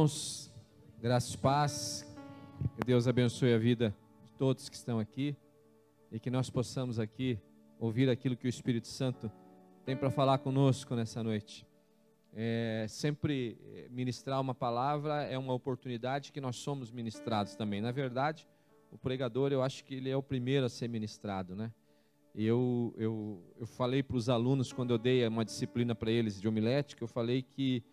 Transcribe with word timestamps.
irmãos, 0.00 0.50
graças 0.98 1.34
e 1.34 1.36
paz, 1.36 2.16
que 2.74 2.86
Deus 2.86 3.06
abençoe 3.06 3.52
a 3.52 3.58
vida 3.58 3.94
de 4.24 4.32
todos 4.32 4.70
que 4.70 4.74
estão 4.74 4.98
aqui 4.98 5.36
e 6.10 6.18
que 6.18 6.30
nós 6.30 6.48
possamos 6.48 6.98
aqui 6.98 7.38
ouvir 7.78 8.08
aquilo 8.08 8.34
que 8.34 8.46
o 8.46 8.48
Espírito 8.48 8.88
Santo 8.88 9.30
tem 9.84 9.94
para 9.94 10.10
falar 10.10 10.38
conosco 10.38 10.94
nessa 10.94 11.22
noite. 11.22 11.66
É, 12.32 12.86
sempre 12.88 13.58
eh, 13.74 13.88
ministrar 13.90 14.40
uma 14.40 14.54
palavra 14.54 15.24
é 15.24 15.36
uma 15.36 15.52
oportunidade 15.52 16.32
que 16.32 16.40
nós 16.40 16.56
somos 16.56 16.90
ministrados 16.90 17.54
também. 17.54 17.82
Na 17.82 17.92
verdade, 17.92 18.48
o 18.90 18.96
pregador, 18.96 19.52
eu 19.52 19.62
acho 19.62 19.84
que 19.84 19.96
ele 19.96 20.08
é 20.08 20.16
o 20.16 20.22
primeiro 20.22 20.64
a 20.64 20.70
ser 20.70 20.88
ministrado, 20.88 21.54
né? 21.54 21.70
Eu, 22.34 22.94
eu, 22.96 23.42
eu 23.58 23.66
falei 23.66 24.02
para 24.02 24.16
os 24.16 24.30
alunos, 24.30 24.72
quando 24.72 24.92
eu 24.92 24.98
dei 24.98 25.26
uma 25.26 25.44
disciplina 25.44 25.94
para 25.94 26.10
eles 26.10 26.40
de 26.40 26.48
homilética, 26.48 27.04
eu 27.04 27.08
falei 27.08 27.42
que 27.42 27.84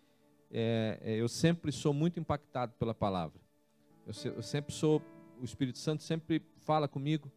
é, 0.50 0.98
é, 1.02 1.14
eu 1.16 1.28
sempre 1.28 1.70
sou 1.70 1.92
muito 1.92 2.18
impactado 2.18 2.72
pela 2.78 2.94
palavra. 2.94 3.40
Eu, 4.06 4.32
eu, 4.32 4.42
sempre 4.42 4.72
sou, 4.74 5.02
o 5.40 5.44
Espírito 5.44 5.78
Santo 5.78 6.02
sempre 6.02 6.42
fala 6.58 6.88
comigo 6.88 7.30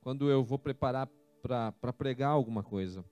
quando 0.00 0.30
eu 0.30 0.44
vou 0.44 0.58
preparar 0.58 1.08
para 1.42 1.92
pregar 1.92 2.30
alguma 2.30 2.62
coisa. 2.62 3.04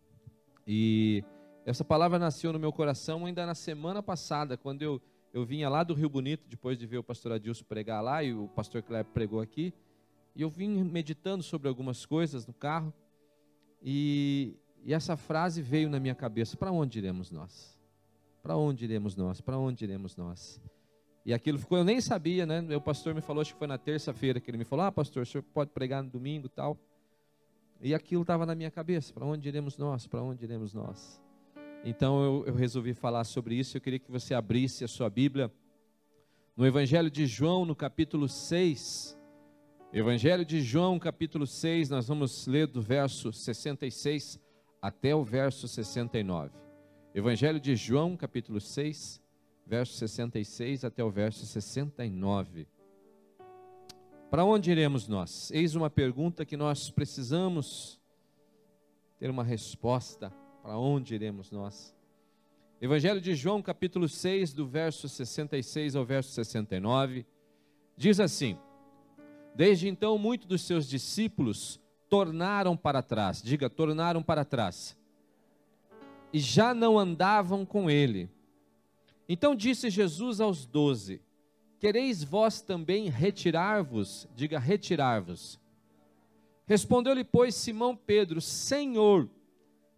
E 0.67 1.25
essa 1.67 1.85
palavra 1.85 2.19
nasceu 2.19 2.53
no 2.53 2.59
meu 2.59 2.73
coração 2.73 3.27
ainda 3.27 3.45
na 3.45 3.55
semana 3.55 4.03
passada, 4.03 4.57
quando 4.57 4.83
eu, 4.83 5.03
eu 5.33 5.45
vinha 5.45 5.69
lá 5.69 5.83
do 5.83 5.95
Rio 5.95 6.09
Bonito, 6.09 6.45
depois 6.49 6.79
de 6.79 6.87
ver 6.87 6.99
o 6.99 7.05
pastor 7.05 7.33
Adilson 7.33 7.65
pregar 7.65 8.03
lá, 8.03 8.23
e 8.23 8.33
o 8.33 8.49
pastor 8.49 8.83
Kleber 8.83 9.13
pregou 9.13 9.41
aqui, 9.41 9.75
e 10.35 10.43
eu 10.43 10.49
vim 10.49 10.83
meditando 10.85 11.43
sobre 11.43 11.69
algumas 11.69 12.07
coisas 12.07 12.47
no 12.47 12.55
carro, 12.55 12.93
e, 13.83 14.57
e 14.85 14.95
essa 14.95 15.17
frase 15.17 15.61
veio 15.61 15.91
na 15.91 15.99
minha 15.99 16.15
cabeça: 16.15 16.57
para 16.57 16.71
onde 16.71 16.99
iremos 16.99 17.31
nós? 17.31 17.79
Para 18.43 18.57
onde 18.57 18.85
iremos 18.85 19.15
nós? 19.15 19.41
Para 19.41 19.57
onde 19.57 19.85
iremos 19.85 20.17
nós? 20.17 20.61
E 21.25 21.33
aquilo 21.33 21.59
ficou, 21.59 21.79
eu 21.79 21.85
nem 21.85 22.01
sabia, 22.01 22.45
né? 22.45 22.61
O 22.77 22.81
pastor 22.81 23.15
me 23.15 23.21
falou, 23.21 23.41
acho 23.41 23.53
que 23.53 23.59
foi 23.59 23.69
na 23.69 23.79
terça-feira 23.79 24.41
que 24.41 24.51
ele 24.51 24.59
me 24.59 24.65
falou: 24.65 24.85
Ah, 24.85 24.91
pastor, 24.91 25.23
o 25.23 25.27
senhor 25.27 25.43
pode 25.43 25.71
pregar 25.71 26.03
no 26.03 26.11
domingo 26.11 26.49
tal. 26.49 26.77
E 27.81 27.95
aquilo 27.95 28.23
estava 28.23 28.45
na 28.45 28.55
minha 28.55 28.71
cabeça: 28.71 29.13
para 29.13 29.25
onde 29.25 29.49
iremos 29.49 29.79
nós? 29.79 30.07
Para 30.07 30.23
onde 30.23 30.45
iremos 30.45 30.75
nós? 30.75 31.23
Então 31.85 32.23
eu, 32.23 32.47
eu, 32.47 32.55
resolvi 32.55 32.95
falar 32.95 33.25
sobre 33.25 33.55
isso. 33.55 33.77
Eu 33.77 33.81
queria 33.81 33.99
que 33.99 34.11
você 34.11 34.35
abrisse 34.35 34.85
a 34.85 34.89
sua 34.89 35.09
Bíblia 35.09 35.53
no 36.57 36.67
Evangelho 36.67 37.11
de 37.11 37.27
João, 37.27 37.65
no 37.65 37.77
capítulo 37.77 38.29
6. 38.29 39.19
Evangelho 39.93 40.45
de 40.45 40.63
João, 40.63 40.99
capítulo 40.99 41.47
6, 41.47 41.91
nós 41.91 42.09
vamos 42.09 42.47
ler 42.47 42.67
do 42.67 42.81
verso 42.81 43.31
66 43.31 44.41
até 44.81 45.15
o 45.15 45.23
verso 45.23 45.69
69. 45.69 46.51
Evangelho 47.15 47.61
de 47.61 47.77
João, 47.77 48.17
capítulo 48.17 48.59
6, 48.59 49.21
verso 49.67 49.93
66 49.99 50.83
até 50.83 51.05
o 51.05 51.11
verso 51.11 51.45
69. 51.45 52.67
Para 54.31 54.47
onde 54.47 54.71
iremos 54.71 55.07
nós? 55.07 55.51
Eis 55.51 55.75
uma 55.75 55.91
pergunta 55.91 56.47
que 56.47 56.57
nós 56.57 56.89
precisamos 56.91 58.01
ter 59.19 59.29
uma 59.29 59.45
resposta. 59.45 60.33
Para 60.63 60.79
onde 60.79 61.15
iremos 61.15 61.51
nós? 61.51 61.95
Evangelho 62.81 63.21
de 63.21 63.35
João, 63.35 63.61
capítulo 63.61 64.09
6, 64.09 64.55
do 64.55 64.67
verso 64.67 65.07
66 65.07 65.95
ao 65.95 66.07
verso 66.07 66.31
69, 66.31 67.27
diz 67.95 68.21
assim: 68.21 68.57
Desde 69.55 69.87
então, 69.87 70.17
muitos 70.17 70.47
dos 70.47 70.63
seus 70.63 70.89
discípulos 70.89 71.79
tornaram 72.09 72.75
para 72.75 73.03
trás, 73.03 73.43
diga, 73.43 73.69
tornaram 73.69 74.23
para 74.23 74.47
trás 74.47 74.97
e 76.33 76.39
já 76.39 76.73
não 76.73 76.99
andavam 76.99 77.65
com 77.65 77.91
ele. 77.91 78.31
Então 79.29 79.55
disse 79.55 79.91
Jesus 79.91 80.41
aos 80.41 80.67
doze: 80.67 81.21
Quereis 81.79 82.23
vós 82.23 82.61
também 82.61 83.09
retirar-vos? 83.09 84.29
Diga, 84.35 84.59
retirar-vos. 84.59 85.61
Respondeu-lhe, 86.67 87.25
pois, 87.25 87.55
Simão 87.55 87.97
Pedro: 87.97 88.41
Senhor, 88.41 89.29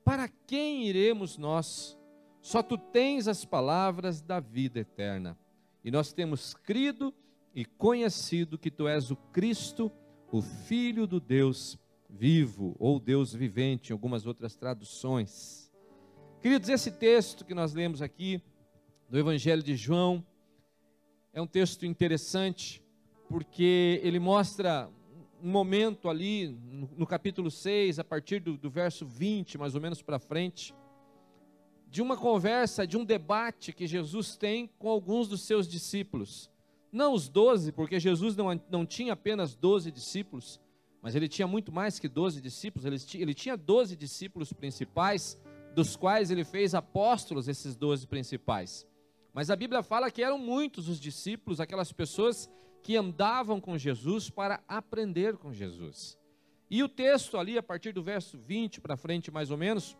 para 0.04 0.28
quem 0.28 0.86
iremos 0.86 1.38
nós? 1.38 1.96
Só 2.40 2.62
tu 2.62 2.76
tens 2.76 3.26
as 3.26 3.44
palavras 3.44 4.20
da 4.20 4.38
vida 4.38 4.80
eterna. 4.80 5.38
E 5.82 5.90
nós 5.90 6.12
temos 6.12 6.52
crido 6.52 7.12
e 7.54 7.64
conhecido 7.64 8.58
que 8.58 8.70
tu 8.70 8.86
és 8.88 9.10
o 9.10 9.16
Cristo, 9.16 9.90
o 10.30 10.42
Filho 10.42 11.06
do 11.06 11.20
Deus 11.20 11.78
vivo, 12.08 12.74
ou 12.78 13.00
Deus 13.00 13.32
vivente, 13.32 13.90
em 13.90 13.92
algumas 13.92 14.26
outras 14.26 14.56
traduções. 14.56 15.63
Queridos, 16.44 16.68
esse 16.68 16.90
texto 16.90 17.42
que 17.42 17.54
nós 17.54 17.72
lemos 17.72 18.02
aqui, 18.02 18.38
do 19.08 19.18
Evangelho 19.18 19.62
de 19.62 19.74
João, 19.74 20.22
é 21.32 21.40
um 21.40 21.46
texto 21.46 21.86
interessante, 21.86 22.84
porque 23.30 23.98
ele 24.04 24.18
mostra 24.18 24.90
um 25.42 25.50
momento 25.50 26.06
ali, 26.06 26.48
no, 26.98 27.06
capítulo 27.06 27.50
6, 27.50 27.98
a 27.98 28.04
partir 28.04 28.40
do, 28.40 28.58
do 28.58 28.68
verso 28.68 29.06
20, 29.06 29.56
mais 29.56 29.74
ou 29.74 29.80
menos 29.80 30.02
para 30.02 30.18
frente, 30.18 30.74
de 31.88 32.02
uma 32.02 32.14
conversa, 32.14 32.86
de 32.86 32.98
um 32.98 33.06
debate 33.06 33.72
que 33.72 33.86
Jesus 33.86 34.36
tem 34.36 34.68
com 34.78 34.90
alguns 34.90 35.26
dos 35.26 35.40
seus 35.40 35.66
discípulos. 35.66 36.50
Não 36.92 37.14
os 37.14 37.26
doze, 37.26 37.72
porque 37.72 37.98
Jesus 37.98 38.36
não, 38.36 38.60
não 38.68 38.84
tinha 38.84 39.14
apenas 39.14 39.54
doze 39.54 39.90
discípulos, 39.90 40.60
mas 41.00 41.14
ele 41.14 41.26
tinha 41.26 41.48
muito 41.48 41.72
mais 41.72 41.98
que 41.98 42.06
doze 42.06 42.38
discípulos, 42.38 42.84
ele, 42.84 42.98
ele 43.14 43.32
tinha 43.32 43.56
doze 43.56 43.96
discípulos 43.96 44.52
principais, 44.52 45.38
dos 45.74 45.96
quais 45.96 46.30
ele 46.30 46.44
fez 46.44 46.74
apóstolos, 46.74 47.48
esses 47.48 47.74
doze 47.74 48.06
principais. 48.06 48.86
Mas 49.32 49.50
a 49.50 49.56
Bíblia 49.56 49.82
fala 49.82 50.10
que 50.10 50.22
eram 50.22 50.38
muitos 50.38 50.88
os 50.88 51.00
discípulos, 51.00 51.60
aquelas 51.60 51.92
pessoas 51.92 52.48
que 52.82 52.96
andavam 52.96 53.60
com 53.60 53.76
Jesus 53.76 54.30
para 54.30 54.62
aprender 54.68 55.36
com 55.36 55.52
Jesus. 55.52 56.16
E 56.70 56.82
o 56.82 56.88
texto 56.88 57.36
ali, 57.36 57.58
a 57.58 57.62
partir 57.62 57.92
do 57.92 58.02
verso 58.02 58.38
20 58.38 58.80
para 58.80 58.96
frente, 58.96 59.30
mais 59.30 59.50
ou 59.50 59.56
menos, 59.56 59.96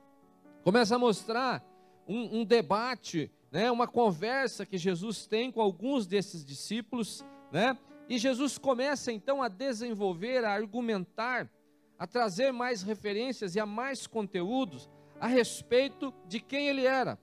começa 0.62 0.94
a 0.94 0.98
mostrar 0.98 1.64
um, 2.06 2.40
um, 2.40 2.44
debate, 2.44 3.30
né, 3.50 3.70
uma 3.70 3.88
conversa 3.88 4.64
que 4.64 4.78
Jesus 4.78 5.26
tem 5.26 5.50
com 5.50 5.60
alguns 5.60 6.06
desses 6.06 6.44
discípulos, 6.44 7.24
né, 7.50 7.76
e 8.08 8.18
Jesus 8.18 8.58
começa 8.58 9.10
então 9.10 9.42
a 9.42 9.48
desenvolver, 9.48 10.44
a 10.44 10.52
argumentar, 10.52 11.50
a 11.98 12.06
trazer 12.06 12.52
mais 12.52 12.82
referências 12.82 13.54
e 13.54 13.60
a 13.60 13.66
mais 13.66 14.06
conteúdos 14.06 14.88
a 15.24 15.26
respeito 15.26 16.12
de 16.28 16.38
quem 16.38 16.68
ele 16.68 16.84
era, 16.84 17.18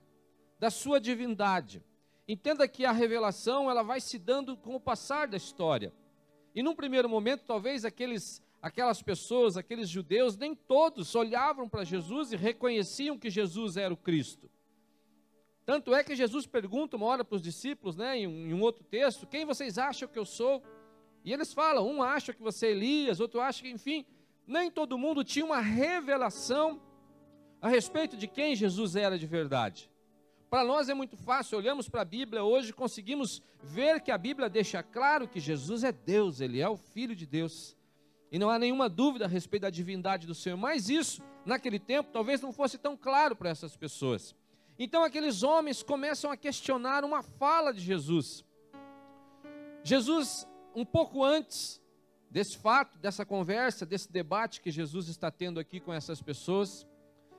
da 0.58 0.72
sua 0.72 1.00
divindade. 1.00 1.80
Entenda 2.26 2.66
que 2.66 2.84
a 2.84 2.90
revelação 2.90 3.70
ela 3.70 3.84
vai 3.84 4.00
se 4.00 4.18
dando 4.18 4.56
com 4.56 4.74
o 4.74 4.80
passar 4.80 5.28
da 5.28 5.36
história. 5.36 5.94
E 6.52 6.64
num 6.64 6.74
primeiro 6.74 7.08
momento, 7.08 7.44
talvez 7.46 7.84
aqueles, 7.84 8.42
aquelas 8.60 9.00
pessoas, 9.00 9.56
aqueles 9.56 9.88
judeus, 9.88 10.36
nem 10.36 10.52
todos 10.52 11.14
olhavam 11.14 11.68
para 11.68 11.84
Jesus 11.84 12.32
e 12.32 12.36
reconheciam 12.36 13.16
que 13.16 13.30
Jesus 13.30 13.76
era 13.76 13.94
o 13.94 13.96
Cristo. 13.96 14.50
Tanto 15.64 15.94
é 15.94 16.02
que 16.02 16.16
Jesus 16.16 16.44
pergunta 16.44 16.96
uma 16.96 17.06
hora 17.06 17.24
para 17.24 17.36
os 17.36 17.42
discípulos, 17.42 17.96
né, 17.96 18.18
em 18.18 18.26
um, 18.26 18.48
em 18.48 18.52
um 18.52 18.62
outro 18.62 18.82
texto, 18.82 19.28
quem 19.28 19.44
vocês 19.44 19.78
acham 19.78 20.08
que 20.08 20.18
eu 20.18 20.26
sou? 20.26 20.60
E 21.24 21.32
eles 21.32 21.52
falam, 21.52 21.88
um 21.88 22.02
acha 22.02 22.32
que 22.32 22.42
você 22.42 22.66
é 22.66 22.70
Elias, 22.72 23.20
outro 23.20 23.40
acha 23.40 23.62
que, 23.62 23.70
enfim, 23.70 24.04
nem 24.44 24.72
todo 24.72 24.98
mundo 24.98 25.22
tinha 25.22 25.44
uma 25.44 25.60
revelação 25.60 26.82
a 27.62 27.68
respeito 27.68 28.16
de 28.16 28.26
quem 28.26 28.56
Jesus 28.56 28.96
era 28.96 29.16
de 29.16 29.24
verdade. 29.24 29.88
Para 30.50 30.64
nós 30.64 30.88
é 30.88 30.94
muito 30.94 31.16
fácil, 31.16 31.56
olhamos 31.56 31.88
para 31.88 32.02
a 32.02 32.04
Bíblia 32.04 32.42
hoje, 32.42 32.72
conseguimos 32.72 33.40
ver 33.62 34.00
que 34.00 34.10
a 34.10 34.18
Bíblia 34.18 34.50
deixa 34.50 34.82
claro 34.82 35.28
que 35.28 35.38
Jesus 35.38 35.84
é 35.84 35.92
Deus, 35.92 36.40
Ele 36.40 36.60
é 36.60 36.68
o 36.68 36.76
Filho 36.76 37.14
de 37.14 37.24
Deus. 37.24 37.76
E 38.32 38.38
não 38.38 38.50
há 38.50 38.58
nenhuma 38.58 38.88
dúvida 38.88 39.26
a 39.26 39.28
respeito 39.28 39.62
da 39.62 39.70
divindade 39.70 40.26
do 40.26 40.34
Senhor, 40.34 40.56
mas 40.56 40.90
isso, 40.90 41.22
naquele 41.46 41.78
tempo, 41.78 42.10
talvez 42.12 42.40
não 42.40 42.52
fosse 42.52 42.76
tão 42.76 42.96
claro 42.96 43.36
para 43.36 43.48
essas 43.48 43.76
pessoas. 43.76 44.34
Então 44.76 45.04
aqueles 45.04 45.44
homens 45.44 45.82
começam 45.82 46.32
a 46.32 46.36
questionar 46.36 47.04
uma 47.04 47.22
fala 47.22 47.72
de 47.72 47.80
Jesus. 47.80 48.44
Jesus, 49.84 50.48
um 50.74 50.84
pouco 50.84 51.22
antes 51.22 51.80
desse 52.28 52.58
fato, 52.58 52.98
dessa 52.98 53.24
conversa, 53.24 53.86
desse 53.86 54.10
debate 54.10 54.60
que 54.60 54.70
Jesus 54.70 55.06
está 55.06 55.30
tendo 55.30 55.60
aqui 55.60 55.78
com 55.78 55.92
essas 55.94 56.20
pessoas, 56.20 56.86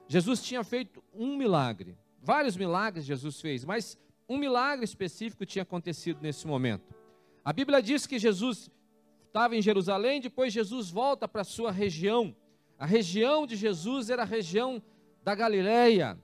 Jesus 0.08 0.44
tinha 0.44 0.64
feito 0.64 1.04
um 1.14 1.36
milagre. 1.38 1.98
Vários 2.22 2.56
milagres 2.56 3.06
Jesus 3.06 3.40
fez, 3.40 3.66
mas 3.66 3.98
um 4.28 4.38
milagre 4.38 4.86
específico 4.86 5.46
tinha 5.46 5.64
acontecido 5.64 6.20
nesse 6.22 6.48
momento. 6.48 6.94
A 7.44 7.52
Bíblia 7.52 7.82
diz 7.82 8.08
que 8.08 8.18
Jesus 8.18 8.72
estava 9.28 9.56
em 9.56 9.62
Jerusalém, 9.62 10.22
depois 10.22 10.54
Jesus 10.54 10.90
volta 10.90 11.28
para 11.28 11.42
a 11.42 11.46
sua 11.46 11.72
região. 11.72 12.36
A 12.78 12.86
região 12.86 13.46
de 13.46 13.56
Jesus 13.56 14.10
era 14.10 14.22
a 14.22 14.26
região 14.26 14.82
da 15.24 15.36
Galileia. 15.36 16.18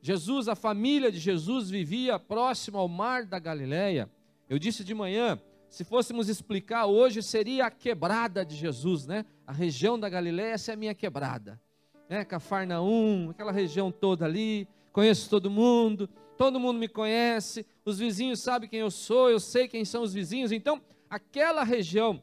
Jesus, 0.00 0.48
a 0.48 0.54
família 0.54 1.10
de 1.10 1.18
Jesus 1.18 1.70
vivia 1.70 2.18
próximo 2.18 2.78
ao 2.78 2.88
mar 2.88 3.24
da 3.24 3.38
Galileia. 3.38 4.10
Eu 4.48 4.58
disse 4.58 4.84
de 4.84 4.94
manhã, 4.94 5.40
se 5.68 5.84
fôssemos 5.84 6.28
explicar 6.28 6.86
hoje, 6.86 7.22
seria 7.22 7.66
a 7.66 7.70
quebrada 7.70 8.44
de 8.44 8.54
Jesus, 8.54 9.06
né? 9.06 9.24
A 9.46 9.52
região 9.52 9.98
da 9.98 10.08
Galileia, 10.08 10.52
essa 10.52 10.72
é 10.72 10.74
a 10.74 10.76
minha 10.76 10.94
quebrada 10.94 11.60
né, 12.08 12.24
Cafarnaum, 12.24 13.30
aquela 13.30 13.52
região 13.52 13.90
toda 13.90 14.24
ali, 14.24 14.68
conheço 14.92 15.28
todo 15.28 15.50
mundo. 15.50 16.08
todo 16.36 16.58
mundo 16.58 16.78
me 16.78 16.88
conhece, 16.88 17.64
os 17.84 17.98
vizinhos 17.98 18.40
sabem 18.40 18.68
quem 18.68 18.80
eu 18.80 18.90
sou, 18.90 19.30
eu 19.30 19.38
sei 19.38 19.68
quem 19.68 19.84
são 19.84 20.02
os 20.02 20.12
vizinhos. 20.12 20.52
Então, 20.52 20.80
aquela 21.08 21.62
região 21.62 22.20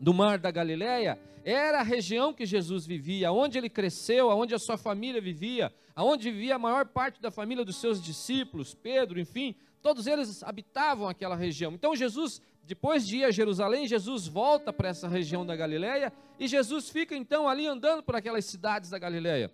do 0.00 0.12
Mar 0.12 0.38
da 0.38 0.50
Galileia 0.50 1.18
era 1.44 1.80
a 1.80 1.82
região 1.82 2.32
que 2.32 2.46
Jesus 2.46 2.86
vivia, 2.86 3.30
onde 3.30 3.58
ele 3.58 3.68
cresceu, 3.68 4.28
onde 4.30 4.54
a 4.54 4.58
sua 4.58 4.76
família 4.76 5.20
vivia, 5.20 5.72
aonde 5.94 6.30
vivia 6.30 6.56
a 6.56 6.58
maior 6.58 6.86
parte 6.86 7.20
da 7.20 7.30
família 7.30 7.64
dos 7.64 7.76
seus 7.76 8.02
discípulos, 8.02 8.74
Pedro, 8.74 9.20
enfim, 9.20 9.54
todos 9.82 10.06
eles 10.06 10.42
habitavam 10.42 11.06
aquela 11.06 11.36
região. 11.36 11.72
Então 11.72 11.94
Jesus, 11.94 12.40
depois 12.66 13.06
de 13.06 13.18
ir 13.18 13.24
a 13.24 13.30
Jerusalém, 13.30 13.86
Jesus 13.86 14.26
volta 14.26 14.72
para 14.72 14.88
essa 14.88 15.06
região 15.06 15.44
da 15.44 15.54
Galileia 15.54 16.12
e 16.38 16.48
Jesus 16.48 16.88
fica 16.88 17.14
então 17.14 17.48
ali 17.48 17.66
andando 17.66 18.02
por 18.02 18.16
aquelas 18.16 18.44
cidades 18.44 18.90
da 18.90 18.98
Galileia. 18.98 19.52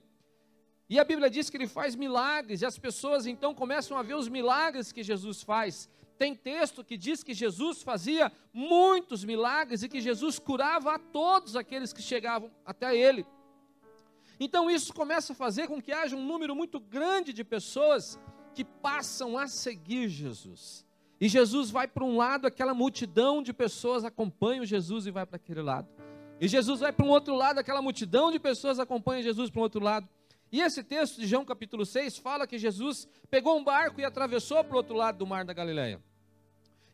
E 0.89 0.99
a 0.99 1.05
Bíblia 1.05 1.31
diz 1.31 1.49
que 1.49 1.57
ele 1.57 1.69
faz 1.69 1.95
milagres, 1.95 2.63
e 2.63 2.67
as 2.67 2.77
pessoas 2.77 3.25
então 3.25 3.55
começam 3.55 3.97
a 3.97 4.03
ver 4.03 4.15
os 4.15 4.29
milagres 4.29 4.91
que 4.91 5.05
Jesus 5.05 5.41
faz. 5.41 5.89
Tem 6.19 6.35
texto 6.35 6.83
que 6.83 6.97
diz 6.97 7.23
que 7.23 7.33
Jesus 7.33 7.81
fazia 7.81 8.31
muitos 8.53 9.25
milagres 9.25 9.85
e 9.85 9.89
que 9.89 10.01
Jesus 10.01 10.39
curava 10.39 10.97
a 10.97 10.99
todos 10.99 11.55
aqueles 11.55 11.93
que 11.93 12.03
chegavam 12.03 12.51
até 12.67 12.97
ele. 12.97 13.25
Então 14.39 14.69
isso 14.69 14.93
começa 14.93 15.33
a 15.33 15.37
fazer 15.37 15.69
com 15.69 15.81
que 15.81 15.93
haja 15.93 16.17
um 16.17 16.25
número 16.25 16.57
muito 16.57 16.81
grande 16.81 17.33
de 17.33 17.45
pessoas 17.45 18.19
que 18.53 18.65
passam 18.65 19.39
a 19.39 19.47
seguir 19.47 20.09
Jesus. 20.09 20.85
E 21.21 21.29
Jesus 21.29 21.71
vai 21.71 21.87
para 21.87 22.03
um 22.03 22.17
lado, 22.17 22.47
aquela 22.47 22.73
multidão 22.73 23.43
de 23.43 23.53
pessoas 23.53 24.05
acompanha 24.05 24.65
Jesus 24.65 25.07
e 25.07 25.11
vai 25.11 25.27
para 25.27 25.37
aquele 25.37 25.61
lado. 25.61 25.89
E 26.41 26.49
Jesus 26.49 26.81
vai 26.81 26.93
para 26.93 27.05
um 27.05 27.11
outro 27.11 27.35
lado, 27.35 27.59
aquela 27.59 27.83
multidão 27.83 28.33
de 28.33 28.39
pessoas 28.39 28.79
acompanha 28.79 29.23
Jesus 29.23 29.51
para 29.51 29.61
um 29.61 29.63
outro 29.63 29.85
lado. 29.85 30.09
E 30.51 30.63
esse 30.63 30.83
texto 30.83 31.21
de 31.21 31.27
João 31.27 31.45
capítulo 31.45 31.85
6 31.85 32.17
fala 32.17 32.47
que 32.47 32.59
Jesus 32.59 33.07
pegou 33.31 33.59
um 33.59 33.63
barco 33.63 34.01
e 34.01 34.05
atravessou 34.05 34.65
para 34.65 34.75
o 34.75 34.79
outro 34.79 34.95
lado 34.95 35.19
do 35.19 35.27
mar 35.27 35.45
da 35.45 35.53
Galileia. 35.53 36.01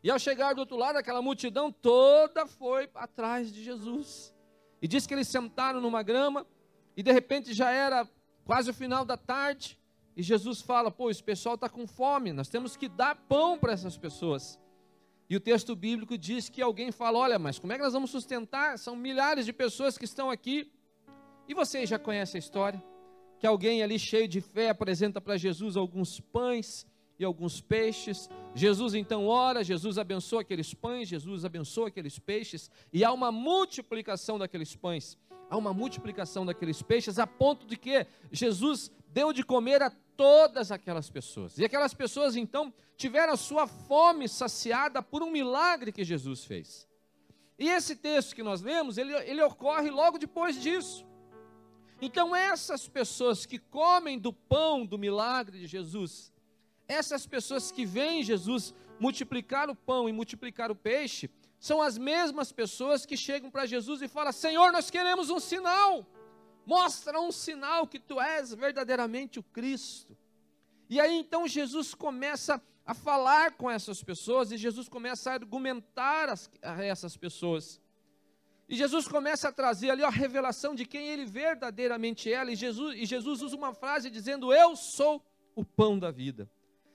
E 0.03 0.11
ao 0.11 0.19
chegar 0.19 0.53
do 0.53 0.59
outro 0.59 0.75
lado, 0.75 0.97
aquela 0.97 1.21
multidão 1.21 1.71
toda 1.71 2.45
foi 2.45 2.89
atrás 2.93 3.51
de 3.51 3.63
Jesus. 3.63 4.35
E 4.81 4.87
diz 4.87 5.07
que 5.07 5.13
eles 5.13 5.27
sentaram 5.27 5.81
numa 5.81 6.03
grama, 6.03 6.45
e 6.95 7.01
de 7.01 7.11
repente 7.11 7.53
já 7.53 7.71
era 7.71 8.07
quase 8.45 8.69
o 8.69 8.73
final 8.73 9.03
da 9.03 9.17
tarde, 9.17 9.79
e 10.17 10.23
Jesus 10.23 10.61
fala: 10.63 10.89
pô, 10.89 11.11
esse 11.11 11.23
pessoal 11.23 11.53
está 11.53 11.69
com 11.69 11.85
fome, 11.85 12.33
nós 12.33 12.49
temos 12.49 12.75
que 12.75 12.89
dar 12.89 13.13
pão 13.13 13.55
para 13.55 13.71
essas 13.71 13.95
pessoas. 13.95 14.59
E 15.29 15.35
o 15.35 15.39
texto 15.39 15.75
bíblico 15.75 16.17
diz 16.17 16.49
que 16.49 16.59
alguém 16.59 16.91
fala: 16.91 17.19
olha, 17.19 17.37
mas 17.37 17.59
como 17.59 17.71
é 17.71 17.75
que 17.75 17.83
nós 17.83 17.93
vamos 17.93 18.09
sustentar? 18.09 18.79
São 18.79 18.95
milhares 18.95 19.45
de 19.45 19.53
pessoas 19.53 19.95
que 19.95 20.05
estão 20.05 20.31
aqui. 20.31 20.71
E 21.47 21.53
vocês 21.53 21.87
já 21.87 21.99
conhecem 21.99 22.39
a 22.39 22.43
história? 22.43 22.83
Que 23.39 23.45
alguém 23.45 23.83
ali 23.83 23.99
cheio 23.99 24.27
de 24.27 24.41
fé 24.41 24.69
apresenta 24.69 25.21
para 25.21 25.37
Jesus 25.37 25.77
alguns 25.77 26.19
pães 26.19 26.87
e 27.19 27.23
alguns 27.23 27.61
peixes. 27.61 28.27
Jesus 28.55 28.95
então 28.95 29.27
ora, 29.27 29.63
Jesus 29.63 29.99
abençoa 29.99 30.41
aqueles 30.41 30.73
pães, 30.73 31.07
Jesus 31.07 31.45
abençoa 31.45 31.89
aqueles 31.89 32.17
peixes, 32.17 32.71
e 32.91 33.05
há 33.05 33.13
uma 33.13 33.31
multiplicação 33.31 34.39
daqueles 34.39 34.75
pães, 34.75 35.15
há 35.47 35.55
uma 35.55 35.73
multiplicação 35.73 36.43
daqueles 36.43 36.81
peixes, 36.81 37.19
a 37.19 37.27
ponto 37.27 37.67
de 37.67 37.77
que 37.77 38.07
Jesus 38.31 38.91
deu 39.07 39.33
de 39.33 39.43
comer 39.43 39.81
a 39.81 39.89
todas 40.15 40.71
aquelas 40.71 41.09
pessoas. 41.09 41.57
E 41.57 41.65
aquelas 41.65 41.93
pessoas 41.93 42.35
então 42.35 42.73
tiveram 42.95 43.33
a 43.33 43.37
sua 43.37 43.67
fome 43.67 44.27
saciada 44.27 45.01
por 45.01 45.21
um 45.21 45.29
milagre 45.29 45.91
que 45.91 46.03
Jesus 46.03 46.43
fez. 46.43 46.87
E 47.59 47.69
esse 47.69 47.95
texto 47.95 48.35
que 48.35 48.43
nós 48.43 48.61
lemos, 48.61 48.97
ele, 48.97 49.13
ele 49.13 49.41
ocorre 49.41 49.89
logo 49.89 50.17
depois 50.17 50.59
disso. 50.61 51.05
Então, 51.99 52.35
essas 52.35 52.87
pessoas 52.87 53.45
que 53.45 53.57
comem 53.57 54.19
do 54.19 54.31
pão 54.31 54.85
do 54.85 54.99
milagre 54.99 55.59
de 55.59 55.65
Jesus, 55.65 56.31
essas 56.87 57.25
pessoas 57.25 57.71
que 57.71 57.85
veem 57.85 58.23
Jesus 58.23 58.73
multiplicar 58.99 59.69
o 59.69 59.75
pão 59.75 60.07
e 60.07 60.13
multiplicar 60.13 60.69
o 60.69 60.75
peixe, 60.75 61.29
são 61.59 61.81
as 61.81 61.97
mesmas 61.97 62.51
pessoas 62.51 63.05
que 63.05 63.17
chegam 63.17 63.49
para 63.49 63.65
Jesus 63.65 64.01
e 64.03 64.07
falam: 64.07 64.31
Senhor, 64.31 64.71
nós 64.71 64.91
queremos 64.91 65.31
um 65.31 65.39
sinal, 65.39 66.05
mostra 66.67 67.17
um 67.21 67.31
sinal 67.31 67.87
que 67.87 67.97
tu 67.97 68.19
és 68.19 68.53
verdadeiramente 68.53 69.39
o 69.39 69.43
Cristo. 69.43 70.17
E 70.89 70.99
aí 70.99 71.17
então 71.17 71.47
Jesus 71.47 71.95
começa 71.95 72.61
a 72.85 72.93
falar 72.93 73.53
com 73.53 73.71
essas 73.71 74.03
pessoas 74.03 74.51
e 74.51 74.57
Jesus 74.57 74.89
começa 74.89 75.31
a 75.31 75.35
argumentar 75.35 76.27
as, 76.27 76.51
a 76.61 76.83
essas 76.83 77.15
pessoas. 77.15 77.81
E 78.67 78.75
Jesus 78.75 79.07
começa 79.07 79.47
a 79.47 79.51
trazer 79.51 79.91
ali 79.91 80.03
a 80.03 80.09
revelação 80.09 80.75
de 80.75 80.85
quem 80.85 81.07
ele 81.07 81.25
verdadeiramente 81.25 82.33
é. 82.33 82.43
E 82.45 82.55
Jesus, 82.55 82.97
e 82.97 83.05
Jesus 83.05 83.41
usa 83.41 83.55
uma 83.55 83.73
frase 83.73 84.09
dizendo: 84.09 84.53
Eu 84.53 84.75
sou 84.75 85.25
o 85.55 85.63
pão 85.63 85.97
da 85.97 86.11
vida. 86.11 86.51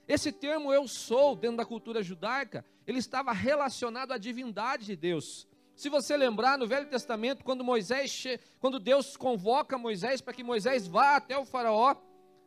Esse 0.07 0.31
termo 0.31 0.71
eu 0.71 0.87
sou, 0.87 1.35
dentro 1.35 1.57
da 1.57 1.65
cultura 1.65 2.03
judaica, 2.03 2.63
ele 2.85 2.99
estava 2.99 3.31
relacionado 3.31 4.11
à 4.11 4.19
divindade 4.19 4.85
de 4.85 4.95
Deus. 4.95 5.47
Se 5.75 5.89
você 5.89 6.15
lembrar 6.15 6.57
no 6.57 6.67
Velho 6.67 6.87
Testamento, 6.87 7.43
quando 7.43 7.63
Moisés, 7.63 8.25
quando 8.59 8.79
Deus 8.79 9.17
convoca 9.17 9.77
Moisés 9.77 10.21
para 10.21 10.33
que 10.33 10.43
Moisés 10.43 10.87
vá 10.87 11.15
até 11.15 11.37
o 11.37 11.45
faraó, 11.45 11.95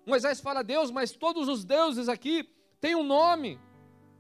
Moisés 0.05 0.40
fala: 0.40 0.62
"Deus, 0.62 0.90
mas 0.90 1.12
todos 1.12 1.49
os 1.49 1.64
deuses 1.64 2.08
aqui 2.08 2.49
têm 2.81 2.94
um 2.94 3.02
nome. 3.02 3.58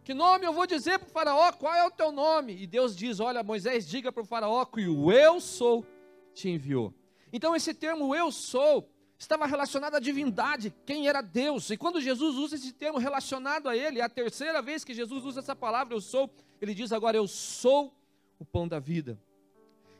Que 0.02 0.12
nome 0.14 0.46
eu 0.46 0.52
vou 0.52 0.66
dizer 0.66 0.98
para 0.98 1.08
o 1.08 1.10
faraó? 1.10 1.52
Qual 1.52 1.74
é 1.74 1.86
o 1.86 1.90
teu 1.90 2.10
nome?" 2.10 2.60
E 2.60 2.66
Deus 2.66 2.96
diz: 2.96 3.20
"Olha, 3.20 3.42
Moisés, 3.42 3.86
diga 3.88 4.10
para 4.10 4.22
o 4.22 4.26
faraó 4.26 4.64
que 4.64 4.86
o 4.86 5.12
eu 5.12 5.40
sou 5.40 5.86
te 6.34 6.48
enviou." 6.48 6.92
Então 7.32 7.54
esse 7.54 7.72
termo 7.72 8.14
eu 8.14 8.32
sou 8.32 8.90
estava 9.18 9.46
relacionado 9.46 9.94
à 9.94 10.00
divindade, 10.00 10.74
quem 10.84 11.08
era 11.08 11.22
Deus. 11.22 11.70
E 11.70 11.76
quando 11.76 12.00
Jesus 12.00 12.36
usa 12.36 12.56
esse 12.56 12.72
termo 12.72 12.98
relacionado 12.98 13.68
a 13.68 13.76
Ele, 13.76 14.00
é 14.00 14.02
a 14.02 14.08
terceira 14.08 14.60
vez 14.60 14.84
que 14.84 14.92
Jesus 14.92 15.24
usa 15.24 15.40
essa 15.40 15.56
palavra, 15.56 15.94
eu 15.94 16.00
sou, 16.00 16.30
ele 16.60 16.74
diz 16.74 16.92
agora, 16.92 17.16
eu 17.16 17.26
sou 17.26 17.95
o 18.38 18.44
pão 18.44 18.66
da 18.66 18.78
vida. 18.78 19.18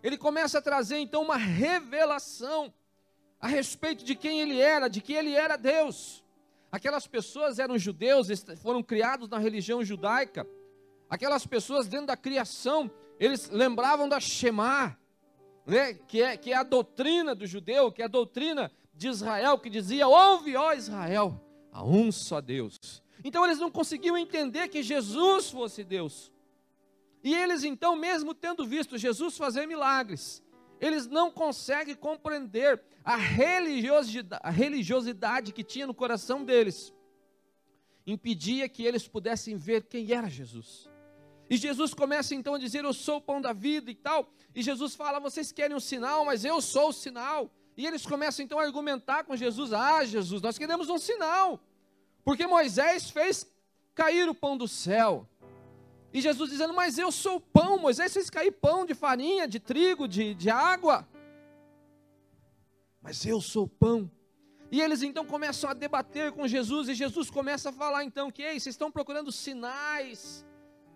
Ele 0.02 0.16
começa 0.16 0.58
a 0.58 0.62
trazer 0.62 0.98
então 0.98 1.22
uma 1.22 1.36
revelação 1.36 2.72
a 3.40 3.48
respeito 3.48 4.04
de 4.04 4.14
quem 4.14 4.40
ele 4.40 4.60
era, 4.60 4.88
de 4.88 5.00
que 5.00 5.12
ele 5.12 5.34
era 5.34 5.56
Deus. 5.56 6.24
Aquelas 6.70 7.06
pessoas 7.06 7.58
eram 7.58 7.78
judeus, 7.78 8.28
foram 8.62 8.82
criados 8.82 9.28
na 9.28 9.38
religião 9.38 9.84
judaica. 9.84 10.46
Aquelas 11.08 11.46
pessoas 11.46 11.86
dentro 11.86 12.06
da 12.06 12.16
criação, 12.16 12.90
eles 13.18 13.48
lembravam 13.50 14.08
da 14.08 14.20
Shema, 14.20 14.98
né? 15.64 15.94
que, 15.94 16.22
é, 16.22 16.36
que 16.36 16.52
é 16.52 16.56
a 16.56 16.62
doutrina 16.62 17.34
do 17.34 17.46
judeu, 17.46 17.92
que 17.92 18.02
é 18.02 18.04
a 18.04 18.08
doutrina 18.08 18.70
de 18.94 19.08
Israel 19.08 19.58
que 19.58 19.70
dizia: 19.70 20.08
Ouve, 20.08 20.56
ó 20.56 20.72
Israel, 20.72 21.40
a 21.72 21.84
um 21.84 22.10
só 22.10 22.40
Deus. 22.40 23.02
Então 23.22 23.44
eles 23.44 23.58
não 23.58 23.70
conseguiam 23.70 24.16
entender 24.16 24.68
que 24.68 24.82
Jesus 24.82 25.50
fosse 25.50 25.84
Deus. 25.84 26.32
E 27.26 27.34
eles 27.34 27.64
então, 27.64 27.96
mesmo 27.96 28.32
tendo 28.32 28.64
visto 28.64 28.96
Jesus 28.96 29.36
fazer 29.36 29.66
milagres, 29.66 30.40
eles 30.80 31.08
não 31.08 31.28
conseguem 31.28 31.96
compreender 31.96 32.80
a 33.04 33.16
religiosidade, 33.16 35.52
que 35.52 35.64
tinha 35.64 35.88
no 35.88 35.92
coração 35.92 36.44
deles. 36.44 36.94
Impedia 38.06 38.68
que 38.68 38.84
eles 38.84 39.08
pudessem 39.08 39.56
ver 39.56 39.88
quem 39.88 40.12
era 40.12 40.30
Jesus. 40.30 40.88
E 41.50 41.56
Jesus 41.56 41.92
começa 41.92 42.32
então 42.32 42.54
a 42.54 42.58
dizer: 42.58 42.84
Eu 42.84 42.94
sou 42.94 43.16
o 43.16 43.20
pão 43.20 43.40
da 43.40 43.52
vida 43.52 43.90
e 43.90 43.96
tal. 43.96 44.32
E 44.54 44.62
Jesus 44.62 44.94
fala: 44.94 45.18
Vocês 45.18 45.50
querem 45.50 45.76
um 45.76 45.80
sinal, 45.80 46.24
mas 46.24 46.44
eu 46.44 46.62
sou 46.62 46.90
o 46.90 46.92
sinal. 46.92 47.50
E 47.76 47.88
eles 47.88 48.06
começam 48.06 48.44
então 48.44 48.60
a 48.60 48.62
argumentar 48.62 49.24
com 49.24 49.34
Jesus: 49.34 49.72
Ah, 49.72 50.04
Jesus, 50.04 50.40
nós 50.40 50.56
queremos 50.56 50.88
um 50.88 50.96
sinal, 50.96 51.60
porque 52.24 52.46
Moisés 52.46 53.10
fez 53.10 53.44
cair 53.96 54.28
o 54.28 54.34
pão 54.34 54.56
do 54.56 54.68
céu. 54.68 55.28
E 56.16 56.20
Jesus 56.22 56.48
dizendo: 56.48 56.72
Mas 56.72 56.96
eu 56.96 57.12
sou 57.12 57.38
pão, 57.38 57.78
Moisés 57.78 58.10
fez 58.10 58.30
cair 58.30 58.50
pão 58.50 58.86
de 58.86 58.94
farinha, 58.94 59.46
de 59.46 59.60
trigo, 59.60 60.08
de, 60.08 60.34
de 60.34 60.48
água. 60.48 61.06
Mas 63.02 63.26
eu 63.26 63.38
sou 63.38 63.68
pão. 63.68 64.10
E 64.72 64.80
eles 64.80 65.02
então 65.02 65.26
começam 65.26 65.68
a 65.68 65.74
debater 65.74 66.32
com 66.32 66.48
Jesus, 66.48 66.88
e 66.88 66.94
Jesus 66.94 67.28
começa 67.28 67.68
a 67.68 67.72
falar 67.72 68.02
então 68.02 68.30
que, 68.30 68.42
ei, 68.42 68.58
vocês 68.58 68.72
estão 68.72 68.90
procurando 68.90 69.30
sinais, 69.30 70.42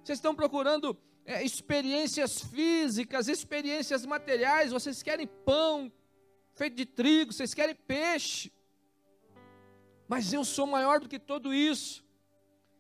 vocês 0.03 0.17
estão 0.17 0.35
procurando 0.35 0.97
é, 1.27 1.45
experiências 1.45 2.41
físicas, 2.41 3.29
experiências 3.29 4.07
materiais, 4.07 4.73
vocês 4.73 5.03
querem 5.03 5.27
pão, 5.27 5.93
feito 6.55 6.77
de 6.77 6.87
trigo, 6.87 7.35
vocês 7.35 7.53
querem 7.53 7.75
peixe. 7.75 8.51
Mas 10.09 10.33
eu 10.33 10.47
sou 10.47 10.67
maior 10.67 10.99
do 10.99 11.11
que 11.11 11.19
tudo 11.19 11.53
isso. 11.53 12.03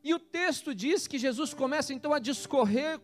E 0.02 0.14
o 0.14 0.18
texto 0.18 0.74
diz 0.74 1.06
que 1.06 1.18
Jesus 1.18 1.52
começa 1.52 1.92
então 1.92 2.12
a 2.12 2.18
discorrer 2.18 3.00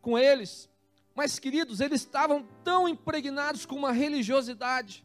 com 0.00 0.18
eles. 0.18 0.68
Mas, 1.14 1.38
queridos, 1.38 1.80
eles 1.80 2.00
estavam 2.00 2.46
tão 2.64 2.88
impregnados 2.88 3.66
com 3.66 3.76
uma 3.76 3.92
religiosidade. 3.92 5.04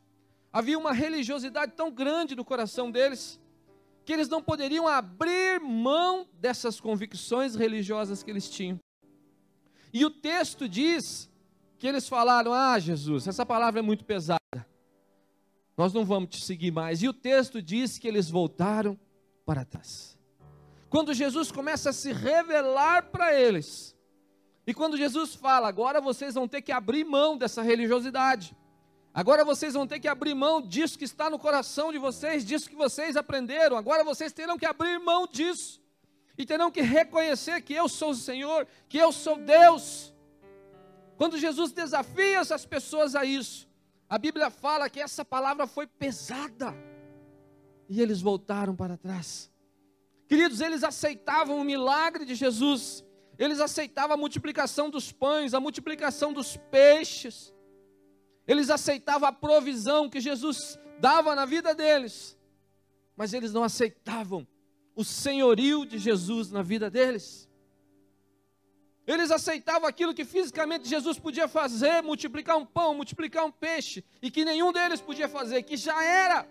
Havia 0.51 0.77
uma 0.77 0.93
religiosidade 0.93 1.73
tão 1.73 1.91
grande 1.91 2.35
no 2.35 2.45
coração 2.45 2.89
deles, 2.89 3.39
que 4.05 4.13
eles 4.13 4.29
não 4.29 4.41
poderiam 4.41 4.87
abrir 4.87 5.59
mão 5.59 6.27
dessas 6.33 6.79
convicções 6.79 7.55
religiosas 7.55 8.23
que 8.23 8.31
eles 8.31 8.49
tinham. 8.49 8.79
E 9.93 10.05
o 10.05 10.09
texto 10.09 10.69
diz 10.69 11.29
que 11.77 11.87
eles 11.87 12.07
falaram: 12.07 12.53
Ah, 12.53 12.79
Jesus, 12.79 13.27
essa 13.27 13.45
palavra 13.45 13.79
é 13.79 13.83
muito 13.83 14.05
pesada 14.05 14.39
nós 15.77 15.93
não 15.93 16.05
vamos 16.05 16.29
te 16.29 16.41
seguir 16.41 16.71
mais. 16.71 17.01
E 17.01 17.07
o 17.07 17.13
texto 17.13 17.61
diz 17.61 17.97
que 17.97 18.07
eles 18.07 18.29
voltaram 18.29 18.97
para 19.45 19.65
trás. 19.65 20.14
Quando 20.89 21.13
Jesus 21.13 21.51
começa 21.51 21.89
a 21.89 21.93
se 21.93 22.11
revelar 22.11 23.03
para 23.11 23.39
eles. 23.39 23.95
E 24.67 24.73
quando 24.73 24.97
Jesus 24.97 25.35
fala, 25.35 25.67
agora 25.67 26.01
vocês 26.01 26.33
vão 26.33 26.47
ter 26.47 26.61
que 26.61 26.71
abrir 26.71 27.03
mão 27.03 27.37
dessa 27.37 27.61
religiosidade. 27.61 28.55
Agora 29.13 29.45
vocês 29.45 29.73
vão 29.73 29.87
ter 29.87 29.99
que 29.99 30.07
abrir 30.07 30.33
mão 30.33 30.61
disso 30.61 30.97
que 30.97 31.05
está 31.05 31.29
no 31.29 31.39
coração 31.39 31.91
de 31.91 31.97
vocês, 31.97 32.43
disso 32.43 32.69
que 32.69 32.75
vocês 32.75 33.15
aprenderam. 33.15 33.77
Agora 33.77 34.03
vocês 34.03 34.33
terão 34.33 34.57
que 34.57 34.65
abrir 34.65 34.99
mão 34.99 35.25
disso. 35.25 35.81
E 36.37 36.45
terão 36.45 36.69
que 36.69 36.81
reconhecer 36.81 37.61
que 37.61 37.73
eu 37.73 37.87
sou 37.87 38.09
o 38.09 38.15
Senhor, 38.15 38.67
que 38.89 38.97
eu 38.97 39.11
sou 39.11 39.37
Deus. 39.37 40.13
Quando 41.15 41.37
Jesus 41.37 41.71
desafia 41.71 42.39
essas 42.39 42.65
pessoas 42.65 43.15
a 43.15 43.23
isso, 43.23 43.69
a 44.09 44.17
Bíblia 44.17 44.49
fala 44.49 44.89
que 44.89 44.99
essa 44.99 45.23
palavra 45.23 45.65
foi 45.65 45.87
pesada. 45.87 46.75
E 47.87 48.01
eles 48.01 48.19
voltaram 48.19 48.75
para 48.75 48.97
trás. 48.97 49.49
Queridos, 50.27 50.59
eles 50.61 50.83
aceitavam 50.83 51.59
o 51.59 51.63
milagre 51.63 52.25
de 52.25 52.35
Jesus. 52.35 53.05
Eles 53.37 53.59
aceitavam 53.59 54.13
a 54.15 54.17
multiplicação 54.17 54.89
dos 54.89 55.11
pães, 55.11 55.53
a 55.53 55.59
multiplicação 55.59 56.33
dos 56.33 56.57
peixes. 56.57 57.53
Eles 58.47 58.69
aceitavam 58.69 59.27
a 59.27 59.31
provisão 59.31 60.09
que 60.09 60.19
Jesus 60.19 60.79
dava 60.99 61.35
na 61.35 61.45
vida 61.45 61.75
deles. 61.75 62.37
Mas 63.15 63.33
eles 63.33 63.53
não 63.53 63.63
aceitavam 63.63 64.47
o 64.95 65.03
senhorio 65.03 65.85
de 65.85 65.97
Jesus 65.97 66.51
na 66.51 66.61
vida 66.61 66.89
deles. 66.89 67.49
Eles 69.05 69.29
aceitavam 69.29 69.87
aquilo 69.87 70.15
que 70.15 70.25
fisicamente 70.25 70.87
Jesus 70.87 71.19
podia 71.19 71.47
fazer, 71.47 72.01
multiplicar 72.01 72.57
um 72.57 72.65
pão, 72.65 72.95
multiplicar 72.95 73.45
um 73.45 73.51
peixe, 73.51 74.03
e 74.19 74.31
que 74.31 74.43
nenhum 74.43 74.71
deles 74.71 74.99
podia 74.99 75.29
fazer, 75.29 75.61
que 75.61 75.77
já 75.77 76.03
era 76.03 76.47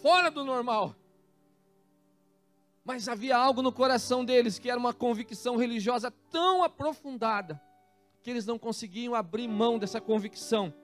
fora 0.00 0.28
do 0.30 0.44
normal. 0.44 0.96
Mas 2.84 3.08
havia 3.08 3.36
algo 3.36 3.62
no 3.62 3.72
coração 3.72 4.24
deles 4.24 4.58
que 4.58 4.70
era 4.70 4.78
uma 4.78 4.92
convicção 4.92 5.56
religiosa 5.56 6.10
tão 6.30 6.62
aprofundada 6.62 7.60
que 8.22 8.30
eles 8.30 8.46
não 8.46 8.58
conseguiam 8.58 9.14
abrir 9.14 9.48
mão 9.48 9.78
dessa 9.78 10.00
convicção 10.00 10.74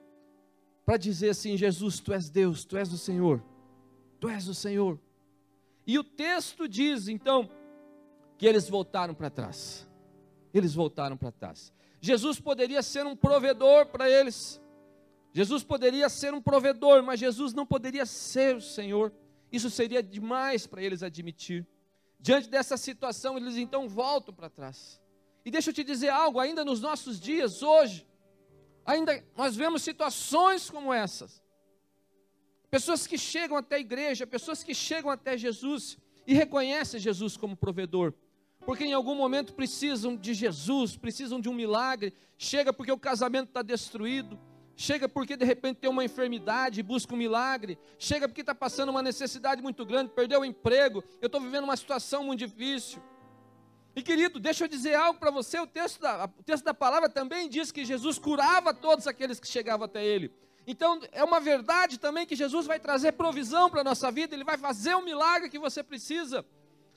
para 0.85 0.97
dizer 0.97 1.29
assim: 1.29 1.57
Jesus, 1.57 1.99
tu 1.99 2.13
és 2.13 2.29
Deus, 2.29 2.63
tu 2.65 2.77
és 2.77 2.91
o 2.93 2.97
Senhor, 2.97 3.43
tu 4.19 4.29
és 4.29 4.47
o 4.47 4.55
Senhor. 4.55 4.99
E 5.85 5.97
o 5.99 6.03
texto 6.03 6.67
diz 6.67 7.07
então 7.07 7.49
que 8.37 8.45
eles 8.45 8.69
voltaram 8.69 9.13
para 9.13 9.29
trás 9.29 9.89
eles 10.53 10.73
voltaram 10.73 11.17
para 11.17 11.31
trás. 11.31 11.73
Jesus 12.01 12.39
poderia 12.39 12.81
ser 12.81 13.05
um 13.05 13.15
provedor 13.15 13.87
para 13.87 14.09
eles. 14.09 14.61
Jesus 15.33 15.63
poderia 15.63 16.09
ser 16.09 16.33
um 16.33 16.41
provedor, 16.41 17.03
mas 17.03 17.19
Jesus 17.19 17.53
não 17.53 17.65
poderia 17.65 18.05
ser 18.05 18.55
o 18.55 18.61
Senhor. 18.61 19.13
Isso 19.51 19.69
seria 19.69 20.01
demais 20.01 20.65
para 20.65 20.81
eles 20.81 21.03
admitir. 21.03 21.67
Diante 22.19 22.49
dessa 22.49 22.75
situação, 22.75 23.37
eles 23.37 23.55
então 23.55 23.87
voltam 23.87 24.33
para 24.33 24.49
trás. 24.49 25.01
E 25.45 25.49
deixa 25.49 25.69
eu 25.69 25.73
te 25.73 25.83
dizer 25.83 26.09
algo, 26.09 26.39
ainda 26.39 26.65
nos 26.65 26.81
nossos 26.81 27.19
dias, 27.19 27.63
hoje, 27.63 28.05
ainda 28.85 29.23
nós 29.37 29.55
vemos 29.55 29.81
situações 29.81 30.69
como 30.69 30.93
essas. 30.93 31.41
Pessoas 32.69 33.07
que 33.07 33.17
chegam 33.17 33.57
até 33.57 33.77
a 33.77 33.79
igreja, 33.79 34.27
pessoas 34.27 34.61
que 34.63 34.75
chegam 34.75 35.09
até 35.09 35.37
Jesus 35.37 35.97
e 36.27 36.33
reconhecem 36.33 36.99
Jesus 36.99 37.37
como 37.37 37.55
provedor, 37.55 38.13
porque 38.65 38.83
em 38.83 38.93
algum 38.93 39.15
momento 39.15 39.53
precisam 39.53 40.15
de 40.15 40.33
Jesus, 40.33 40.97
precisam 40.97 41.39
de 41.39 41.49
um 41.49 41.53
milagre, 41.53 42.13
chega 42.37 42.71
porque 42.71 42.91
o 42.91 42.99
casamento 42.99 43.47
está 43.47 43.61
destruído, 43.61 44.39
chega 44.79 45.09
porque 45.09 45.35
de 45.35 45.43
repente 45.43 45.75
tem 45.75 45.89
uma 45.89 46.05
enfermidade 46.05 46.79
e 46.79 46.83
busca 46.83 47.13
um 47.13 47.17
milagre, 47.17 47.77
chega 47.97 48.29
porque 48.29 48.39
está 48.39 48.55
passando 48.55 48.87
uma 48.87 49.03
necessidade 49.03 49.61
muito 49.61 49.85
grande, 49.85 50.09
perdeu 50.11 50.39
o 50.39 50.45
emprego, 50.45 51.03
eu 51.21 51.25
estou 51.25 51.41
vivendo 51.41 51.65
uma 51.65 51.75
situação 51.75 52.23
muito 52.23 52.39
difícil. 52.39 53.03
E 53.93 54.01
querido, 54.01 54.39
deixa 54.39 54.63
eu 54.63 54.69
dizer 54.69 54.95
algo 54.95 55.19
para 55.19 55.31
você: 55.31 55.59
o 55.59 55.67
texto, 55.67 55.99
da, 55.99 56.23
o 56.23 56.43
texto 56.43 56.63
da 56.63 56.73
palavra 56.73 57.09
também 57.09 57.49
diz 57.49 57.73
que 57.73 57.83
Jesus 57.83 58.17
curava 58.17 58.73
todos 58.73 59.05
aqueles 59.05 59.37
que 59.37 59.49
chegavam 59.49 59.83
até 59.83 60.03
Ele. 60.03 60.31
Então, 60.65 61.01
é 61.11 61.25
uma 61.25 61.41
verdade 61.41 61.99
também 61.99 62.25
que 62.25 62.35
Jesus 62.35 62.65
vai 62.65 62.79
trazer 62.79 63.11
provisão 63.11 63.69
para 63.69 63.81
a 63.81 63.83
nossa 63.83 64.09
vida, 64.09 64.33
Ele 64.33 64.45
vai 64.45 64.57
fazer 64.57 64.95
o 64.95 65.03
milagre 65.03 65.49
que 65.49 65.59
você 65.59 65.83
precisa. 65.83 66.45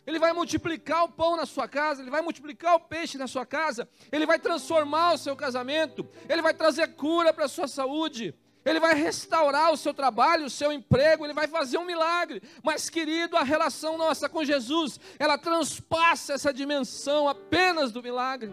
Ele 0.07 0.19
vai 0.19 0.33
multiplicar 0.33 1.05
o 1.05 1.09
pão 1.09 1.37
na 1.37 1.47
sua 1.47 1.69
casa, 1.69 2.03
ele 2.03 2.11
vai 2.11 2.23
multiplicar 2.23 2.75
o 2.75 2.81
peixe 2.81 3.17
na 3.17 3.29
sua 3.29 3.47
casa, 3.47 3.89
ele 4.11 4.27
vai 4.27 4.39
transformar 4.39 5.15
o 5.15 5.19
seu 5.19 5.37
casamento, 5.37 6.09
ele 6.29 6.43
vai 6.43 6.53
trazer 6.53 6.89
cura 6.95 7.33
para 7.33 7.45
a 7.45 7.49
sua 7.49 7.69
saúde, 7.69 8.35
ele 8.65 8.81
vai 8.81 8.95
restaurar 8.95 9.73
o 9.73 9.77
seu 9.77 9.95
trabalho, 9.95 10.47
o 10.47 10.51
seu 10.51 10.73
emprego, 10.73 11.25
ele 11.25 11.33
vai 11.33 11.47
fazer 11.47 11.79
um 11.79 11.85
milagre. 11.85 12.43
Mas, 12.63 12.91
querido, 12.91 13.37
a 13.37 13.45
relação 13.45 13.97
nossa 13.97 14.29
com 14.29 14.45
Jesus, 14.45 14.99
ela 15.19 15.39
transpassa 15.39 16.33
essa 16.33 16.53
dimensão 16.53 17.29
apenas 17.29 17.93
do 17.93 18.03
milagre. 18.03 18.53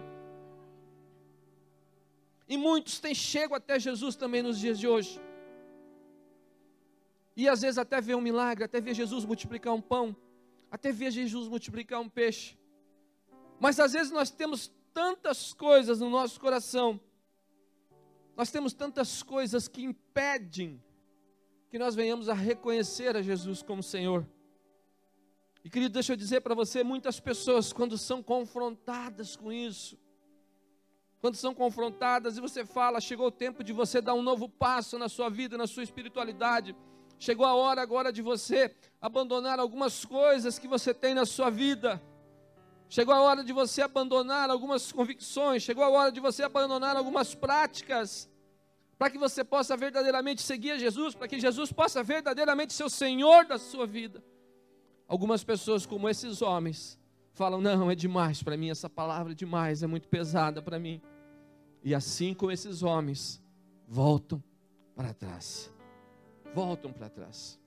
E 2.47 2.57
muitos 2.57 2.99
têm 2.99 3.13
chego 3.13 3.53
até 3.53 3.79
Jesus 3.79 4.15
também 4.15 4.41
nos 4.41 4.57
dias 4.57 4.79
de 4.79 4.87
hoje. 4.87 5.21
E 7.35 7.47
às 7.47 7.61
vezes 7.61 7.77
até 7.77 8.01
vê 8.01 8.15
um 8.15 8.21
milagre, 8.21 8.63
até 8.63 8.81
vê 8.81 8.93
Jesus 8.93 9.25
multiplicar 9.25 9.73
um 9.73 9.81
pão 9.81 10.15
até 10.71 10.91
ver 10.91 11.11
Jesus 11.11 11.47
multiplicar 11.47 11.99
um 11.99 12.09
peixe. 12.09 12.57
Mas 13.59 13.79
às 13.79 13.93
vezes 13.93 14.11
nós 14.11 14.29
temos 14.29 14.71
tantas 14.93 15.53
coisas 15.53 15.99
no 15.99 16.09
nosso 16.09 16.39
coração, 16.39 16.99
nós 18.35 18.51
temos 18.51 18.73
tantas 18.73 19.21
coisas 19.21 19.67
que 19.67 19.83
impedem 19.83 20.81
que 21.69 21.77
nós 21.77 21.93
venhamos 21.93 22.29
a 22.29 22.33
reconhecer 22.33 23.15
a 23.15 23.21
Jesus 23.21 23.61
como 23.61 23.83
Senhor. 23.83 24.25
E 25.63 25.69
querido, 25.69 25.93
deixa 25.93 26.13
eu 26.13 26.17
dizer 26.17 26.41
para 26.41 26.55
você, 26.55 26.83
muitas 26.83 27.19
pessoas 27.19 27.73
quando 27.73 27.97
são 27.97 28.23
confrontadas 28.23 29.35
com 29.35 29.51
isso, 29.51 29.99
quando 31.19 31.35
são 31.35 31.53
confrontadas 31.53 32.37
e 32.37 32.41
você 32.41 32.65
fala, 32.65 33.01
chegou 33.01 33.27
o 33.27 33.31
tempo 33.31 33.63
de 33.63 33.73
você 33.73 34.01
dar 34.01 34.13
um 34.13 34.21
novo 34.21 34.47
passo 34.47 34.97
na 34.97 35.09
sua 35.09 35.29
vida, 35.29 35.57
na 35.57 35.67
sua 35.67 35.83
espiritualidade, 35.83 36.75
Chegou 37.19 37.45
a 37.45 37.53
hora 37.53 37.81
agora 37.81 38.13
de 38.13 38.21
você 38.21 38.73
abandonar 39.01 39.59
algumas 39.59 40.05
coisas 40.05 40.57
que 40.57 40.69
você 40.69 40.93
tem 40.93 41.13
na 41.13 41.25
sua 41.25 41.49
vida. 41.49 42.01
Chegou 42.87 43.13
a 43.13 43.21
hora 43.21 43.43
de 43.43 43.51
você 43.51 43.81
abandonar 43.81 44.49
algumas 44.49 44.89
convicções. 44.93 45.61
Chegou 45.61 45.83
a 45.83 45.89
hora 45.89 46.11
de 46.13 46.21
você 46.21 46.43
abandonar 46.43 46.95
algumas 46.95 47.35
práticas. 47.35 48.29
Para 48.97 49.09
que 49.09 49.17
você 49.17 49.43
possa 49.43 49.75
verdadeiramente 49.75 50.41
seguir 50.41 50.71
a 50.71 50.77
Jesus. 50.77 51.13
Para 51.13 51.27
que 51.27 51.37
Jesus 51.37 51.73
possa 51.73 52.01
verdadeiramente 52.01 52.71
ser 52.71 52.85
o 52.85 52.89
Senhor 52.89 53.45
da 53.45 53.59
sua 53.59 53.85
vida. 53.85 54.23
Algumas 55.05 55.43
pessoas, 55.43 55.85
como 55.85 56.07
esses 56.07 56.41
homens, 56.41 56.97
falam: 57.33 57.59
Não, 57.59 57.91
é 57.91 57.95
demais 57.95 58.41
para 58.41 58.55
mim. 58.55 58.69
Essa 58.69 58.89
palavra 58.89 59.33
é 59.33 59.35
demais, 59.35 59.83
é 59.83 59.87
muito 59.87 60.07
pesada 60.07 60.61
para 60.61 60.79
mim. 60.79 61.01
E 61.83 61.93
assim 61.93 62.33
como 62.33 62.51
esses 62.51 62.81
homens, 62.81 63.41
voltam 63.85 64.41
para 64.95 65.13
trás 65.13 65.69
voltam 66.53 66.91
para 66.91 67.09
trás. 67.09 67.59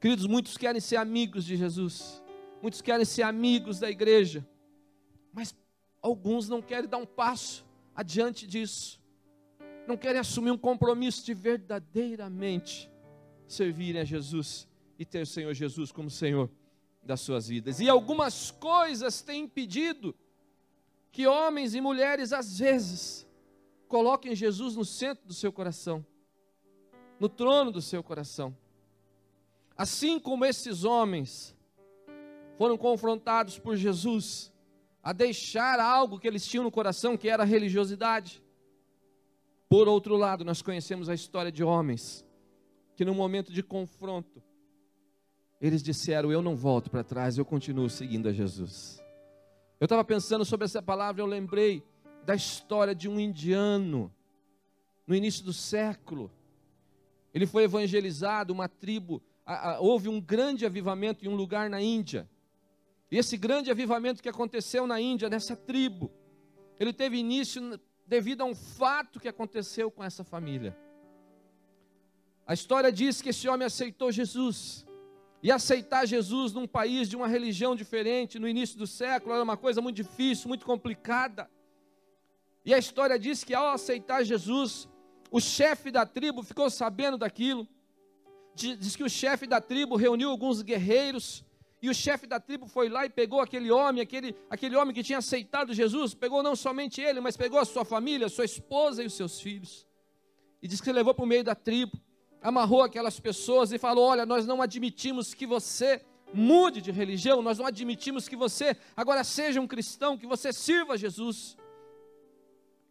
Queridos, 0.00 0.26
muitos 0.26 0.56
querem 0.56 0.80
ser 0.80 0.96
amigos 0.96 1.44
de 1.44 1.56
Jesus, 1.56 2.22
muitos 2.62 2.80
querem 2.80 3.04
ser 3.04 3.22
amigos 3.22 3.78
da 3.78 3.90
igreja, 3.90 4.46
mas 5.32 5.54
alguns 6.00 6.48
não 6.48 6.62
querem 6.62 6.88
dar 6.88 6.96
um 6.96 7.06
passo 7.06 7.66
adiante 7.94 8.46
disso, 8.46 9.00
não 9.86 9.96
querem 9.96 10.20
assumir 10.20 10.50
um 10.50 10.58
compromisso 10.58 11.24
de 11.24 11.34
verdadeiramente 11.34 12.90
servirem 13.46 14.00
a 14.00 14.04
Jesus 14.04 14.68
e 14.98 15.04
ter 15.04 15.22
o 15.22 15.26
Senhor 15.26 15.52
Jesus 15.52 15.92
como 15.92 16.08
Senhor 16.10 16.50
das 17.02 17.20
suas 17.20 17.48
vidas. 17.48 17.80
E 17.80 17.88
algumas 17.88 18.50
coisas 18.50 19.20
têm 19.20 19.44
impedido 19.44 20.14
que 21.12 21.26
homens 21.26 21.74
e 21.74 21.80
mulheres, 21.80 22.32
às 22.32 22.58
vezes, 22.58 23.26
coloquem 23.88 24.34
Jesus 24.34 24.76
no 24.76 24.84
centro 24.84 25.26
do 25.26 25.34
seu 25.34 25.52
coração 25.52 26.06
no 27.20 27.28
trono 27.28 27.70
do 27.70 27.82
seu 27.82 28.02
coração. 28.02 28.56
Assim 29.76 30.18
como 30.18 30.46
esses 30.46 30.82
homens 30.84 31.54
foram 32.56 32.76
confrontados 32.76 33.58
por 33.58 33.76
Jesus 33.76 34.50
a 35.02 35.12
deixar 35.12 35.78
algo 35.78 36.18
que 36.18 36.26
eles 36.26 36.46
tinham 36.46 36.64
no 36.64 36.70
coração, 36.70 37.16
que 37.16 37.28
era 37.28 37.42
a 37.42 37.46
religiosidade. 37.46 38.42
Por 39.68 39.86
outro 39.86 40.16
lado, 40.16 40.44
nós 40.44 40.62
conhecemos 40.62 41.08
a 41.08 41.14
história 41.14 41.52
de 41.52 41.62
homens 41.62 42.24
que, 42.96 43.04
no 43.04 43.14
momento 43.14 43.52
de 43.52 43.62
confronto, 43.62 44.42
eles 45.60 45.82
disseram: 45.82 46.32
Eu 46.32 46.42
não 46.42 46.56
volto 46.56 46.90
para 46.90 47.04
trás, 47.04 47.38
eu 47.38 47.44
continuo 47.44 47.88
seguindo 47.88 48.28
a 48.28 48.32
Jesus. 48.32 49.02
Eu 49.78 49.84
estava 49.84 50.04
pensando 50.04 50.44
sobre 50.44 50.64
essa 50.64 50.82
palavra, 50.82 51.22
eu 51.22 51.26
lembrei 51.26 51.82
da 52.24 52.34
história 52.34 52.94
de 52.94 53.08
um 53.08 53.18
indiano, 53.18 54.12
no 55.06 55.14
início 55.14 55.42
do 55.44 55.52
século, 55.52 56.30
ele 57.32 57.46
foi 57.46 57.64
evangelizado, 57.64 58.52
uma 58.52 58.68
tribo, 58.68 59.22
a, 59.46 59.72
a, 59.72 59.80
houve 59.80 60.08
um 60.08 60.20
grande 60.20 60.66
avivamento 60.66 61.24
em 61.24 61.28
um 61.28 61.34
lugar 61.34 61.70
na 61.70 61.80
Índia. 61.80 62.28
E 63.10 63.18
esse 63.18 63.36
grande 63.36 63.70
avivamento 63.70 64.22
que 64.22 64.28
aconteceu 64.28 64.86
na 64.86 65.00
Índia, 65.00 65.28
nessa 65.28 65.56
tribo, 65.56 66.10
ele 66.78 66.92
teve 66.92 67.16
início 67.16 67.80
devido 68.06 68.42
a 68.42 68.44
um 68.44 68.54
fato 68.54 69.20
que 69.20 69.28
aconteceu 69.28 69.90
com 69.90 70.02
essa 70.02 70.24
família. 70.24 70.76
A 72.46 72.54
história 72.54 72.90
diz 72.90 73.22
que 73.22 73.28
esse 73.28 73.48
homem 73.48 73.66
aceitou 73.66 74.10
Jesus. 74.10 74.86
E 75.42 75.50
aceitar 75.50 76.06
Jesus 76.06 76.52
num 76.52 76.66
país 76.66 77.08
de 77.08 77.16
uma 77.16 77.26
religião 77.26 77.74
diferente, 77.74 78.38
no 78.38 78.48
início 78.48 78.76
do 78.76 78.86
século, 78.86 79.32
era 79.32 79.42
uma 79.42 79.56
coisa 79.56 79.80
muito 79.80 79.96
difícil, 79.96 80.48
muito 80.48 80.66
complicada. 80.66 81.48
E 82.64 82.74
a 82.74 82.78
história 82.78 83.18
diz 83.18 83.42
que 83.42 83.54
ao 83.54 83.68
aceitar 83.68 84.22
Jesus, 84.22 84.88
o 85.30 85.40
chefe 85.40 85.90
da 85.90 86.04
tribo 86.04 86.42
ficou 86.42 86.68
sabendo 86.70 87.16
daquilo. 87.16 87.66
Diz 88.54 88.96
que 88.96 89.04
o 89.04 89.08
chefe 89.08 89.46
da 89.46 89.60
tribo 89.60 89.96
reuniu 89.96 90.30
alguns 90.30 90.60
guerreiros, 90.62 91.44
e 91.82 91.88
o 91.88 91.94
chefe 91.94 92.26
da 92.26 92.38
tribo 92.38 92.66
foi 92.66 92.88
lá 92.88 93.06
e 93.06 93.10
pegou 93.10 93.40
aquele 93.40 93.70
homem, 93.70 94.02
aquele, 94.02 94.36
aquele 94.50 94.76
homem 94.76 94.94
que 94.94 95.02
tinha 95.02 95.18
aceitado 95.18 95.72
Jesus, 95.72 96.12
pegou 96.12 96.42
não 96.42 96.54
somente 96.54 97.00
ele, 97.00 97.20
mas 97.20 97.36
pegou 97.36 97.58
a 97.58 97.64
sua 97.64 97.84
família, 97.84 98.26
a 98.26 98.30
sua 98.30 98.44
esposa 98.44 99.02
e 99.02 99.06
os 99.06 99.14
seus 99.14 99.40
filhos. 99.40 99.86
E 100.60 100.68
diz 100.68 100.80
que 100.80 100.92
levou 100.92 101.14
para 101.14 101.24
o 101.24 101.28
meio 101.28 101.42
da 101.42 101.54
tribo 101.54 101.98
amarrou 102.42 102.82
aquelas 102.82 103.20
pessoas 103.20 103.72
e 103.72 103.78
falou: 103.78 104.08
Olha, 104.08 104.24
nós 104.24 104.46
não 104.46 104.62
admitimos 104.62 105.34
que 105.34 105.46
você 105.46 106.04
mude 106.32 106.80
de 106.80 106.90
religião, 106.90 107.42
nós 107.42 107.58
não 107.58 107.66
admitimos 107.66 108.28
que 108.28 108.36
você 108.36 108.76
agora 108.96 109.24
seja 109.24 109.60
um 109.60 109.66
cristão, 109.66 110.16
que 110.16 110.26
você 110.26 110.52
sirva 110.52 110.94
a 110.94 110.96
Jesus. 110.96 111.56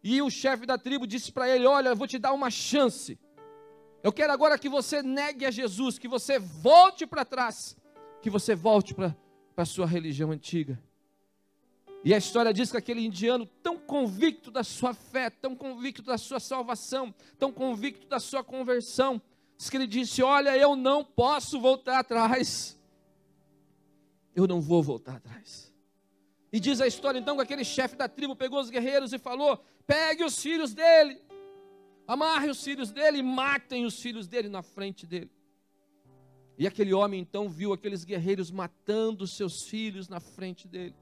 E 0.02 0.20
o 0.22 0.30
chefe 0.30 0.66
da 0.66 0.78
tribo 0.78 1.06
disse 1.06 1.30
para 1.30 1.48
ele: 1.48 1.66
Olha, 1.66 1.90
eu 1.90 1.96
vou 1.96 2.06
te 2.06 2.18
dar 2.18 2.32
uma 2.32 2.50
chance. 2.50 3.18
Eu 4.02 4.12
quero 4.12 4.32
agora 4.32 4.58
que 4.58 4.68
você 4.68 5.02
negue 5.02 5.44
a 5.44 5.50
Jesus, 5.50 5.98
que 5.98 6.08
você 6.08 6.38
volte 6.38 7.06
para 7.06 7.24
trás, 7.24 7.76
que 8.22 8.30
você 8.30 8.54
volte 8.54 8.94
para 8.94 9.14
a 9.56 9.64
sua 9.64 9.86
religião 9.86 10.30
antiga. 10.30 10.82
E 12.02 12.14
a 12.14 12.18
história 12.18 12.52
diz 12.52 12.70
que 12.70 12.78
aquele 12.78 13.04
indiano, 13.04 13.44
tão 13.62 13.76
convicto 13.76 14.50
da 14.50 14.64
sua 14.64 14.94
fé, 14.94 15.28
tão 15.28 15.54
convicto 15.54 16.02
da 16.02 16.16
sua 16.16 16.40
salvação, 16.40 17.14
tão 17.38 17.52
convicto 17.52 18.06
da 18.06 18.18
sua 18.18 18.42
conversão, 18.42 19.20
Diz 19.60 19.68
que 19.68 19.76
ele 19.76 19.86
disse: 19.86 20.22
Olha, 20.22 20.56
eu 20.56 20.74
não 20.74 21.04
posso 21.04 21.60
voltar 21.60 21.98
atrás. 21.98 22.80
Eu 24.34 24.46
não 24.46 24.58
vou 24.58 24.82
voltar 24.82 25.16
atrás. 25.16 25.70
E 26.50 26.58
diz 26.58 26.80
a 26.80 26.86
história 26.86 27.18
então 27.18 27.36
que 27.36 27.42
aquele 27.42 27.62
chefe 27.62 27.94
da 27.94 28.08
tribo 28.08 28.34
pegou 28.34 28.58
os 28.58 28.70
guerreiros 28.70 29.12
e 29.12 29.18
falou: 29.18 29.62
Pegue 29.90 30.22
os 30.22 30.40
filhos 30.40 30.72
dele, 30.72 31.20
amarre 32.06 32.48
os 32.48 32.62
filhos 32.62 32.92
dele 32.92 33.18
e 33.18 33.22
matem 33.24 33.84
os 33.84 34.00
filhos 34.00 34.28
dele 34.28 34.48
na 34.48 34.62
frente 34.62 35.04
dele. 35.04 35.32
E 36.56 36.64
aquele 36.64 36.94
homem 36.94 37.20
então 37.20 37.48
viu 37.48 37.72
aqueles 37.72 38.04
guerreiros 38.04 38.52
matando 38.52 39.26
seus 39.26 39.64
filhos 39.64 40.08
na 40.08 40.20
frente 40.20 40.68
dele. 40.68 40.94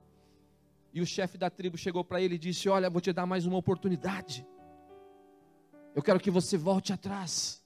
E 0.94 1.02
o 1.02 1.06
chefe 1.06 1.36
da 1.36 1.50
tribo 1.50 1.76
chegou 1.76 2.02
para 2.02 2.18
ele 2.22 2.36
e 2.36 2.38
disse: 2.38 2.66
Olha, 2.70 2.88
vou 2.88 3.02
te 3.02 3.12
dar 3.12 3.26
mais 3.26 3.44
uma 3.44 3.58
oportunidade. 3.58 4.46
Eu 5.94 6.02
quero 6.02 6.18
que 6.18 6.30
você 6.30 6.56
volte 6.56 6.90
atrás. 6.90 7.62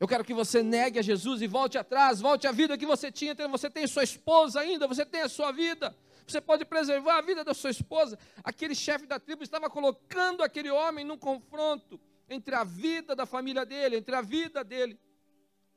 Eu 0.00 0.08
quero 0.08 0.24
que 0.24 0.32
você 0.32 0.62
negue 0.62 0.98
a 0.98 1.02
Jesus 1.02 1.42
e 1.42 1.46
volte 1.46 1.76
atrás, 1.76 2.22
volte 2.22 2.46
à 2.46 2.52
vida 2.52 2.78
que 2.78 2.86
você 2.86 3.12
tinha. 3.12 3.34
Você 3.50 3.68
tem 3.68 3.86
sua 3.86 4.02
esposa 4.02 4.60
ainda, 4.60 4.88
você 4.88 5.04
tem 5.04 5.20
a 5.20 5.28
sua 5.28 5.52
vida. 5.52 5.94
Você 6.30 6.40
pode 6.40 6.64
preservar 6.64 7.18
a 7.18 7.20
vida 7.20 7.42
da 7.42 7.54
sua 7.54 7.70
esposa. 7.70 8.18
Aquele 8.44 8.74
chefe 8.74 9.06
da 9.06 9.18
tribo 9.18 9.42
estava 9.42 9.70
colocando 9.70 10.42
aquele 10.42 10.70
homem 10.70 11.04
num 11.04 11.16
confronto 11.16 12.00
entre 12.28 12.54
a 12.54 12.64
vida 12.64 13.16
da 13.16 13.24
família 13.24 13.64
dele, 13.64 13.96
entre 13.96 14.14
a 14.14 14.20
vida 14.20 14.62
dele 14.62 14.98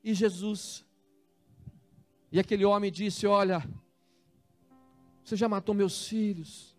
e 0.04 0.14
Jesus. 0.14 0.86
E 2.32 2.40
aquele 2.40 2.66
homem 2.66 2.92
disse: 2.92 3.26
Olha, 3.26 3.64
você 5.24 5.36
já 5.36 5.48
matou 5.48 5.74
meus 5.74 6.08
filhos, 6.08 6.76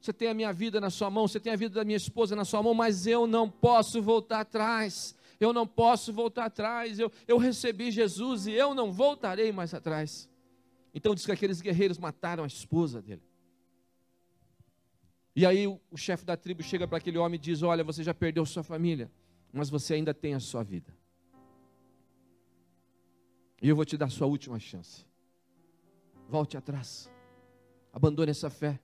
você 0.00 0.12
tem 0.12 0.28
a 0.28 0.34
minha 0.34 0.52
vida 0.52 0.80
na 0.80 0.90
sua 0.90 1.10
mão, 1.10 1.26
você 1.26 1.40
tem 1.40 1.52
a 1.52 1.56
vida 1.56 1.74
da 1.74 1.84
minha 1.84 1.96
esposa 1.96 2.36
na 2.36 2.44
sua 2.44 2.62
mão, 2.62 2.74
mas 2.74 3.06
eu 3.06 3.26
não 3.26 3.50
posso 3.50 4.00
voltar 4.00 4.40
atrás 4.40 5.16
eu 5.40 5.54
não 5.54 5.66
posso 5.66 6.12
voltar 6.12 6.44
atrás, 6.44 6.98
eu, 6.98 7.10
eu 7.26 7.38
recebi 7.38 7.90
Jesus 7.90 8.46
e 8.46 8.52
eu 8.52 8.74
não 8.74 8.92
voltarei 8.92 9.50
mais 9.50 9.72
atrás. 9.72 10.28
Então 10.94 11.14
diz 11.14 11.24
que 11.24 11.32
aqueles 11.32 11.60
guerreiros 11.60 11.98
mataram 11.98 12.44
a 12.44 12.46
esposa 12.46 13.00
dele. 13.00 13.22
E 15.34 15.46
aí 15.46 15.66
o, 15.66 15.80
o 15.90 15.96
chefe 15.96 16.24
da 16.24 16.36
tribo 16.36 16.62
chega 16.62 16.86
para 16.86 16.98
aquele 16.98 17.18
homem 17.18 17.36
e 17.36 17.40
diz: 17.40 17.62
Olha, 17.62 17.84
você 17.84 18.02
já 18.02 18.12
perdeu 18.12 18.44
sua 18.44 18.62
família, 18.62 19.10
mas 19.52 19.70
você 19.70 19.94
ainda 19.94 20.12
tem 20.12 20.34
a 20.34 20.40
sua 20.40 20.62
vida. 20.62 20.94
E 23.62 23.68
eu 23.68 23.76
vou 23.76 23.84
te 23.84 23.96
dar 23.96 24.06
a 24.06 24.10
sua 24.10 24.26
última 24.26 24.58
chance. 24.58 25.06
Volte 26.28 26.56
atrás. 26.56 27.10
Abandone 27.92 28.30
essa 28.30 28.48
fé. 28.48 28.80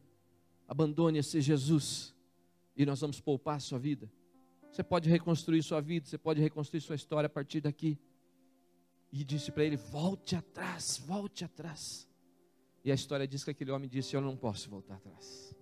Abandone 0.69 1.19
esse 1.19 1.41
Jesus. 1.41 2.15
E 2.77 2.85
nós 2.85 3.01
vamos 3.01 3.21
poupar 3.21 3.57
a 3.57 3.61
sua 3.61 3.79
vida. 3.79 4.11
Você 4.71 4.83
pode 4.83 5.09
reconstruir 5.09 5.63
sua 5.63 5.81
vida, 5.81 6.05
você 6.07 6.19
pode 6.19 6.39
reconstruir 6.41 6.83
sua 6.83 6.97
história 6.97 7.27
a 7.27 7.31
partir 7.31 7.63
daqui. 7.63 7.99
E 9.11 9.25
disse 9.25 9.51
para 9.51 9.65
ele: 9.65 9.77
volte 9.77 10.37
atrás, 10.37 11.03
volte 11.07 11.45
atrás. 11.45 12.06
E 12.87 12.93
a 12.93 12.95
história 12.95 13.27
diz 13.27 13.43
que 13.43 13.51
aquele 13.51 13.73
homem 13.73 13.89
disse: 13.89 14.15
Eu 14.15 14.21
não 14.21 14.37
posso 14.37 14.71
voltar 14.71 14.95
atrás. 14.95 15.53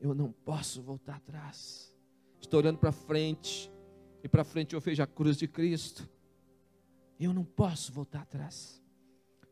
Eu 0.00 0.14
não 0.14 0.32
posso 0.32 0.80
voltar 0.80 1.16
atrás. 1.16 1.94
Estou 2.40 2.58
olhando 2.58 2.78
para 2.78 2.90
frente, 2.90 3.70
e 4.22 4.28
para 4.30 4.42
frente 4.44 4.72
eu 4.72 4.80
vejo 4.80 5.02
a 5.02 5.06
cruz 5.06 5.36
de 5.36 5.46
Cristo. 5.46 6.08
Eu 7.20 7.34
não 7.34 7.44
posso 7.44 7.92
voltar 7.92 8.22
atrás. 8.22 8.82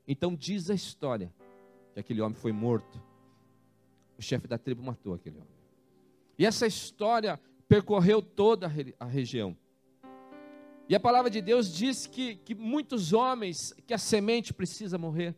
Então 0.09 0.35
diz 0.35 0.71
a 0.71 0.75
história 0.75 1.31
que 1.93 2.01
aquele 2.01 2.23
homem 2.23 2.35
foi 2.35 2.51
morto. 2.51 2.99
O 4.17 4.23
chefe 4.23 4.49
da 4.49 4.57
tribo 4.57 4.83
matou 4.83 5.13
aquele 5.13 5.37
homem. 5.37 5.55
E 6.39 6.47
essa 6.47 6.67
história 6.67 7.39
percorreu 7.69 8.23
toda 8.23 8.73
a 8.99 9.05
região. 9.05 9.55
E 10.89 10.97
a 10.97 11.01
palavra 11.01 11.31
de 11.31 11.43
Deus 11.43 11.71
diz 11.75 12.07
que, 12.07 12.37
que 12.37 12.55
muitos 12.55 13.13
homens, 13.13 13.75
que 13.87 13.93
a 13.93 13.99
semente 13.99 14.55
precisa 14.55 14.97
morrer, 14.97 15.37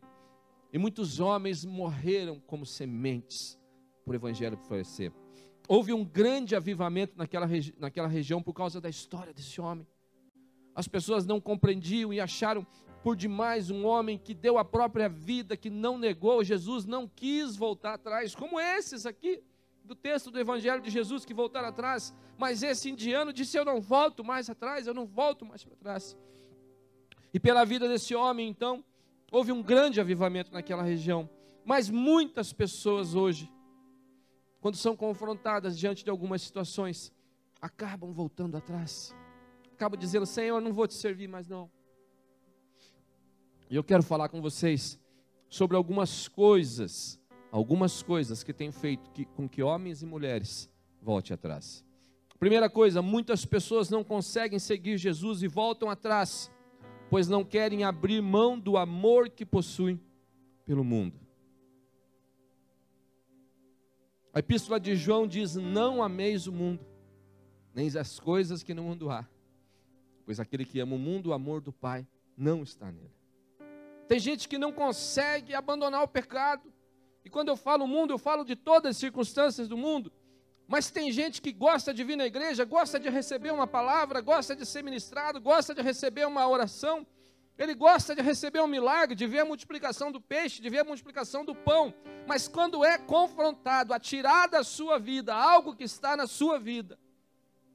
e 0.75 0.79
muitos 0.79 1.21
homens 1.21 1.65
morreram 1.65 2.41
como 2.41 2.67
sementes 2.67 3.57
por 4.05 4.13
o 4.13 4.17
evangelho 4.17 4.57
florescer. 4.57 5.13
Houve 5.69 5.93
um 5.93 6.05
grande 6.05 6.57
avivamento 6.57 7.17
naquela, 7.17 7.47
regi 7.47 7.73
naquela 7.79 8.09
região 8.09 8.43
por 8.43 8.53
causa 8.53 8.81
da 8.81 8.89
história 8.89 9.33
desse 9.33 9.61
homem. 9.61 9.87
As 10.75 10.89
pessoas 10.89 11.25
não 11.25 11.41
compreendiam 11.41 12.13
e 12.13 12.21
acharam 12.21 12.67
por 13.05 13.15
demais 13.15 13.71
um 13.71 13.87
homem 13.87 14.19
que 14.19 14.35
deu 14.35 14.59
a 14.59 14.65
própria 14.65 15.09
vida, 15.09 15.57
que 15.57 15.71
não 15.71 15.97
negou 15.97 16.43
Jesus, 16.43 16.85
não 16.85 17.07
quis 17.07 17.55
voltar 17.55 17.95
atrás, 17.95 18.35
como 18.35 18.59
esses 18.59 19.07
aqui 19.07 19.45
do 19.85 19.95
texto 19.95 20.29
do 20.29 20.41
Evangelho 20.41 20.83
de 20.83 20.91
Jesus 20.91 21.25
que 21.25 21.33
voltaram 21.33 21.69
atrás, 21.69 22.13
mas 22.37 22.65
esse 22.65 22.91
indiano 22.91 23.33
disse: 23.33 23.57
Eu 23.57 23.65
não 23.65 23.81
volto 23.81 24.25
mais 24.25 24.51
atrás, 24.51 24.89
eu 24.89 24.95
não 24.95 25.07
volto 25.07 25.47
mais 25.47 25.63
para 25.63 25.77
trás. 25.77 26.17
E 27.33 27.39
pela 27.39 27.65
vida 27.65 27.87
desse 27.87 28.13
homem, 28.13 28.49
então, 28.49 28.85
houve 29.31 29.53
um 29.53 29.63
grande 29.63 30.01
avivamento 30.01 30.53
naquela 30.53 30.83
região. 30.83 31.29
Mas 31.65 31.89
muitas 31.89 32.53
pessoas 32.53 33.15
hoje, 33.15 33.51
quando 34.61 34.77
são 34.77 34.97
confrontadas 34.97 35.79
diante 35.79 36.05
de 36.05 36.11
algumas 36.11 36.43
situações, 36.43 37.13
acabam 37.61 38.13
voltando 38.13 38.57
atrás. 38.57 39.15
Acabam 39.73 39.99
dizendo: 39.99 40.27
Senhor, 40.27 40.61
não 40.61 40.73
vou 40.73 40.87
te 40.87 40.95
servir 40.95 41.29
mais 41.29 41.49
não. 41.49 41.71
E 43.71 43.77
eu 43.77 43.83
quero 43.83 44.03
falar 44.03 44.29
com 44.29 44.41
vocês 44.43 44.99
sobre 45.49 45.77
algumas 45.77 46.29
coisas 46.29 47.19
algumas 47.55 48.03
coisas 48.03 48.43
que 48.43 48.53
têm 48.53 48.73
feito 48.73 49.09
que, 49.13 49.25
com 49.25 49.49
que 49.49 49.63
homens 49.63 50.03
e 50.03 50.07
mulheres 50.07 50.69
voltem 51.01 51.35
atrás. 51.35 51.85
Primeira 52.37 52.69
coisa, 52.69 53.01
muitas 53.01 53.45
pessoas 53.45 53.89
não 53.89 54.03
conseguem 54.03 54.59
seguir 54.59 54.99
Jesus 54.99 55.41
e 55.41 55.47
voltam 55.47 55.89
atrás, 55.89 56.51
pois 57.14 57.29
não 57.29 57.44
querem 57.44 57.85
abrir 57.85 58.20
mão 58.20 58.59
do 58.59 58.77
amor 58.77 59.31
que 59.31 59.46
possuem 59.46 60.00
pelo 60.64 60.83
mundo. 60.83 61.16
A 64.33 64.40
epístola 64.40 64.81
de 64.81 64.96
João 64.96 65.24
diz: 65.24 65.55
Não 65.55 66.03
ameis 66.03 66.48
o 66.48 66.53
mundo, 66.53 66.85
nem 67.72 67.87
as 67.96 68.18
coisas 68.18 68.64
que 68.64 68.74
no 68.74 68.83
mundo 68.83 69.12
há, 69.12 69.24
pois 70.27 70.40
aquele 70.40 70.64
que 70.64 70.81
ama 70.81 70.96
o 70.96 70.98
mundo, 70.98 71.29
o 71.29 71.33
amor 71.33 71.61
do 71.61 71.72
Pai 71.72 72.05
não 72.37 72.64
está 72.64 72.90
nele. 72.90 73.14
Tem 74.09 74.18
gente 74.18 74.48
que 74.48 74.59
não 74.59 74.72
consegue 74.72 75.55
abandonar 75.55 76.03
o 76.03 76.09
pecado, 76.09 76.68
e 77.24 77.31
quando 77.31 77.48
eu 77.48 77.57
falo 77.57 77.87
mundo, 77.87 78.12
eu 78.12 78.18
falo 78.18 78.42
de 78.42 78.57
todas 78.57 78.90
as 78.90 78.96
circunstâncias 78.96 79.68
do 79.68 79.77
mundo. 79.77 80.12
Mas 80.66 80.90
tem 80.90 81.12
gente 81.12 81.42
que 81.42 81.53
gosta 81.53 81.92
de 81.92 82.03
vir 82.03 82.16
na 82.16 82.27
igreja, 82.27 82.64
gosta 82.64 82.98
de 82.98 83.09
receber 83.09 83.53
uma 83.53 83.66
palavra, 83.66 84.20
gosta 84.20 84.57
de 84.57 84.64
ser 84.64 84.83
ministrado, 84.83 85.40
gosta 85.40 85.74
de 85.74 85.83
receber 85.83 86.27
uma 86.27 86.48
oração. 86.48 87.07
Ele 87.57 87.74
gosta 87.74 88.14
de 88.14 88.22
receber 88.22 88.61
um 88.61 88.66
milagre, 88.66 89.14
de 89.14 89.27
ver 89.27 89.40
a 89.40 89.44
multiplicação 89.44 90.11
do 90.11 90.20
peixe, 90.20 90.61
de 90.61 90.68
ver 90.68 90.81
a 90.81 90.85
multiplicação 90.85 91.44
do 91.44 91.55
pão. 91.55 91.94
Mas 92.27 92.48
quando 92.48 92.85
é 92.85 92.98
confrontado 92.98 93.92
a 93.92 94.00
tirar 94.00 94.48
da 94.48 94.64
sua 94.64 94.98
vida 94.98 95.35
algo 95.35 95.77
que 95.77 95.85
está 95.85 96.16
na 96.16 96.27
sua 96.27 96.59
vida, 96.59 96.98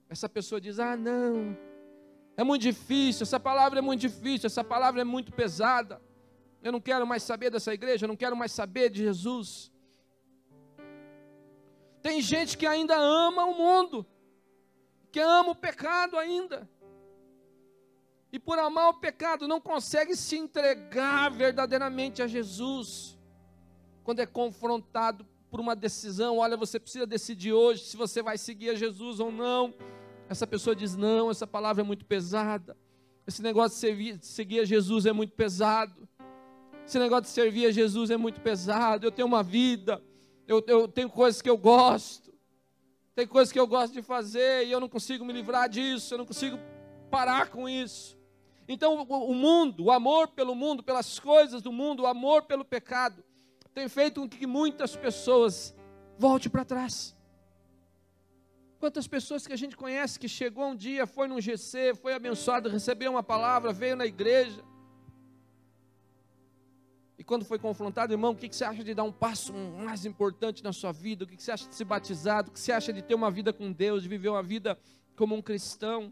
essa 0.09 0.27
pessoa 0.27 0.59
diz: 0.59 0.79
Ah, 0.79 0.97
não, 0.97 1.55
é 2.35 2.43
muito 2.43 2.63
difícil, 2.63 3.23
essa 3.23 3.39
palavra 3.39 3.79
é 3.79 3.81
muito 3.81 4.01
difícil, 4.01 4.47
essa 4.47 4.63
palavra 4.63 5.01
é 5.01 5.05
muito 5.05 5.31
pesada. 5.31 6.01
Eu 6.61 6.73
não 6.73 6.81
quero 6.81 7.07
mais 7.07 7.23
saber 7.23 7.49
dessa 7.49 7.73
igreja, 7.73 8.05
eu 8.05 8.07
não 8.09 8.17
quero 8.17 8.35
mais 8.35 8.51
saber 8.51 8.89
de 8.89 9.03
Jesus. 9.03 9.71
Tem 12.01 12.21
gente 12.21 12.57
que 12.57 12.65
ainda 12.65 12.95
ama 12.97 13.45
o 13.45 13.53
mundo, 13.57 14.05
que 15.11 15.19
ama 15.19 15.51
o 15.51 15.55
pecado 15.55 16.17
ainda. 16.17 16.67
e 18.31 18.37
por 18.37 18.59
amar 18.59 18.89
o 18.89 18.99
pecado 18.99 19.47
não 19.47 19.59
consegue 19.59 20.15
se 20.15 20.37
entregar 20.37 21.29
verdadeiramente 21.31 22.21
a 22.21 22.27
Jesus. 22.27 23.17
Quando 24.03 24.19
é 24.19 24.25
confrontado 24.25 25.25
por 25.49 25.59
uma 25.59 25.75
decisão, 25.75 26.37
olha, 26.37 26.55
você 26.55 26.79
precisa 26.79 27.07
decidir 27.07 27.53
hoje 27.53 27.85
se 27.85 27.97
você 27.97 28.21
vai 28.21 28.37
seguir 28.37 28.69
a 28.69 28.75
Jesus 28.75 29.19
ou 29.19 29.31
não. 29.31 29.73
Essa 30.29 30.45
pessoa 30.45 30.75
diz: 30.75 30.95
não, 30.95 31.31
essa 31.31 31.47
palavra 31.47 31.81
é 31.81 31.85
muito 31.85 32.05
pesada. 32.05 32.77
Esse 33.25 33.41
negócio 33.41 33.95
de 33.95 34.25
seguir 34.25 34.59
a 34.59 34.65
Jesus 34.65 35.05
é 35.07 35.11
muito 35.11 35.33
pesado. 35.33 36.07
Esse 36.85 36.97
negócio 36.99 37.23
de 37.23 37.29
servir 37.29 37.65
a 37.65 37.71
Jesus 37.71 38.09
é 38.09 38.17
muito 38.17 38.41
pesado. 38.41 39.05
Eu 39.05 39.11
tenho 39.11 39.27
uma 39.27 39.43
vida, 39.43 40.03
eu, 40.49 40.63
eu 40.65 40.87
tenho 40.87 41.11
coisas 41.11 41.43
que 41.43 41.49
eu 41.49 41.55
gosto, 41.55 42.33
tem 43.13 43.27
coisas 43.27 43.51
que 43.51 43.59
eu 43.59 43.67
gosto 43.67 43.93
de 43.93 44.01
fazer 44.01 44.65
e 44.65 44.71
eu 44.71 44.79
não 44.79 44.89
consigo 44.89 45.23
me 45.23 45.31
livrar 45.31 45.69
disso, 45.69 46.15
eu 46.15 46.17
não 46.17 46.25
consigo 46.25 46.57
parar 47.11 47.49
com 47.49 47.69
isso. 47.69 48.17
Então, 48.67 49.03
o 49.03 49.33
mundo, 49.35 49.85
o 49.85 49.91
amor 49.91 50.29
pelo 50.29 50.55
mundo, 50.55 50.81
pelas 50.81 51.19
coisas 51.19 51.61
do 51.61 51.71
mundo, 51.71 52.01
o 52.01 52.07
amor 52.07 52.43
pelo 52.43 52.65
pecado, 52.65 53.23
tem 53.75 53.87
feito 53.87 54.21
com 54.21 54.27
que 54.27 54.47
muitas 54.47 54.95
pessoas 54.95 55.75
voltem 56.17 56.49
para 56.49 56.65
trás. 56.65 57.15
Quantas 58.79 59.07
pessoas 59.07 59.45
que 59.45 59.53
a 59.53 59.57
gente 59.57 59.77
conhece 59.77 60.19
que 60.19 60.27
chegou 60.27 60.69
um 60.69 60.75
dia, 60.75 61.05
foi 61.05 61.27
num 61.27 61.39
GC, 61.39 61.93
foi 61.93 62.13
abençoado, 62.15 62.69
recebeu 62.69 63.11
uma 63.11 63.23
palavra, 63.23 63.71
veio 63.71 63.95
na 63.95 64.05
igreja. 64.07 64.63
E 67.19 67.23
quando 67.23 67.45
foi 67.45 67.59
confrontado, 67.59 68.13
irmão, 68.13 68.31
o 68.31 68.35
que 68.35 68.47
você 68.51 68.63
acha 68.63 68.83
de 68.83 68.95
dar 68.95 69.03
um 69.03 69.11
passo 69.11 69.53
mais 69.53 70.05
importante 70.05 70.63
na 70.63 70.73
sua 70.73 70.91
vida? 70.91 71.25
O 71.25 71.27
que 71.27 71.35
você 71.39 71.51
acha 71.51 71.67
de 71.67 71.75
ser 71.75 71.85
batizado? 71.85 72.49
O 72.49 72.53
que 72.53 72.59
você 72.59 72.71
acha 72.71 72.91
de 72.91 73.03
ter 73.03 73.13
uma 73.13 73.29
vida 73.29 73.53
com 73.53 73.71
Deus, 73.71 74.01
de 74.01 74.09
viver 74.09 74.29
uma 74.29 74.41
vida 74.41 74.79
como 75.15 75.35
um 75.35 75.41
cristão? 75.41 76.11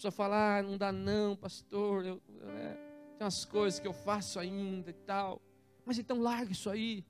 pessoa 0.00 0.10
fala, 0.10 0.56
ah, 0.56 0.62
não 0.62 0.78
dá 0.78 0.90
não, 0.90 1.36
pastor, 1.36 2.06
eu, 2.06 2.22
é, 2.56 2.72
tem 3.18 3.24
umas 3.24 3.44
coisas 3.44 3.78
que 3.78 3.86
eu 3.86 3.92
faço 3.92 4.38
ainda 4.40 4.88
e 4.88 4.94
tal. 4.94 5.42
Mas 5.84 5.98
então 5.98 6.22
larga 6.22 6.50
isso 6.50 6.70
aí. 6.70 7.04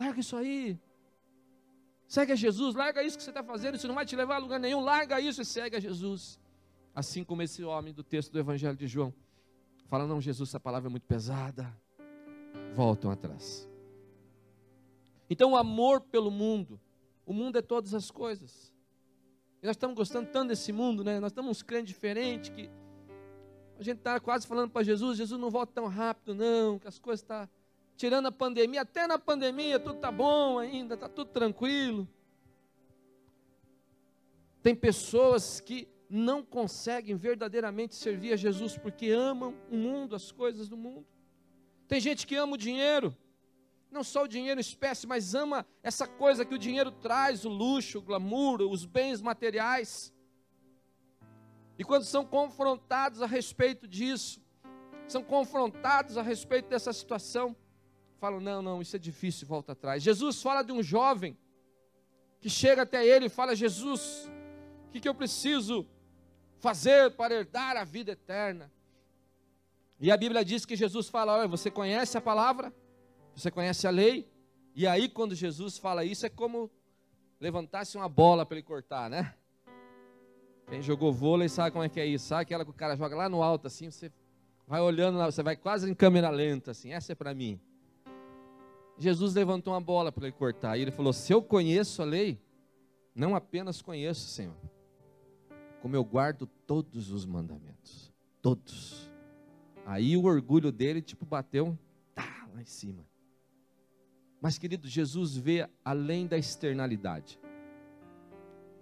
Larga 0.00 0.18
isso 0.20 0.34
aí. 0.34 0.80
Segue 2.06 2.32
a 2.32 2.34
Jesus, 2.34 2.74
larga 2.74 3.02
isso 3.02 3.18
que 3.18 3.22
você 3.22 3.28
está 3.28 3.44
fazendo, 3.44 3.74
isso 3.74 3.86
não 3.86 3.94
vai 3.94 4.06
te 4.06 4.16
levar 4.16 4.36
a 4.36 4.38
lugar 4.38 4.58
nenhum, 4.58 4.80
larga 4.80 5.20
isso 5.20 5.42
e 5.42 5.44
segue 5.44 5.76
a 5.76 5.80
Jesus. 5.80 6.40
Assim 6.94 7.22
como 7.22 7.42
esse 7.42 7.62
homem 7.62 7.92
do 7.92 8.02
texto 8.02 8.32
do 8.32 8.38
Evangelho 8.38 8.76
de 8.76 8.86
João. 8.86 9.12
Fala, 9.88 10.06
não, 10.06 10.22
Jesus, 10.22 10.48
essa 10.48 10.58
palavra 10.58 10.88
é 10.88 10.90
muito 10.90 11.06
pesada. 11.06 11.70
Voltam 12.74 13.10
atrás. 13.10 13.68
Então, 15.28 15.52
o 15.52 15.56
amor 15.56 16.00
pelo 16.00 16.30
mundo. 16.30 16.80
O 17.26 17.32
mundo 17.32 17.58
é 17.58 17.62
todas 17.62 17.92
as 17.94 18.10
coisas. 18.10 18.72
E 19.62 19.66
nós 19.66 19.76
estamos 19.76 19.96
gostando 19.96 20.30
tanto 20.30 20.48
desse 20.48 20.72
mundo, 20.72 21.04
né? 21.04 21.20
Nós 21.20 21.30
estamos 21.30 21.50
uns 21.50 21.62
crentes 21.62 21.88
diferentes 21.92 22.50
que 22.50 22.70
a 23.78 23.82
gente 23.82 23.98
está 23.98 24.18
quase 24.18 24.46
falando 24.46 24.70
para 24.70 24.82
Jesus, 24.82 25.18
Jesus 25.18 25.40
não 25.40 25.50
volta 25.50 25.72
tão 25.74 25.86
rápido 25.86 26.34
não, 26.34 26.80
que 26.80 26.88
as 26.88 26.98
coisas 26.98 27.22
estão 27.22 27.46
tá 27.46 27.48
tirando 27.96 28.26
a 28.26 28.32
pandemia, 28.32 28.82
até 28.82 29.06
na 29.06 29.18
pandemia 29.18 29.78
tudo 29.78 29.96
está 29.96 30.10
bom 30.10 30.58
ainda, 30.58 30.94
está 30.94 31.08
tudo 31.08 31.30
tranquilo. 31.30 32.08
Tem 34.62 34.74
pessoas 34.74 35.60
que 35.60 35.88
não 36.10 36.42
conseguem 36.42 37.14
verdadeiramente 37.14 37.94
servir 37.94 38.32
a 38.32 38.36
Jesus 38.36 38.76
porque 38.76 39.10
amam 39.10 39.54
o 39.70 39.76
mundo, 39.76 40.16
as 40.16 40.32
coisas 40.32 40.68
do 40.68 40.76
mundo. 40.76 41.06
Tem 41.88 41.98
gente 42.00 42.26
que 42.26 42.36
ama 42.36 42.52
o 42.52 42.58
dinheiro, 42.58 43.16
não 43.90 44.04
só 44.04 44.24
o 44.24 44.28
dinheiro 44.28 44.60
espécie, 44.60 45.06
mas 45.06 45.34
ama 45.34 45.66
essa 45.82 46.06
coisa 46.06 46.44
que 46.44 46.54
o 46.54 46.58
dinheiro 46.58 46.92
traz, 46.92 47.46
o 47.46 47.48
luxo, 47.48 47.98
o 47.98 48.02
glamour, 48.02 48.60
os 48.60 48.84
bens 48.84 49.22
materiais. 49.22 50.12
E 51.78 51.82
quando 51.82 52.04
são 52.04 52.26
confrontados 52.26 53.22
a 53.22 53.26
respeito 53.26 53.88
disso, 53.88 54.42
são 55.08 55.24
confrontados 55.24 56.18
a 56.18 56.22
respeito 56.22 56.68
dessa 56.68 56.92
situação, 56.92 57.56
falam: 58.18 58.38
não, 58.38 58.60
não, 58.60 58.82
isso 58.82 58.94
é 58.94 58.98
difícil, 58.98 59.48
volta 59.48 59.72
atrás. 59.72 60.02
Jesus 60.02 60.42
fala 60.42 60.62
de 60.62 60.72
um 60.72 60.82
jovem 60.82 61.38
que 62.38 62.50
chega 62.50 62.82
até 62.82 63.06
ele 63.06 63.26
e 63.26 63.30
fala: 63.30 63.56
Jesus, 63.56 64.30
o 64.86 64.90
que, 64.90 65.00
que 65.00 65.08
eu 65.08 65.14
preciso 65.14 65.88
fazer 66.58 67.12
para 67.12 67.34
herdar 67.34 67.78
a 67.78 67.84
vida 67.84 68.12
eterna? 68.12 68.70
E 70.00 70.10
a 70.10 70.16
Bíblia 70.16 70.44
diz 70.44 70.64
que 70.64 70.76
Jesus 70.76 71.08
fala: 71.08 71.36
olha, 71.36 71.48
você 71.48 71.70
conhece 71.70 72.16
a 72.16 72.20
palavra? 72.20 72.72
Você 73.34 73.50
conhece 73.50 73.86
a 73.86 73.90
lei? 73.90 74.30
E 74.74 74.86
aí, 74.86 75.08
quando 75.08 75.34
Jesus 75.34 75.76
fala 75.76 76.04
isso, 76.04 76.24
é 76.24 76.28
como 76.28 76.70
levantasse 77.40 77.96
uma 77.96 78.08
bola 78.08 78.46
para 78.46 78.56
ele 78.56 78.66
cortar, 78.66 79.10
né? 79.10 79.34
Quem 80.68 80.82
jogou 80.82 81.12
vôlei 81.12 81.48
sabe 81.48 81.70
como 81.70 81.84
é 81.84 81.88
que 81.88 81.98
é 81.98 82.06
isso. 82.06 82.26
Sabe 82.26 82.42
aquela 82.42 82.64
que 82.64 82.70
o 82.70 82.74
cara 82.74 82.96
joga 82.96 83.16
lá 83.16 83.28
no 83.28 83.42
alto, 83.42 83.66
assim, 83.66 83.90
você 83.90 84.12
vai 84.66 84.80
olhando, 84.80 85.18
você 85.18 85.42
vai 85.42 85.56
quase 85.56 85.90
em 85.90 85.94
câmera 85.94 86.30
lenta, 86.30 86.72
assim. 86.72 86.92
Essa 86.92 87.12
é 87.12 87.14
para 87.14 87.34
mim. 87.34 87.58
Jesus 88.98 89.34
levantou 89.34 89.72
uma 89.72 89.80
bola 89.80 90.12
para 90.12 90.26
ele 90.26 90.36
cortar. 90.36 90.76
E 90.76 90.82
ele 90.82 90.90
falou: 90.90 91.12
Se 91.12 91.32
eu 91.32 91.42
conheço 91.42 92.02
a 92.02 92.04
lei, 92.04 92.38
não 93.14 93.34
apenas 93.34 93.80
conheço, 93.80 94.28
Senhor, 94.28 94.56
como 95.80 95.96
eu 95.96 96.04
guardo 96.04 96.46
todos 96.66 97.10
os 97.10 97.24
mandamentos. 97.24 98.12
Todos. 98.42 99.07
Aí 99.88 100.18
o 100.18 100.24
orgulho 100.24 100.70
dele, 100.70 101.00
tipo, 101.00 101.24
bateu 101.24 101.74
tá, 102.14 102.46
lá 102.52 102.60
em 102.60 102.66
cima. 102.66 103.06
Mas, 104.38 104.58
querido, 104.58 104.86
Jesus 104.86 105.34
vê 105.34 105.66
além 105.82 106.26
da 106.26 106.36
externalidade. 106.36 107.40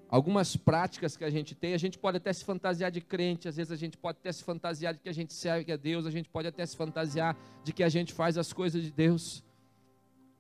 Algumas 0.09 0.57
práticas 0.57 1.17
que 1.17 1.23
a 1.23 1.31
gente 1.31 1.55
tem, 1.55 1.75
a 1.75 1.79
gente 1.79 1.97
pode 1.97 2.17
até 2.17 2.33
se 2.33 2.45
fantasiar 2.45 2.91
de 2.91 3.01
crente, 3.01 3.47
às 3.47 3.55
vezes 3.55 3.71
a 3.71 3.77
gente 3.77 3.97
pode 3.97 4.19
até 4.19 4.33
se 4.33 4.43
fantasiar 4.43 4.95
de 4.95 4.99
que 4.99 5.09
a 5.09 5.13
gente 5.13 5.33
serve 5.33 5.71
a 5.71 5.77
Deus, 5.77 6.07
a 6.07 6.11
gente 6.11 6.29
pode 6.29 6.49
até 6.49 6.67
se 6.67 6.77
fantasiar 6.77 7.37
de 7.63 7.73
que 7.73 7.85
a 7.85 7.89
gente 7.89 8.13
faz 8.13 8.37
as 8.37 8.53
coisas 8.53 8.83
de 8.83 8.91
Deus. 8.91 9.45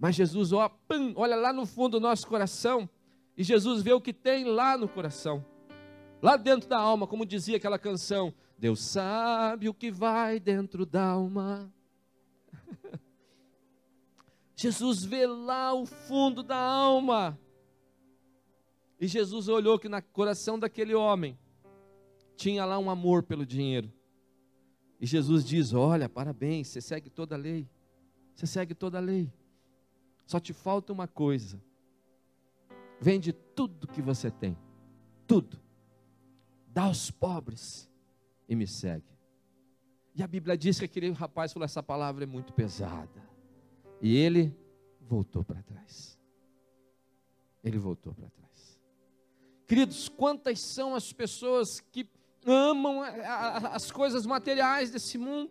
Mas 0.01 0.17
Jesus 0.17 0.53
ó, 0.53 0.69
pum, 0.69 1.13
olha 1.15 1.37
lá 1.37 1.53
no 1.53 1.65
fundo 1.65 1.93
do 1.93 2.01
nosso 2.01 2.27
coração 2.27 2.91
e 3.37 3.45
Jesus 3.45 3.83
vê 3.83 3.93
o 3.93 4.01
que 4.01 4.13
tem 4.13 4.45
lá 4.45 4.77
no 4.77 4.89
coração, 4.89 5.45
lá 6.21 6.37
dentro 6.37 6.69
da 6.69 6.79
alma, 6.79 7.07
como 7.07 7.25
dizia 7.25 7.57
aquela 7.57 7.79
canção: 7.79 8.35
Deus 8.59 8.81
sabe 8.81 9.69
o 9.69 9.75
que 9.75 9.91
vai 9.91 10.41
dentro 10.41 10.87
da 10.87 11.05
alma. 11.05 11.73
Jesus 14.57 15.05
vê 15.05 15.27
lá 15.27 15.75
o 15.75 15.85
fundo 15.85 16.43
da 16.43 16.57
alma. 16.57 17.39
E 18.99 19.07
Jesus 19.07 19.49
olhou 19.49 19.79
que 19.79 19.89
no 19.89 20.03
coração 20.03 20.59
daquele 20.59 20.95
homem 20.95 21.39
tinha 22.35 22.65
lá 22.65 22.79
um 22.79 22.89
amor 22.89 23.23
pelo 23.23 23.45
dinheiro. 23.45 23.93
E 24.99 25.07
Jesus 25.07 25.45
diz: 25.45 25.75
Olha, 25.75 26.09
parabéns, 26.09 26.69
você 26.69 26.81
segue 26.81 27.11
toda 27.11 27.35
a 27.35 27.39
lei. 27.39 27.69
Você 28.35 28.47
segue 28.47 28.75
toda 28.75 28.97
a 28.97 29.03
lei. 29.03 29.31
Só 30.27 30.41
te 30.41 30.55
falta 30.55 30.95
uma 30.95 31.07
coisa. 31.07 31.63
Vende 32.99 33.33
tudo 33.33 33.87
que 33.87 34.01
você 34.01 34.31
tem. 34.31 34.57
Tudo. 35.27 35.61
Dá 36.69 36.85
aos 36.85 37.11
pobres 37.11 37.89
e 38.49 38.55
me 38.55 38.67
segue. 38.67 39.17
E 40.15 40.23
a 40.23 40.27
Bíblia 40.27 40.57
diz 40.57 40.79
que 40.79 40.85
aquele 40.85 41.11
rapaz 41.11 41.53
falou: 41.53 41.65
essa 41.65 41.83
palavra 41.83 42.25
é 42.25 42.27
muito 42.27 42.53
pesada. 42.53 43.23
E 44.01 44.17
ele 44.17 44.57
voltou 45.01 45.45
para 45.45 45.63
trás. 45.63 46.19
Ele 47.63 47.79
voltou 47.79 48.15
para 48.15 48.29
trás. 48.31 48.81
Queridos, 49.67 50.09
quantas 50.09 50.61
são 50.61 50.95
as 50.95 51.13
pessoas 51.13 51.81
que 51.81 52.09
amam 52.47 53.03
as 53.73 53.91
coisas 53.91 54.25
materiais 54.25 54.91
desse 54.91 55.19
mundo? 55.19 55.51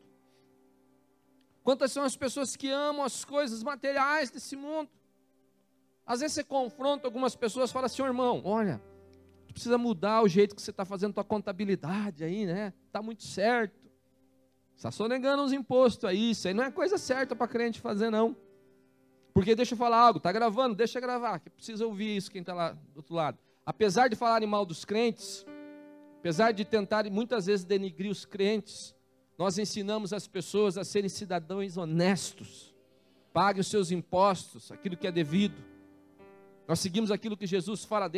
Quantas 1.63 1.91
são 1.91 2.03
as 2.03 2.15
pessoas 2.15 2.55
que 2.55 2.69
amam 2.69 3.03
as 3.03 3.25
coisas 3.25 3.61
materiais 3.63 4.31
desse 4.31 4.55
mundo? 4.55 4.89
Às 6.05 6.19
vezes 6.19 6.35
você 6.35 6.43
confronta 6.43 7.07
algumas 7.07 7.35
pessoas 7.35 7.69
e 7.69 7.73
fala 7.73 7.87
assim, 7.87 8.03
oh, 8.03 8.05
irmão, 8.05 8.41
olha, 8.45 8.81
precisa 9.55 9.77
mudar 9.77 10.21
o 10.21 10.27
jeito 10.27 10.53
que 10.53 10.61
você 10.61 10.69
está 10.69 10.83
fazendo 10.83 11.13
tua 11.13 11.23
contabilidade 11.23 12.25
aí, 12.25 12.45
né? 12.45 12.73
Está 12.87 13.01
muito 13.01 13.23
certo. 13.23 13.89
Está 14.75 14.91
sonegando 14.91 15.41
uns 15.41 15.53
impostos 15.53 16.03
aí, 16.03 16.31
isso 16.31 16.49
aí 16.49 16.53
não 16.53 16.65
é 16.65 16.69
coisa 16.69 16.97
certa 16.97 17.33
para 17.33 17.47
crente 17.47 17.79
fazer, 17.79 18.09
não. 18.09 18.35
Porque 19.33 19.55
deixa 19.55 19.73
eu 19.73 19.77
falar 19.77 19.97
algo, 19.97 20.17
está 20.17 20.29
gravando, 20.29 20.75
deixa 20.75 20.99
gravar, 20.99 21.39
que 21.39 21.49
precisa 21.49 21.85
ouvir 21.85 22.17
isso 22.17 22.29
quem 22.29 22.41
está 22.41 22.53
lá 22.53 22.73
do 22.73 22.97
outro 22.97 23.15
lado. 23.15 23.39
Apesar 23.65 24.09
de 24.09 24.15
falarem 24.17 24.47
mal 24.47 24.65
dos 24.65 24.83
crentes, 24.83 25.45
apesar 26.19 26.51
de 26.51 26.65
tentarem 26.65 27.09
muitas 27.09 27.45
vezes 27.45 27.63
denigrir 27.63 28.11
os 28.11 28.25
crentes, 28.25 28.93
nós 29.37 29.57
ensinamos 29.57 30.11
as 30.11 30.27
pessoas 30.27 30.77
a 30.77 30.83
serem 30.83 31.09
cidadãos 31.09 31.77
honestos. 31.77 32.75
Pague 33.31 33.61
os 33.61 33.67
seus 33.67 33.89
impostos, 33.89 34.69
aquilo 34.69 34.97
que 34.97 35.07
é 35.07 35.11
devido. 35.13 35.74
Nós 36.67 36.79
seguimos 36.79 37.11
aquilo 37.11 37.37
que 37.37 37.45
Jesus 37.45 37.83
fala, 37.83 38.11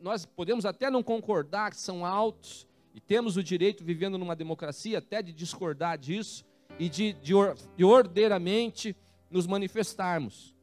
nós 0.00 0.24
podemos 0.24 0.64
até 0.64 0.90
não 0.90 1.02
concordar 1.02 1.70
que 1.70 1.80
são 1.80 2.06
altos, 2.06 2.66
e 2.94 3.00
temos 3.00 3.36
o 3.36 3.42
direito, 3.42 3.84
vivendo 3.84 4.18
numa 4.18 4.34
democracia, 4.34 4.98
até 4.98 5.22
de 5.22 5.32
discordar 5.32 5.96
disso 5.96 6.44
e 6.78 6.88
de, 6.88 7.12
de, 7.14 7.32
de 7.76 7.84
ordeiramente 7.84 8.96
nos 9.30 9.46
manifestarmos. 9.46 10.54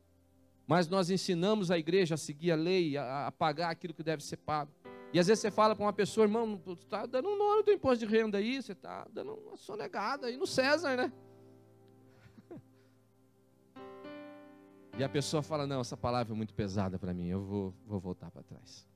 Mas 0.65 0.87
nós 0.87 1.09
ensinamos 1.09 1.71
a 1.71 1.77
igreja 1.77 2.15
a 2.15 2.17
seguir 2.17 2.51
a 2.51 2.55
lei, 2.55 2.97
a, 2.97 3.27
a 3.27 3.31
pagar 3.31 3.69
aquilo 3.69 3.93
que 3.93 4.03
deve 4.03 4.23
ser 4.23 4.37
pago. 4.37 4.71
E 5.13 5.19
às 5.19 5.27
vezes 5.27 5.41
você 5.41 5.51
fala 5.51 5.73
para 5.73 5.85
uma 5.85 5.93
pessoa, 5.93 6.25
irmão, 6.25 6.59
você 6.65 6.83
está 6.83 7.05
dando 7.05 7.29
um 7.29 7.37
nome 7.37 7.63
do 7.63 7.71
imposto 7.71 8.05
de 8.05 8.11
renda 8.11 8.37
aí, 8.37 8.61
você 8.61 8.73
está 8.73 9.07
dando 9.13 9.33
uma 9.33 9.55
sonegada 9.55 10.27
aí 10.27 10.35
no 10.35 10.45
César, 10.45 10.97
né? 10.97 11.11
E 14.97 15.03
a 15.03 15.09
pessoa 15.09 15.43
fala: 15.43 15.67
Não, 15.67 15.81
essa 15.81 15.95
palavra 15.95 16.33
é 16.33 16.35
muito 16.35 16.55
pesada 16.55 16.97
para 16.97 17.13
mim, 17.13 17.27
eu 17.27 17.43
vou, 17.43 17.73
vou 17.85 17.99
voltar 17.99 18.31
para 18.31 18.41
trás. 18.41 18.87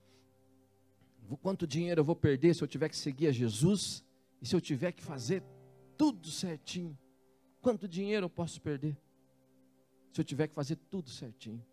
Quanto 1.42 1.68
dinheiro 1.68 2.02
eu 2.02 2.06
vou 2.06 2.16
perder 2.16 2.56
se 2.56 2.64
eu 2.64 2.68
tiver 2.68 2.90
que 2.90 2.98
seguir 2.98 3.28
a 3.28 3.32
Jesus 3.32 4.04
e 4.42 4.48
se 4.48 4.56
eu 4.56 4.60
tiver 4.60 4.92
que 4.92 5.04
fazer 5.04 5.44
tudo 5.96 6.30
certinho? 6.30 6.98
Quanto 7.62 7.88
dinheiro 7.88 8.26
eu 8.26 8.30
posso 8.30 8.60
perder 8.60 8.98
se 10.12 10.20
eu 10.20 10.26
tiver 10.26 10.48
que 10.48 10.56
fazer 10.56 10.76
tudo 10.90 11.10
certinho? 11.10 11.64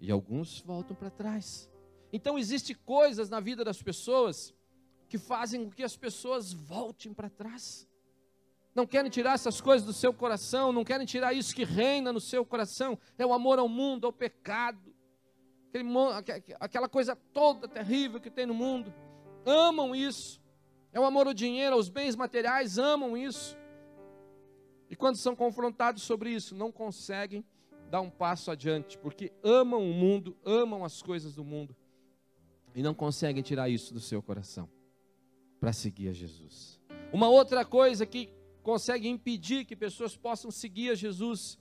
E 0.00 0.10
alguns 0.10 0.60
voltam 0.60 0.96
para 0.96 1.10
trás. 1.10 1.70
Então 2.12 2.38
existem 2.38 2.74
coisas 2.74 3.28
na 3.28 3.40
vida 3.40 3.62
das 3.62 3.82
pessoas 3.82 4.54
que 5.08 5.18
fazem 5.18 5.66
com 5.66 5.70
que 5.70 5.82
as 5.82 5.96
pessoas 5.96 6.52
voltem 6.52 7.12
para 7.12 7.28
trás. 7.28 7.86
Não 8.74 8.86
querem 8.86 9.10
tirar 9.10 9.34
essas 9.34 9.60
coisas 9.60 9.86
do 9.86 9.92
seu 9.92 10.14
coração, 10.14 10.72
não 10.72 10.84
querem 10.84 11.06
tirar 11.06 11.34
isso 11.34 11.54
que 11.54 11.64
reina 11.64 12.12
no 12.12 12.20
seu 12.20 12.44
coração, 12.44 12.98
é 13.18 13.26
o 13.26 13.32
amor 13.34 13.58
ao 13.58 13.68
mundo, 13.68 14.06
ao 14.06 14.12
pecado, 14.12 14.94
aquela 16.58 16.88
coisa 16.88 17.14
toda 17.14 17.68
terrível 17.68 18.20
que 18.20 18.30
tem 18.30 18.46
no 18.46 18.54
mundo. 18.54 18.92
Amam 19.44 19.94
isso, 19.94 20.40
é 20.92 20.98
o 20.98 21.04
amor 21.04 21.26
ao 21.26 21.34
dinheiro, 21.34 21.74
aos 21.74 21.88
bens 21.88 22.16
materiais, 22.16 22.78
amam 22.78 23.16
isso. 23.16 23.56
E 24.88 24.96
quando 24.96 25.16
são 25.16 25.34
confrontados 25.34 26.02
sobre 26.02 26.30
isso, 26.30 26.54
não 26.54 26.70
conseguem 26.70 27.44
dar 27.90 28.00
um 28.00 28.10
passo 28.10 28.50
adiante, 28.50 28.96
porque 28.96 29.32
amam 29.42 29.82
o 29.82 29.92
mundo, 29.92 30.36
amam 30.44 30.82
as 30.82 31.02
coisas 31.02 31.34
do 31.34 31.44
mundo, 31.44 31.76
e 32.74 32.82
não 32.82 32.94
conseguem 32.94 33.42
tirar 33.42 33.68
isso 33.68 33.92
do 33.92 34.00
seu 34.00 34.22
coração 34.22 34.68
para 35.60 35.74
seguir 35.74 36.08
a 36.08 36.12
Jesus. 36.12 36.80
Uma 37.12 37.28
outra 37.28 37.64
coisa 37.66 38.06
que 38.06 38.30
consegue 38.62 39.08
impedir 39.08 39.64
que 39.64 39.74
pessoas 39.74 40.16
possam 40.16 40.50
seguir 40.50 40.90
a 40.90 40.94
Jesus. 40.94 41.58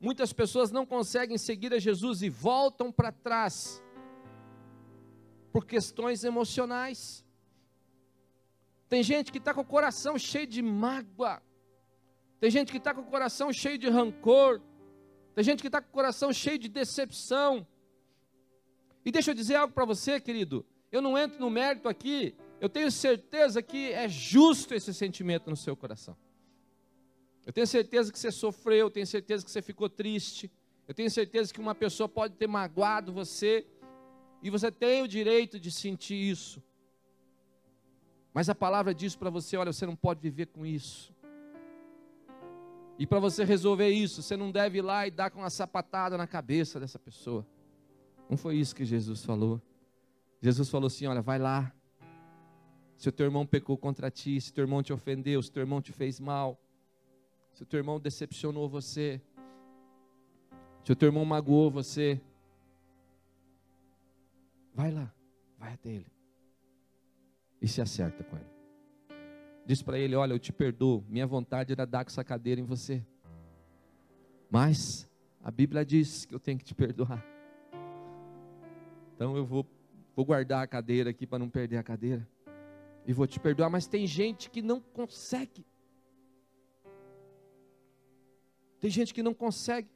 Muitas 0.00 0.32
pessoas 0.32 0.70
não 0.70 0.84
conseguem 0.84 1.38
seguir 1.38 1.72
a 1.72 1.78
Jesus 1.78 2.22
e 2.22 2.28
voltam 2.28 2.90
para 2.92 3.10
trás 3.10 3.82
por 5.52 5.66
questões 5.66 6.24
emocionais. 6.24 7.24
Tem 8.88 9.02
gente 9.02 9.32
que 9.32 9.38
está 9.38 9.54
com 9.54 9.62
o 9.62 9.64
coração 9.64 10.18
cheio 10.18 10.46
de 10.46 10.60
mágoa. 10.60 11.42
Tem 12.40 12.50
gente 12.50 12.70
que 12.70 12.78
está 12.78 12.92
com 12.94 13.02
o 13.02 13.06
coração 13.06 13.52
cheio 13.52 13.78
de 13.78 13.88
rancor. 13.88 14.60
Tem 15.34 15.44
gente 15.44 15.60
que 15.60 15.68
está 15.68 15.80
com 15.80 15.88
o 15.88 15.92
coração 15.92 16.32
cheio 16.32 16.58
de 16.58 16.68
decepção. 16.68 17.66
E 19.04 19.10
deixa 19.10 19.30
eu 19.30 19.34
dizer 19.34 19.56
algo 19.56 19.72
para 19.72 19.84
você, 19.84 20.20
querido. 20.20 20.66
Eu 20.90 21.00
não 21.00 21.16
entro 21.16 21.38
no 21.40 21.48
mérito 21.48 21.88
aqui. 21.88 22.34
Eu 22.60 22.68
tenho 22.68 22.90
certeza 22.90 23.62
que 23.62 23.92
é 23.92 24.08
justo 24.08 24.74
esse 24.74 24.92
sentimento 24.92 25.48
no 25.48 25.56
seu 25.56 25.76
coração. 25.76 26.16
Eu 27.44 27.52
tenho 27.52 27.66
certeza 27.66 28.12
que 28.12 28.18
você 28.18 28.30
sofreu, 28.30 28.86
eu 28.86 28.90
tenho 28.90 29.06
certeza 29.06 29.44
que 29.44 29.50
você 29.50 29.62
ficou 29.62 29.88
triste. 29.88 30.50
Eu 30.86 30.94
tenho 30.94 31.10
certeza 31.10 31.52
que 31.52 31.60
uma 31.60 31.74
pessoa 31.74 32.08
pode 32.08 32.34
ter 32.34 32.46
magoado 32.46 33.12
você. 33.12 33.66
E 34.42 34.50
você 34.50 34.70
tem 34.70 35.02
o 35.02 35.08
direito 35.08 35.58
de 35.58 35.70
sentir 35.70 36.14
isso. 36.14 36.62
Mas 38.32 38.48
a 38.48 38.54
palavra 38.54 38.94
diz 38.94 39.14
para 39.14 39.30
você: 39.30 39.56
olha, 39.56 39.72
você 39.72 39.86
não 39.86 39.96
pode 39.96 40.20
viver 40.20 40.46
com 40.46 40.64
isso. 40.64 41.12
E 42.98 43.06
para 43.06 43.18
você 43.18 43.44
resolver 43.44 43.88
isso, 43.88 44.22
você 44.22 44.36
não 44.36 44.50
deve 44.50 44.78
ir 44.78 44.82
lá 44.82 45.06
e 45.06 45.10
dar 45.10 45.30
com 45.30 45.40
uma 45.40 45.50
sapatada 45.50 46.16
na 46.16 46.26
cabeça 46.26 46.78
dessa 46.78 46.98
pessoa. 46.98 47.46
Não 48.28 48.36
foi 48.36 48.56
isso 48.56 48.74
que 48.74 48.84
Jesus 48.84 49.24
falou. 49.24 49.60
Jesus 50.40 50.68
falou 50.68 50.86
assim: 50.86 51.06
olha, 51.06 51.20
vai 51.20 51.38
lá. 51.38 51.72
Se 52.96 53.08
o 53.08 53.12
teu 53.12 53.26
irmão 53.26 53.44
pecou 53.44 53.76
contra 53.76 54.10
ti, 54.10 54.40
se 54.40 54.50
o 54.50 54.54
teu 54.54 54.62
irmão 54.62 54.82
te 54.82 54.92
ofendeu, 54.92 55.42
se 55.42 55.50
teu 55.50 55.62
irmão 55.62 55.82
te 55.82 55.90
fez 55.90 56.20
mal, 56.20 56.61
se 57.52 57.62
o 57.62 57.66
teu 57.66 57.78
irmão 57.78 58.00
decepcionou 58.00 58.68
você, 58.68 59.20
se 60.84 60.92
o 60.92 60.96
teu 60.96 61.08
irmão 61.08 61.24
magoou 61.24 61.70
você, 61.70 62.20
vai 64.74 64.90
lá, 64.90 65.12
vai 65.58 65.74
até 65.74 65.90
ele 65.90 66.12
e 67.60 67.68
se 67.68 67.80
acerta 67.80 68.24
com 68.24 68.36
ele. 68.36 68.52
Diz 69.64 69.82
para 69.82 69.98
ele: 69.98 70.16
Olha, 70.16 70.32
eu 70.32 70.38
te 70.38 70.52
perdoo, 70.52 71.04
minha 71.08 71.26
vontade 71.26 71.72
era 71.72 71.86
dar 71.86 72.04
com 72.04 72.10
essa 72.10 72.24
cadeira 72.24 72.60
em 72.60 72.64
você, 72.64 73.04
mas 74.50 75.08
a 75.42 75.50
Bíblia 75.50 75.84
diz 75.84 76.24
que 76.24 76.34
eu 76.34 76.40
tenho 76.40 76.58
que 76.58 76.64
te 76.64 76.74
perdoar. 76.74 77.24
Então 79.14 79.36
eu 79.36 79.46
vou, 79.46 79.64
vou 80.16 80.24
guardar 80.24 80.64
a 80.64 80.66
cadeira 80.66 81.10
aqui 81.10 81.26
para 81.26 81.38
não 81.38 81.48
perder 81.48 81.76
a 81.76 81.82
cadeira 81.82 82.28
e 83.06 83.12
vou 83.12 83.26
te 83.26 83.38
perdoar. 83.38 83.70
Mas 83.70 83.86
tem 83.86 84.06
gente 84.06 84.50
que 84.50 84.60
não 84.60 84.80
consegue 84.80 85.64
Tem 88.82 88.90
gente 88.90 89.14
que 89.14 89.22
não 89.22 89.32
consegue. 89.32 89.88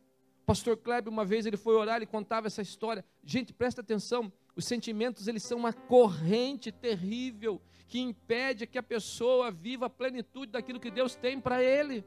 Pastor 0.46 0.76
Kleber, 0.76 1.12
uma 1.12 1.24
vez, 1.24 1.44
ele 1.44 1.56
foi 1.56 1.74
orar, 1.74 1.96
ele 1.96 2.06
contava 2.06 2.46
essa 2.46 2.62
história. 2.62 3.04
Gente, 3.24 3.52
presta 3.52 3.80
atenção, 3.80 4.32
os 4.54 4.64
sentimentos, 4.64 5.26
eles 5.26 5.42
são 5.42 5.58
uma 5.58 5.72
corrente 5.72 6.70
terrível 6.70 7.60
que 7.88 7.98
impede 7.98 8.64
que 8.64 8.78
a 8.78 8.82
pessoa 8.84 9.50
viva 9.50 9.86
a 9.86 9.90
plenitude 9.90 10.52
daquilo 10.52 10.78
que 10.78 10.88
Deus 10.88 11.16
tem 11.16 11.40
para 11.40 11.60
ele. 11.60 12.04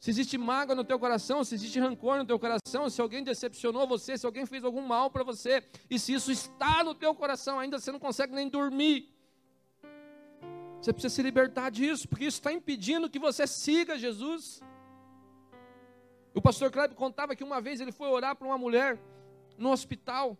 Se 0.00 0.10
existe 0.10 0.36
mágoa 0.36 0.74
no 0.74 0.82
teu 0.82 0.98
coração, 0.98 1.44
se 1.44 1.54
existe 1.54 1.78
rancor 1.78 2.18
no 2.18 2.24
teu 2.24 2.38
coração, 2.40 2.90
se 2.90 3.00
alguém 3.00 3.22
decepcionou 3.22 3.86
você, 3.86 4.18
se 4.18 4.26
alguém 4.26 4.44
fez 4.44 4.64
algum 4.64 4.82
mal 4.82 5.08
para 5.08 5.22
você, 5.22 5.62
e 5.88 6.00
se 6.00 6.14
isso 6.14 6.32
está 6.32 6.82
no 6.82 6.96
teu 6.96 7.14
coração, 7.14 7.60
ainda 7.60 7.78
você 7.78 7.92
não 7.92 8.00
consegue 8.00 8.34
nem 8.34 8.48
dormir. 8.48 9.08
Você 10.80 10.92
precisa 10.92 11.14
se 11.14 11.22
libertar 11.22 11.70
disso, 11.70 12.08
porque 12.08 12.24
isso 12.24 12.38
está 12.38 12.52
impedindo 12.52 13.08
que 13.08 13.20
você 13.20 13.46
siga 13.46 13.96
Jesus. 13.96 14.60
O 16.34 16.40
pastor 16.40 16.70
Kleber 16.70 16.96
contava 16.96 17.34
que 17.34 17.42
uma 17.42 17.60
vez 17.60 17.80
ele 17.80 17.92
foi 17.92 18.08
orar 18.08 18.36
para 18.36 18.46
uma 18.46 18.58
mulher 18.58 18.98
no 19.58 19.70
hospital. 19.70 20.38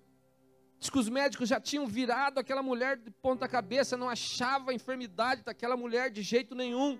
Diz 0.78 0.88
que 0.88 0.98
os 0.98 1.08
médicos 1.08 1.48
já 1.48 1.60
tinham 1.60 1.86
virado 1.86 2.38
aquela 2.38 2.62
mulher 2.62 2.96
de 2.96 3.10
ponta 3.10 3.46
cabeça, 3.48 3.96
não 3.96 4.08
achava 4.08 4.70
a 4.70 4.74
enfermidade 4.74 5.42
daquela 5.42 5.76
mulher 5.76 6.10
de 6.10 6.22
jeito 6.22 6.54
nenhum. 6.54 6.98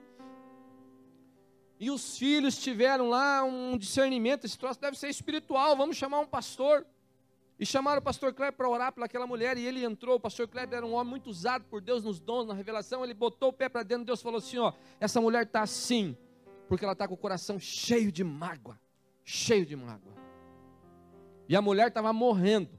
E 1.78 1.90
os 1.90 2.18
filhos 2.18 2.58
tiveram 2.58 3.08
lá 3.08 3.42
um 3.42 3.78
discernimento, 3.78 4.44
esse 4.44 4.58
troço 4.58 4.78
deve 4.78 4.98
ser 4.98 5.08
espiritual, 5.08 5.74
vamos 5.76 5.96
chamar 5.96 6.20
um 6.20 6.26
pastor. 6.26 6.86
E 7.58 7.64
chamaram 7.64 8.00
o 8.00 8.02
pastor 8.02 8.34
Kleber 8.34 8.56
para 8.56 8.68
orar 8.68 8.92
pelaquela 8.92 9.26
mulher, 9.26 9.56
e 9.56 9.66
ele 9.66 9.84
entrou. 9.84 10.16
O 10.16 10.20
pastor 10.20 10.48
Kleber 10.48 10.78
era 10.78 10.86
um 10.86 10.94
homem 10.94 11.10
muito 11.10 11.28
usado 11.28 11.64
por 11.66 11.80
Deus 11.80 12.02
nos 12.02 12.18
dons, 12.18 12.46
na 12.46 12.54
revelação. 12.54 13.04
Ele 13.04 13.12
botou 13.12 13.50
o 13.50 13.52
pé 13.52 13.68
para 13.68 13.82
dentro, 13.82 14.04
Deus 14.04 14.22
falou 14.22 14.38
assim: 14.38 14.58
Ó, 14.58 14.72
essa 14.98 15.20
mulher 15.20 15.44
está 15.44 15.60
assim, 15.60 16.16
porque 16.70 16.84
ela 16.84 16.92
está 16.92 17.08
com 17.08 17.14
o 17.14 17.16
coração 17.16 17.58
cheio 17.58 18.12
de 18.12 18.22
mágoa. 18.22 18.80
Cheio 19.24 19.66
de 19.66 19.74
mágoa. 19.74 20.14
E 21.48 21.56
a 21.56 21.60
mulher 21.60 21.88
estava 21.88 22.12
morrendo. 22.12 22.78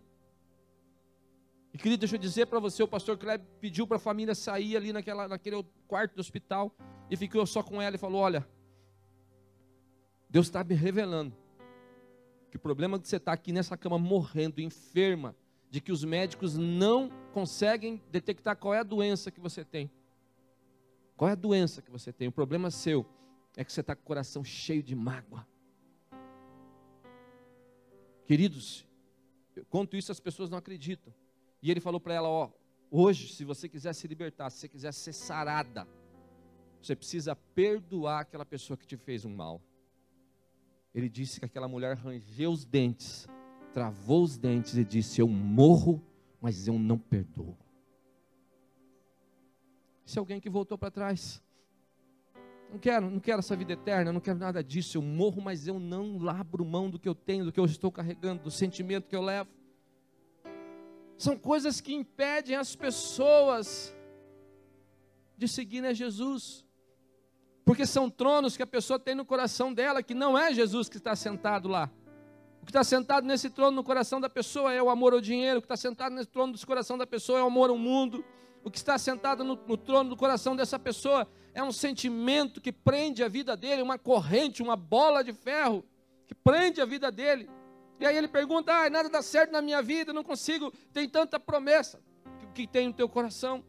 E 1.73 1.77
querido, 1.77 1.99
deixa 1.99 2.15
eu 2.15 2.19
dizer 2.19 2.45
para 2.45 2.57
você, 2.57 2.81
o 2.81 2.87
pastor 2.87 3.17
Kleber 3.17 3.45
pediu 3.59 3.85
para 3.85 3.97
a 3.97 3.99
família 3.99 4.33
sair 4.33 4.77
ali 4.77 4.93
naquela, 4.93 5.27
naquele 5.27 5.61
quarto 5.89 6.15
do 6.15 6.21
hospital 6.21 6.73
e 7.09 7.17
ficou 7.17 7.45
só 7.45 7.61
com 7.61 7.81
ela 7.81 7.97
e 7.97 7.99
falou: 7.99 8.21
Olha, 8.21 8.47
Deus 10.29 10.47
está 10.47 10.63
me 10.63 10.73
revelando 10.73 11.35
que 12.49 12.55
o 12.55 12.61
problema 12.61 12.97
de 12.97 13.09
você 13.09 13.17
estar 13.17 13.31
tá 13.31 13.35
aqui 13.35 13.51
nessa 13.51 13.75
cama 13.75 13.99
morrendo, 13.99 14.61
enferma, 14.61 15.35
de 15.69 15.81
que 15.81 15.91
os 15.91 16.05
médicos 16.05 16.55
não 16.55 17.09
conseguem 17.33 18.01
detectar 18.09 18.55
qual 18.55 18.73
é 18.73 18.79
a 18.79 18.83
doença 18.83 19.29
que 19.29 19.41
você 19.41 19.65
tem. 19.65 19.91
Qual 21.17 21.27
é 21.27 21.33
a 21.33 21.35
doença 21.35 21.81
que 21.81 21.91
você 21.91 22.13
tem? 22.13 22.29
O 22.29 22.31
problema 22.31 22.71
seu 22.71 23.05
é 23.55 23.63
que 23.63 23.71
você 23.71 23.81
está 23.81 23.95
com 23.95 24.01
o 24.01 24.05
coração 24.05 24.43
cheio 24.43 24.81
de 24.81 24.95
mágoa. 24.95 25.47
Queridos, 28.25 28.87
eu 29.55 29.65
conto 29.65 29.97
isso, 29.97 30.11
as 30.11 30.19
pessoas 30.19 30.49
não 30.49 30.57
acreditam. 30.57 31.13
E 31.61 31.69
ele 31.69 31.79
falou 31.79 31.99
para 31.99 32.13
ela: 32.13 32.29
Ó, 32.29 32.49
hoje, 32.89 33.33
se 33.33 33.43
você 33.43 33.67
quiser 33.67 33.93
se 33.93 34.07
libertar, 34.07 34.49
se 34.49 34.59
você 34.59 34.69
quiser 34.69 34.93
ser 34.93 35.13
sarada, 35.13 35.87
você 36.81 36.95
precisa 36.95 37.35
perdoar 37.35 38.21
aquela 38.21 38.45
pessoa 38.45 38.77
que 38.77 38.87
te 38.87 38.97
fez 38.97 39.25
um 39.25 39.35
mal. 39.35 39.61
Ele 40.93 41.09
disse 41.09 41.39
que 41.39 41.45
aquela 41.45 41.67
mulher 41.67 41.95
rangeu 41.95 42.51
os 42.51 42.65
dentes, 42.65 43.27
travou 43.73 44.23
os 44.23 44.37
dentes 44.37 44.77
e 44.77 44.83
disse: 44.83 45.21
Eu 45.21 45.27
morro, 45.27 46.01
mas 46.39 46.67
eu 46.67 46.79
não 46.79 46.97
perdoo. 46.97 47.57
Isso 50.05 50.17
é 50.17 50.19
alguém 50.19 50.41
que 50.41 50.49
voltou 50.49 50.77
para 50.77 50.91
trás. 50.91 51.41
Não 52.71 52.79
quero, 52.79 53.09
não 53.09 53.19
quero 53.19 53.39
essa 53.39 53.55
vida 53.55 53.73
eterna, 53.73 54.13
não 54.13 54.21
quero 54.21 54.39
nada 54.39 54.63
disso. 54.63 54.97
Eu 54.97 55.01
morro, 55.01 55.41
mas 55.41 55.67
eu 55.67 55.77
não 55.77 56.17
labro 56.17 56.63
mão 56.63 56.89
do 56.89 56.97
que 56.97 57.07
eu 57.07 57.13
tenho, 57.13 57.43
do 57.43 57.51
que 57.51 57.59
eu 57.59 57.65
estou 57.65 57.91
carregando, 57.91 58.43
do 58.43 58.51
sentimento 58.51 59.09
que 59.09 59.15
eu 59.15 59.21
levo. 59.21 59.49
São 61.17 61.37
coisas 61.37 61.81
que 61.81 61.93
impedem 61.93 62.55
as 62.55 62.75
pessoas 62.75 63.93
de 65.37 65.47
seguir 65.49 65.85
a 65.85 65.93
Jesus. 65.93 66.65
Porque 67.65 67.85
são 67.85 68.09
tronos 68.09 68.55
que 68.55 68.63
a 68.63 68.67
pessoa 68.67 68.97
tem 68.97 69.15
no 69.15 69.25
coração 69.25 69.73
dela, 69.73 70.01
que 70.01 70.13
não 70.13 70.37
é 70.37 70.53
Jesus 70.53 70.87
que 70.87 70.97
está 70.97 71.15
sentado 71.15 71.67
lá. 71.67 71.91
O 72.61 72.65
que 72.65 72.71
está 72.71 72.83
sentado 72.83 73.27
nesse 73.27 73.49
trono 73.49 73.75
no 73.75 73.83
coração 73.83 74.21
da 74.21 74.29
pessoa 74.29 74.71
é 74.71 74.81
o 74.81 74.89
amor 74.89 75.13
ao 75.13 75.19
dinheiro. 75.19 75.59
O 75.59 75.61
que 75.61 75.65
está 75.65 75.75
sentado 75.75 76.15
nesse 76.15 76.29
trono 76.29 76.53
do 76.53 76.65
coração 76.65 76.97
da 76.97 77.05
pessoa 77.05 77.39
é 77.39 77.43
o 77.43 77.47
amor 77.47 77.69
ao 77.69 77.77
mundo. 77.77 78.23
O 78.63 78.71
que 78.71 78.77
está 78.77 78.97
sentado 78.97 79.43
no, 79.43 79.59
no 79.67 79.75
trono 79.75 80.11
do 80.11 80.15
coração 80.15 80.55
dessa 80.55 80.79
pessoa 80.79 81.27
é 81.53 81.63
um 81.63 81.71
sentimento 81.71 82.61
que 82.61 82.71
prende 82.71 83.23
a 83.23 83.27
vida 83.27 83.55
dele, 83.57 83.81
uma 83.81 83.97
corrente, 83.97 84.61
uma 84.61 84.75
bola 84.75 85.23
de 85.23 85.33
ferro 85.33 85.83
que 86.27 86.35
prende 86.35 86.81
a 86.81 86.85
vida 86.85 87.11
dele. 87.11 87.49
E 87.99 88.05
aí 88.05 88.15
ele 88.17 88.27
pergunta: 88.27 88.73
ah, 88.73 88.89
nada 88.89 89.09
dá 89.09 89.21
certo 89.21 89.51
na 89.51 89.61
minha 89.61 89.81
vida, 89.81 90.13
não 90.13 90.23
consigo, 90.23 90.71
tem 90.93 91.07
tanta 91.07 91.39
promessa. 91.39 92.01
Que 92.53 92.67
tem 92.67 92.87
no 92.87 92.93
teu 92.93 93.07
coração? 93.07 93.63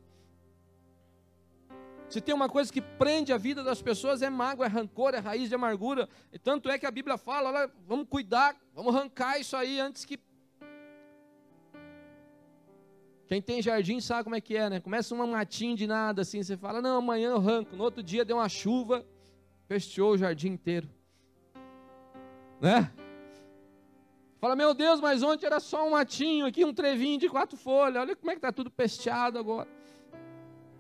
Se 2.09 2.21
tem 2.21 2.35
uma 2.35 2.49
coisa 2.49 2.71
que 2.71 2.81
prende 2.81 3.33
a 3.33 3.39
vida 3.39 3.63
das 3.65 3.81
pessoas 3.81 4.21
é 4.21 4.29
mágoa, 4.29 4.67
é 4.67 4.69
rancor, 4.69 5.15
é 5.15 5.19
raiz 5.19 5.49
de 5.49 5.55
amargura. 5.55 6.09
E 6.31 6.39
tanto 6.39 6.69
é 6.69 6.79
que 6.79 6.85
a 6.85 6.91
Bíblia 6.91 7.17
fala, 7.17 7.51
olha, 7.51 7.73
vamos 7.87 8.07
cuidar, 8.09 8.55
vamos 8.75 8.95
arrancar 8.95 9.39
isso 9.39 9.57
aí 9.57 9.81
antes 9.81 10.05
que. 10.05 10.19
Quem 13.33 13.41
tem 13.41 13.63
jardim 13.63 13.99
sabe 13.99 14.25
como 14.25 14.37
é 14.37 14.43
que 14.43 14.55
é, 14.55 14.69
né? 14.69 14.79
Começa 14.79 15.15
uma 15.15 15.27
matinha 15.27 15.75
de 15.75 15.87
nada 15.87 16.21
assim, 16.21 16.43
você 16.43 16.55
fala, 16.55 16.83
não, 16.83 16.99
amanhã 16.99 17.31
eu 17.31 17.37
arranco. 17.37 17.75
No 17.75 17.83
outro 17.83 18.03
dia 18.03 18.27
deu 18.27 18.37
uma 18.37 18.47
chuva, 18.47 19.07
fechou 19.67 20.13
o 20.13 20.19
jardim 20.19 20.49
inteiro. 20.49 20.87
Né? 22.61 22.93
Fala, 24.39 24.55
meu 24.55 24.75
Deus, 24.75 25.01
mas 25.01 25.23
ontem 25.23 25.47
era 25.47 25.61
só 25.61 25.87
um 25.89 25.93
matinho 25.93 26.45
aqui, 26.45 26.63
um 26.63 26.75
trevinho 26.75 27.19
de 27.19 27.27
quatro 27.27 27.57
folhas. 27.57 28.03
Olha 28.03 28.15
como 28.15 28.31
é 28.31 28.35
que 28.35 28.39
está 28.39 28.53
tudo 28.53 28.71
pesteado 28.71 29.39
agora. 29.39 29.71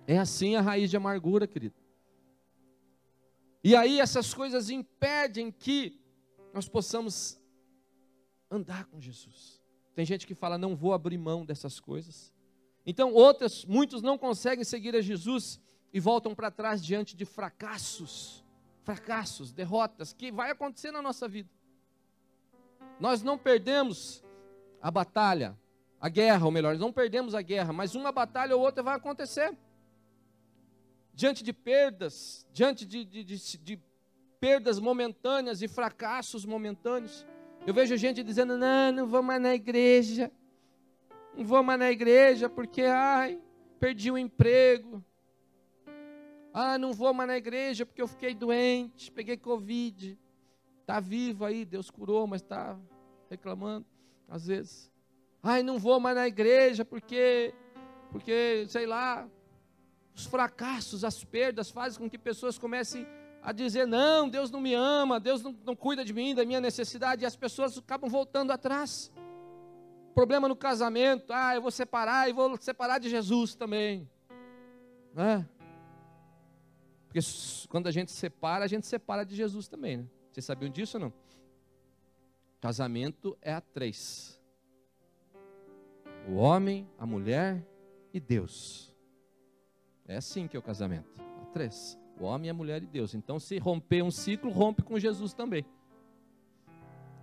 É 0.06 0.18
assim 0.18 0.54
a 0.54 0.60
raiz 0.60 0.90
de 0.90 0.96
amargura, 0.98 1.46
querido. 1.46 1.74
E 3.64 3.74
aí 3.74 3.98
essas 3.98 4.34
coisas 4.34 4.68
impedem 4.68 5.50
que 5.50 5.98
nós 6.52 6.68
possamos 6.68 7.40
andar 8.50 8.84
com 8.84 9.00
Jesus. 9.00 9.58
Tem 9.94 10.04
gente 10.04 10.26
que 10.26 10.34
fala, 10.34 10.58
não 10.58 10.76
vou 10.76 10.92
abrir 10.92 11.16
mão 11.16 11.46
dessas 11.46 11.80
coisas. 11.80 12.30
Então, 12.84 13.12
outras, 13.12 13.64
muitos 13.64 14.02
não 14.02 14.18
conseguem 14.18 14.64
seguir 14.64 14.94
a 14.96 15.00
Jesus 15.00 15.60
e 15.92 16.00
voltam 16.00 16.34
para 16.34 16.50
trás 16.50 16.84
diante 16.84 17.16
de 17.16 17.24
fracassos, 17.24 18.44
fracassos, 18.82 19.52
derrotas, 19.52 20.12
que 20.12 20.32
vai 20.32 20.50
acontecer 20.50 20.90
na 20.90 21.00
nossa 21.00 21.28
vida. 21.28 21.48
Nós 22.98 23.22
não 23.22 23.38
perdemos 23.38 24.24
a 24.80 24.90
batalha, 24.90 25.56
a 26.00 26.08
guerra, 26.08 26.44
ou 26.44 26.50
melhor, 26.50 26.76
não 26.76 26.92
perdemos 26.92 27.34
a 27.34 27.42
guerra, 27.42 27.72
mas 27.72 27.94
uma 27.94 28.10
batalha 28.10 28.56
ou 28.56 28.62
outra 28.62 28.82
vai 28.82 28.96
acontecer 28.96 29.56
diante 31.14 31.44
de 31.44 31.52
perdas, 31.52 32.46
diante 32.52 32.86
de, 32.86 33.04
de, 33.04 33.22
de, 33.22 33.58
de 33.58 33.80
perdas 34.40 34.78
momentâneas 34.78 35.62
e 35.62 35.68
fracassos 35.68 36.44
momentâneos. 36.44 37.26
Eu 37.66 37.74
vejo 37.74 37.96
gente 37.96 38.22
dizendo: 38.22 38.56
não, 38.56 38.92
não 38.92 39.06
vou 39.06 39.22
mais 39.22 39.40
na 39.40 39.54
igreja, 39.54 40.32
não 41.36 41.44
vou 41.44 41.62
mais 41.62 41.78
na 41.78 41.90
igreja 41.90 42.48
porque, 42.48 42.82
ai, 42.82 43.40
perdi 43.80 44.10
o 44.10 44.18
emprego. 44.18 45.04
Ah, 46.52 46.76
não 46.76 46.92
vou 46.92 47.14
mais 47.14 47.28
na 47.28 47.36
igreja 47.36 47.86
porque 47.86 48.02
eu 48.02 48.08
fiquei 48.08 48.34
doente, 48.34 49.10
peguei 49.10 49.36
Covid. 49.36 50.18
Está 50.80 51.00
vivo 51.00 51.44
aí, 51.44 51.64
Deus 51.64 51.90
curou, 51.90 52.26
mas 52.26 52.42
está 52.42 52.78
reclamando, 53.30 53.86
às 54.28 54.46
vezes. 54.46 54.90
Ai, 55.42 55.62
não 55.62 55.78
vou 55.78 55.98
mais 55.98 56.14
na 56.14 56.28
igreja 56.28 56.84
porque, 56.84 57.54
porque, 58.10 58.66
sei 58.68 58.86
lá, 58.86 59.26
os 60.14 60.26
fracassos, 60.26 61.04
as 61.04 61.24
perdas 61.24 61.70
fazem 61.70 61.98
com 61.98 62.10
que 62.10 62.18
pessoas 62.18 62.58
comecem 62.58 63.06
a 63.42 63.52
dizer: 63.52 63.86
não, 63.86 64.28
Deus 64.28 64.50
não 64.50 64.60
me 64.60 64.74
ama, 64.74 65.18
Deus 65.18 65.42
não, 65.42 65.56
não 65.64 65.74
cuida 65.74 66.04
de 66.04 66.12
mim, 66.12 66.34
da 66.34 66.44
minha 66.44 66.60
necessidade, 66.60 67.22
e 67.22 67.26
as 67.26 67.34
pessoas 67.34 67.78
acabam 67.78 68.10
voltando 68.10 68.50
atrás. 68.50 69.10
Problema 70.14 70.46
no 70.46 70.56
casamento, 70.56 71.32
ah, 71.32 71.54
eu 71.54 71.62
vou 71.62 71.70
separar 71.70 72.28
e 72.28 72.32
vou 72.32 72.56
separar 72.58 72.98
de 72.98 73.08
Jesus 73.08 73.54
também. 73.54 74.08
Né? 75.14 75.48
Porque 77.06 77.20
quando 77.68 77.86
a 77.86 77.90
gente 77.90 78.12
separa, 78.12 78.64
a 78.64 78.68
gente 78.68 78.86
separa 78.86 79.24
de 79.24 79.34
Jesus 79.34 79.68
também. 79.68 79.98
Né? 79.98 80.06
Vocês 80.30 80.44
sabiam 80.44 80.70
disso 80.70 80.96
ou 80.96 81.04
não? 81.04 81.12
Casamento 82.60 83.36
é 83.40 83.52
a 83.52 83.60
três: 83.60 84.40
o 86.28 86.34
homem, 86.34 86.88
a 86.98 87.04
mulher 87.04 87.66
e 88.12 88.20
Deus. 88.20 88.94
É 90.06 90.16
assim 90.16 90.46
que 90.46 90.56
é 90.56 90.58
o 90.60 90.62
casamento. 90.62 91.20
Há 91.42 91.46
três: 91.46 91.98
o 92.18 92.24
homem, 92.24 92.50
a 92.50 92.54
mulher 92.54 92.82
e 92.82 92.86
Deus. 92.86 93.14
Então, 93.14 93.40
se 93.40 93.58
romper 93.58 94.02
um 94.02 94.10
ciclo, 94.10 94.50
rompe 94.50 94.82
com 94.82 94.98
Jesus 94.98 95.32
também. 95.32 95.64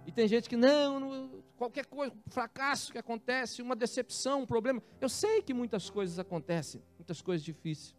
E 0.05 0.11
tem 0.11 0.27
gente 0.27 0.49
que 0.49 0.57
não, 0.57 0.99
não, 0.99 1.38
qualquer 1.59 1.85
coisa, 1.85 2.13
um 2.13 2.31
fracasso 2.31 2.91
que 2.93 2.97
acontece, 2.97 3.61
uma 3.61 3.75
decepção, 3.75 4.43
um 4.43 4.45
problema. 4.45 4.81
Eu 5.01 5.09
sei 5.09 5.41
que 5.41 5.53
muitas 5.53 5.89
coisas 5.89 6.17
acontecem, 6.17 6.81
muitas 6.97 7.21
coisas 7.21 7.43
difíceis. 7.43 7.93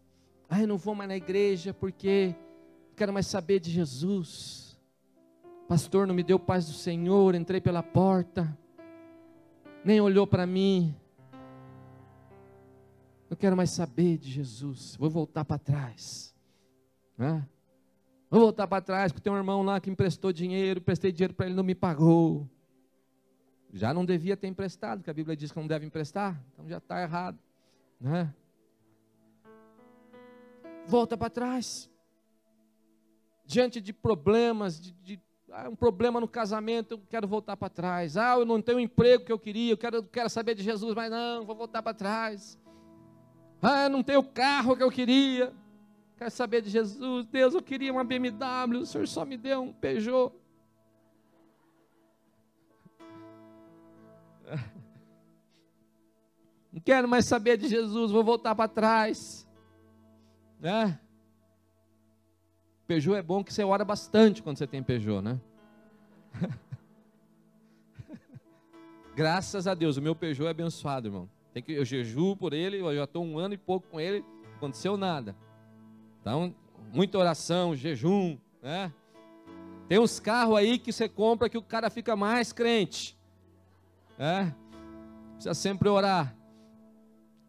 Ah, 0.49 0.63
eu 0.63 0.67
não 0.67 0.79
vou 0.79 0.95
mais 0.95 1.09
na 1.09 1.17
igreja 1.17 1.75
porque 1.75 2.35
quero 2.97 3.13
mais 3.13 3.27
saber 3.27 3.61
de 3.61 3.71
Jesus. 3.71 4.81
Pastor 5.69 6.07
não 6.07 6.15
me 6.15 6.23
deu 6.23 6.39
paz 6.39 6.67
do 6.67 6.73
Senhor, 6.73 7.35
entrei 7.35 7.61
pela 7.61 7.83
porta, 7.83 8.59
nem 9.85 10.01
olhou 10.01 10.27
para 10.27 10.47
mim, 10.47 10.97
não 13.29 13.37
quero 13.37 13.57
mais 13.57 13.71
saber 13.71 14.17
de 14.17 14.31
Jesus. 14.31 14.97
Vou 14.97 15.11
voltar 15.11 15.45
para 15.45 15.59
trás. 15.59 16.35
Né? 17.17 17.47
Vou 18.31 18.41
voltar 18.41 18.67
para 18.67 18.83
trás, 18.83 19.13
porque 19.13 19.23
tem 19.23 19.33
um 19.33 19.37
irmão 19.37 19.63
lá 19.63 19.79
que 19.81 19.91
emprestou 19.91 20.33
dinheiro, 20.33 20.81
prestei 20.81 21.13
dinheiro 21.13 21.35
para 21.35 21.47
ele, 21.47 21.55
não 21.55 21.63
me 21.63 21.75
pagou. 21.75 22.49
Já 23.73 23.95
não 23.95 24.05
devia 24.05 24.37
ter 24.37 24.49
emprestado, 24.49 24.99
porque 24.99 25.11
a 25.11 25.15
Bíblia 25.15 25.37
diz 25.37 25.53
que 25.53 25.59
não 25.59 25.67
deve 25.67 25.87
emprestar, 25.87 26.41
então 26.53 26.69
já 26.69 26.79
está 26.79 27.01
errado. 27.01 27.39
Né? 28.01 28.33
Volta 30.87 31.17
para 31.17 31.31
trás. 31.31 31.89
Diante 33.45 33.81
de 33.81 33.93
problemas, 33.93 34.81
de, 34.81 34.93
de 35.03 35.21
ah, 35.53 35.69
um 35.69 35.77
problema 35.77 36.21
no 36.21 36.29
casamento, 36.29 36.95
eu 36.95 37.01
quero 37.09 37.29
voltar 37.29 37.57
para 37.57 37.69
trás. 37.69 38.17
Ah, 38.17 38.39
eu 38.39 38.45
não 38.45 38.61
tenho 38.61 38.79
o 38.79 38.81
emprego 38.81 39.25
que 39.25 39.33
eu 39.33 39.39
queria, 39.39 39.73
eu 39.73 39.79
quero, 39.79 40.03
quero 40.03 40.29
saber 40.29 40.55
de 40.55 40.63
Jesus, 40.63 40.95
mas 40.95 41.11
não, 41.11 41.45
vou 41.45 41.55
voltar 41.55 41.83
para 41.83 41.95
trás. 41.95 42.59
Ah, 43.63 43.89
não 43.89 44.03
tenho 44.03 44.21
o 44.21 44.25
carro 44.25 44.77
que 44.77 44.83
eu 44.83 44.91
queria. 44.91 45.53
Quero 46.17 46.31
saber 46.31 46.63
de 46.63 46.71
Jesus. 46.71 47.27
Deus, 47.27 47.55
eu 47.55 47.63
queria 47.63 47.93
uma 47.93 48.05
BMW. 48.05 48.81
O 48.81 48.87
Senhor 48.87 49.07
só 49.07 49.25
me 49.25 49.37
deu 49.37 49.63
um 49.63 49.73
Peugeot. 49.73 50.33
Não 56.73 56.81
quero 56.81 57.09
mais 57.09 57.25
saber 57.25 57.57
de 57.57 57.69
Jesus. 57.69 58.11
Vou 58.11 58.23
voltar 58.23 58.55
para 58.55 58.69
trás. 58.69 59.47
Né? 60.61 60.99
Peugeot 62.87 63.17
é 63.17 63.23
bom 63.23 63.45
que 63.45 63.53
você 63.53 63.63
ora 63.63 63.85
bastante 63.85 64.43
quando 64.43 64.59
você 64.59 64.67
tem 64.67 64.83
Peugeot, 64.83 65.23
né? 65.23 65.41
Graças 69.15 69.67
a 69.67 69.75
Deus, 69.75 69.97
o 69.97 70.03
meu 70.03 70.15
Peugeot 70.15 70.47
é 70.47 70.51
abençoado, 70.51 71.09
irmão. 71.09 71.29
Tem 71.53 71.63
que, 71.63 71.73
eu 71.73 71.85
jejuo 71.85 72.37
por 72.37 72.53
ele, 72.53 72.81
eu 72.81 72.95
já 72.95 73.05
estou 73.05 73.25
um 73.25 73.39
ano 73.39 73.55
e 73.55 73.59
pouco 73.59 73.89
com 73.89 74.01
ele, 74.01 74.25
não 74.45 74.57
aconteceu 74.57 74.97
nada. 74.97 75.37
Então, 76.21 76.55
muita 76.93 77.19
oração, 77.19 77.77
jejum, 77.77 78.39
né? 78.63 78.93
Tem 79.89 79.99
uns 79.99 80.21
carros 80.21 80.57
aí 80.57 80.79
que 80.79 80.93
você 80.93 81.09
compra 81.09 81.49
que 81.49 81.59
o 81.59 81.63
cara 81.63 81.91
fica 81.91 82.15
mais 82.15 82.53
crente. 82.53 83.19
Né? 84.21 84.55
Precisa 85.33 85.55
sempre 85.55 85.89
orar. 85.89 86.37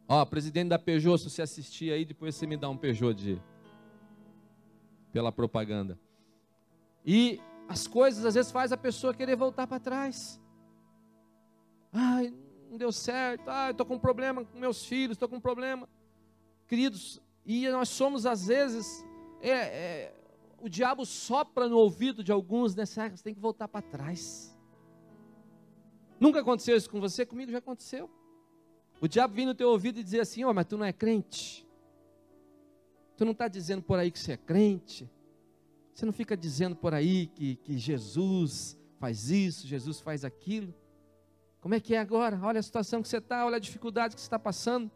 Ó, 0.07 0.25
presidente 0.25 0.69
da 0.69 0.79
Peugeot, 0.79 1.17
se 1.17 1.29
você 1.29 1.41
assistir 1.41 1.91
aí, 1.91 2.05
depois 2.05 2.33
você 2.33 2.47
me 2.47 2.55
dá 2.55 2.69
um 2.69 2.77
Peugeot 2.77 3.13
de 3.13 3.41
pela 5.11 5.33
propaganda. 5.33 5.99
E 7.05 7.41
as 7.67 7.87
coisas 7.87 8.23
às 8.23 8.35
vezes 8.35 8.53
faz 8.53 8.71
a 8.71 8.77
pessoa 8.77 9.13
querer 9.13 9.35
voltar 9.35 9.67
para 9.67 9.81
trás. 9.81 10.39
Ai, 11.91 12.33
não 12.69 12.77
deu 12.77 12.93
certo, 12.93 13.49
ah, 13.49 13.71
estou 13.71 13.85
com 13.85 13.95
um 13.95 13.99
problema 13.99 14.45
com 14.45 14.57
meus 14.57 14.85
filhos, 14.85 15.15
estou 15.15 15.27
com 15.27 15.35
um 15.35 15.41
problema. 15.41 15.89
Queridos, 16.69 17.21
e 17.45 17.67
nós 17.67 17.89
somos 17.89 18.25
às 18.25 18.47
vezes, 18.47 19.05
é, 19.41 19.49
é, 19.49 20.15
o 20.57 20.69
diabo 20.69 21.05
sopra 21.05 21.67
no 21.67 21.77
ouvido 21.77 22.23
de 22.23 22.31
alguns 22.31 22.73
né? 22.75 22.85
você 22.85 23.09
tem 23.21 23.33
que 23.33 23.41
voltar 23.41 23.67
para 23.67 23.81
trás. 23.81 24.50
Nunca 26.21 26.39
aconteceu 26.41 26.77
isso 26.77 26.87
com 26.87 27.01
você? 27.01 27.25
Comigo 27.25 27.51
já 27.51 27.57
aconteceu. 27.57 28.07
O 29.01 29.07
diabo 29.07 29.33
vem 29.33 29.47
no 29.47 29.55
teu 29.55 29.69
ouvido 29.69 29.99
e 29.99 30.03
dizer 30.03 30.19
assim: 30.19 30.43
Ó, 30.43 30.51
oh, 30.51 30.53
mas 30.53 30.67
tu 30.67 30.77
não 30.77 30.85
é 30.85 30.93
crente. 30.93 31.67
Tu 33.17 33.25
não 33.25 33.31
está 33.31 33.47
dizendo 33.47 33.81
por 33.81 33.97
aí 33.97 34.11
que 34.11 34.19
você 34.19 34.33
é 34.33 34.37
crente. 34.37 35.09
Você 35.91 36.05
não 36.05 36.13
fica 36.13 36.37
dizendo 36.37 36.75
por 36.75 36.93
aí 36.93 37.25
que, 37.25 37.55
que 37.55 37.75
Jesus 37.75 38.77
faz 38.99 39.31
isso, 39.31 39.65
Jesus 39.65 39.99
faz 39.99 40.23
aquilo. 40.23 40.71
Como 41.59 41.73
é 41.73 41.79
que 41.79 41.95
é 41.95 41.97
agora? 41.97 42.39
Olha 42.43 42.59
a 42.59 42.63
situação 42.63 43.01
que 43.01 43.07
você 43.07 43.17
está, 43.17 43.43
olha 43.43 43.55
a 43.55 43.59
dificuldade 43.59 44.13
que 44.13 44.21
você 44.21 44.27
está 44.27 44.37
passando. 44.37 44.91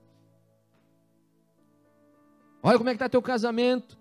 Olha 2.61 2.77
como 2.77 2.89
é 2.89 2.93
que 2.93 2.97
está 2.97 3.09
teu 3.09 3.21
casamento. 3.21 3.97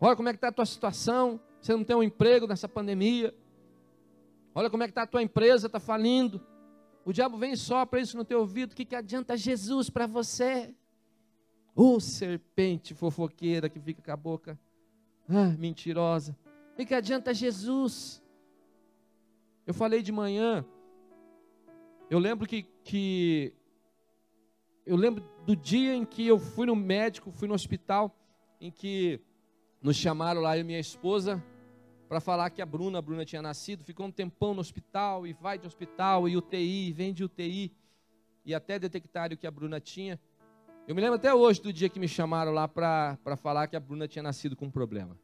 Olha 0.00 0.14
como 0.14 0.28
é 0.28 0.32
que 0.32 0.36
está 0.36 0.48
a 0.48 0.52
tua 0.52 0.66
situação. 0.66 1.40
Você 1.60 1.72
não 1.72 1.82
tem 1.82 1.96
um 1.96 2.04
emprego 2.04 2.46
nessa 2.46 2.68
pandemia. 2.68 3.34
Olha 4.54 4.70
como 4.70 4.82
é 4.82 4.86
que 4.86 4.92
está 4.92 5.02
a 5.02 5.06
tua 5.06 5.22
empresa, 5.22 5.66
está 5.66 5.80
falindo. 5.80 6.40
O 7.04 7.12
diabo 7.12 7.36
vem 7.36 7.56
só 7.56 7.84
para 7.84 8.00
isso 8.00 8.16
no 8.16 8.24
teu 8.24 8.40
ouvido. 8.40 8.72
O 8.72 8.76
que, 8.76 8.84
que 8.84 8.94
adianta 8.94 9.36
Jesus 9.36 9.90
para 9.90 10.06
você? 10.06 10.74
Ô 11.74 11.94
oh, 11.94 12.00
serpente 12.00 12.94
fofoqueira 12.94 13.68
que 13.68 13.80
fica 13.80 14.00
com 14.00 14.12
a 14.12 14.16
boca 14.16 14.58
ah, 15.28 15.54
mentirosa. 15.58 16.36
O 16.72 16.76
que, 16.76 16.86
que 16.86 16.94
adianta 16.94 17.34
Jesus? 17.34 18.22
Eu 19.66 19.74
falei 19.74 20.02
de 20.02 20.12
manhã. 20.12 20.64
Eu 22.08 22.18
lembro 22.18 22.46
que, 22.46 22.62
que 22.84 23.52
eu 24.86 24.96
lembro 24.96 25.24
do 25.44 25.56
dia 25.56 25.94
em 25.94 26.04
que 26.04 26.26
eu 26.26 26.38
fui 26.38 26.66
no 26.66 26.76
médico, 26.76 27.32
fui 27.32 27.48
no 27.48 27.54
hospital, 27.54 28.16
em 28.60 28.70
que 28.70 29.20
nos 29.82 29.96
chamaram 29.96 30.40
lá, 30.40 30.56
eu 30.56 30.60
e 30.60 30.64
minha 30.64 30.78
esposa, 30.78 31.42
para 32.08 32.20
falar 32.20 32.50
que 32.50 32.60
a 32.60 32.66
Bruna, 32.66 32.98
a 32.98 33.02
Bruna 33.02 33.24
tinha 33.24 33.42
nascido, 33.42 33.82
ficou 33.82 34.06
um 34.06 34.10
tempão 34.10 34.54
no 34.54 34.60
hospital, 34.60 35.26
e 35.26 35.32
vai 35.32 35.58
de 35.58 35.66
hospital, 35.66 36.28
e 36.28 36.36
UTI, 36.36 36.88
e 36.88 36.92
vem 36.92 37.12
de 37.12 37.24
UTI, 37.24 37.72
e 38.44 38.54
até 38.54 38.78
detectaram 38.78 39.36
que 39.36 39.46
a 39.46 39.50
Bruna 39.50 39.80
tinha. 39.80 40.20
Eu 40.86 40.94
me 40.94 41.00
lembro 41.00 41.16
até 41.16 41.32
hoje 41.32 41.62
do 41.62 41.72
dia 41.72 41.88
que 41.88 41.98
me 41.98 42.06
chamaram 42.06 42.52
lá 42.52 42.68
para 42.68 43.36
falar 43.36 43.66
que 43.68 43.76
a 43.76 43.80
Bruna 43.80 44.06
tinha 44.06 44.22
nascido 44.22 44.54
com 44.54 44.66
um 44.66 44.70
problema. 44.70 45.18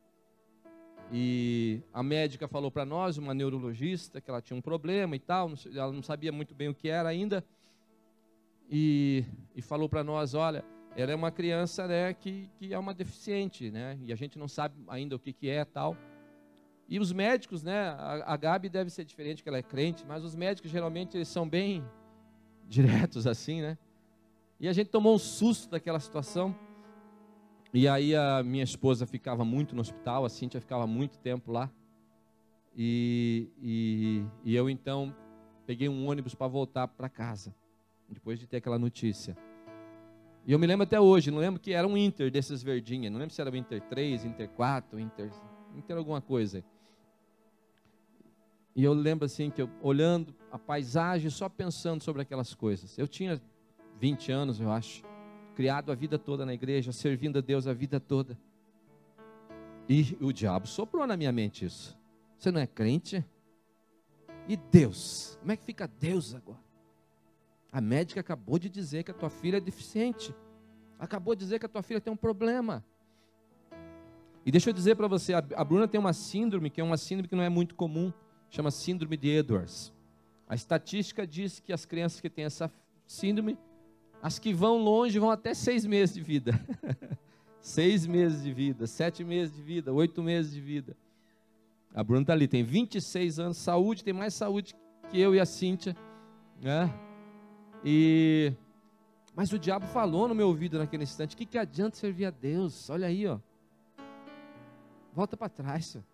E 1.12 1.82
a 1.92 2.02
médica 2.02 2.48
falou 2.48 2.70
para 2.70 2.84
nós, 2.84 3.18
uma 3.18 3.34
neurologista, 3.34 4.20
que 4.20 4.30
ela 4.30 4.40
tinha 4.40 4.56
um 4.56 4.62
problema 4.62 5.16
e 5.16 5.18
tal, 5.18 5.52
ela 5.74 5.92
não 5.92 6.02
sabia 6.02 6.32
muito 6.32 6.54
bem 6.54 6.68
o 6.68 6.74
que 6.74 6.88
era 6.88 7.08
ainda, 7.08 7.44
e, 8.70 9.24
e 9.54 9.60
falou 9.60 9.88
para 9.88 10.04
nós, 10.04 10.34
olha, 10.34 10.64
ela 10.96 11.10
é 11.10 11.14
uma 11.14 11.30
criança 11.30 11.86
né, 11.88 12.14
que, 12.14 12.48
que 12.56 12.72
é 12.72 12.78
uma 12.78 12.94
deficiente, 12.94 13.70
né, 13.70 13.98
e 14.02 14.12
a 14.12 14.16
gente 14.16 14.38
não 14.38 14.46
sabe 14.46 14.76
ainda 14.88 15.16
o 15.16 15.18
que, 15.18 15.32
que 15.32 15.48
é 15.48 15.64
tal. 15.64 15.96
E 16.90 16.98
os 16.98 17.12
médicos, 17.12 17.62
né, 17.62 17.90
a, 18.26 18.36
Gabi 18.36 18.68
deve 18.68 18.90
ser 18.90 19.04
diferente, 19.04 19.44
que 19.44 19.48
ela 19.48 19.58
é 19.58 19.62
crente, 19.62 20.04
mas 20.04 20.24
os 20.24 20.34
médicos 20.34 20.72
geralmente 20.72 21.16
eles 21.16 21.28
são 21.28 21.48
bem 21.48 21.84
diretos 22.68 23.28
assim, 23.28 23.62
né? 23.62 23.78
E 24.58 24.66
a 24.66 24.72
gente 24.72 24.88
tomou 24.88 25.14
um 25.14 25.18
susto 25.18 25.70
daquela 25.70 26.00
situação. 26.00 26.54
E 27.72 27.86
aí 27.86 28.16
a 28.16 28.42
minha 28.42 28.64
esposa 28.64 29.06
ficava 29.06 29.44
muito 29.44 29.72
no 29.72 29.80
hospital, 29.80 30.24
a 30.24 30.28
Cíntia 30.28 30.60
ficava 30.60 30.84
muito 30.84 31.16
tempo 31.18 31.52
lá. 31.52 31.70
E, 32.76 33.48
e, 33.62 34.24
e 34.44 34.56
eu 34.56 34.68
então 34.68 35.14
peguei 35.64 35.88
um 35.88 36.08
ônibus 36.08 36.34
para 36.34 36.48
voltar 36.48 36.88
para 36.88 37.08
casa, 37.08 37.54
depois 38.08 38.40
de 38.40 38.48
ter 38.48 38.56
aquela 38.56 38.80
notícia. 38.80 39.36
E 40.44 40.50
eu 40.50 40.58
me 40.58 40.66
lembro 40.66 40.82
até 40.82 41.00
hoje, 41.00 41.30
não 41.30 41.38
lembro 41.38 41.60
que 41.60 41.72
era 41.72 41.86
um 41.86 41.96
Inter 41.96 42.32
desses 42.32 42.64
verdinhos, 42.64 43.12
não 43.12 43.20
lembro 43.20 43.32
se 43.32 43.40
era 43.40 43.48
o 43.48 43.56
Inter 43.56 43.80
3, 43.82 44.24
Inter 44.24 44.48
4, 44.48 44.98
Inter, 44.98 45.30
Inter 45.76 45.96
alguma 45.96 46.20
coisa. 46.20 46.64
E 48.80 48.84
eu 48.84 48.94
lembro 48.94 49.26
assim 49.26 49.50
que 49.50 49.60
eu 49.60 49.68
olhando 49.82 50.34
a 50.50 50.58
paisagem, 50.58 51.28
só 51.28 51.50
pensando 51.50 52.02
sobre 52.02 52.22
aquelas 52.22 52.54
coisas. 52.54 52.96
Eu 52.96 53.06
tinha 53.06 53.38
20 53.98 54.32
anos, 54.32 54.58
eu 54.58 54.72
acho, 54.72 55.04
criado 55.54 55.92
a 55.92 55.94
vida 55.94 56.18
toda 56.18 56.46
na 56.46 56.54
igreja, 56.54 56.90
servindo 56.90 57.36
a 57.36 57.42
Deus 57.42 57.66
a 57.66 57.74
vida 57.74 58.00
toda. 58.00 58.38
E 59.86 60.16
o 60.18 60.32
diabo 60.32 60.66
soprou 60.66 61.06
na 61.06 61.14
minha 61.14 61.30
mente 61.30 61.66
isso. 61.66 61.94
Você 62.38 62.50
não 62.50 62.58
é 62.58 62.66
crente? 62.66 63.22
E 64.48 64.56
Deus? 64.56 65.36
Como 65.40 65.52
é 65.52 65.58
que 65.58 65.62
fica 65.62 65.86
Deus 65.86 66.34
agora? 66.34 66.64
A 67.70 67.82
médica 67.82 68.20
acabou 68.20 68.58
de 68.58 68.70
dizer 68.70 69.02
que 69.02 69.10
a 69.10 69.14
tua 69.14 69.28
filha 69.28 69.58
é 69.58 69.60
deficiente. 69.60 70.34
Acabou 70.98 71.34
de 71.34 71.40
dizer 71.40 71.58
que 71.58 71.66
a 71.66 71.68
tua 71.68 71.82
filha 71.82 72.00
tem 72.00 72.10
um 72.10 72.16
problema. 72.16 72.82
E 74.46 74.50
deixa 74.50 74.70
eu 74.70 74.72
dizer 74.72 74.96
para 74.96 75.06
você, 75.06 75.34
a 75.34 75.64
Bruna 75.64 75.86
tem 75.86 76.00
uma 76.00 76.14
síndrome 76.14 76.70
que 76.70 76.80
é 76.80 76.84
uma 76.84 76.96
síndrome 76.96 77.28
que 77.28 77.36
não 77.36 77.44
é 77.44 77.50
muito 77.50 77.74
comum 77.74 78.10
chama 78.50 78.70
Síndrome 78.70 79.16
de 79.16 79.28
Edwards. 79.28 79.92
A 80.48 80.54
estatística 80.54 81.26
diz 81.26 81.60
que 81.60 81.72
as 81.72 81.84
crianças 81.84 82.20
que 82.20 82.28
têm 82.28 82.44
essa 82.44 82.70
síndrome, 83.06 83.56
as 84.20 84.38
que 84.38 84.52
vão 84.52 84.78
longe 84.78 85.18
vão 85.18 85.30
até 85.30 85.54
seis 85.54 85.86
meses 85.86 86.14
de 86.14 86.20
vida. 86.20 86.60
seis 87.60 88.06
meses 88.06 88.42
de 88.42 88.52
vida, 88.52 88.86
sete 88.86 89.22
meses 89.22 89.54
de 89.54 89.62
vida, 89.62 89.92
oito 89.92 90.22
meses 90.22 90.52
de 90.52 90.60
vida. 90.60 90.96
A 91.94 92.02
Bruna 92.02 92.22
está 92.22 92.32
ali, 92.32 92.46
tem 92.46 92.62
26 92.62 93.38
anos, 93.38 93.56
saúde, 93.56 94.04
tem 94.04 94.14
mais 94.14 94.34
saúde 94.34 94.74
que 95.10 95.20
eu 95.20 95.34
e 95.34 95.40
a 95.40 95.46
Cíntia. 95.46 95.96
Né? 96.60 96.92
E... 97.84 98.52
Mas 99.34 99.52
o 99.52 99.58
diabo 99.58 99.86
falou 99.86 100.28
no 100.28 100.34
meu 100.34 100.48
ouvido 100.48 100.78
naquele 100.78 101.04
instante: 101.04 101.34
o 101.34 101.38
que, 101.38 101.46
que 101.46 101.58
adianta 101.58 101.96
servir 101.96 102.26
a 102.26 102.30
Deus? 102.30 102.90
Olha 102.90 103.06
aí, 103.06 103.26
ó. 103.26 103.38
Volta 105.12 105.36
para 105.36 105.48
trás, 105.48 105.86
senhor. 105.86 106.04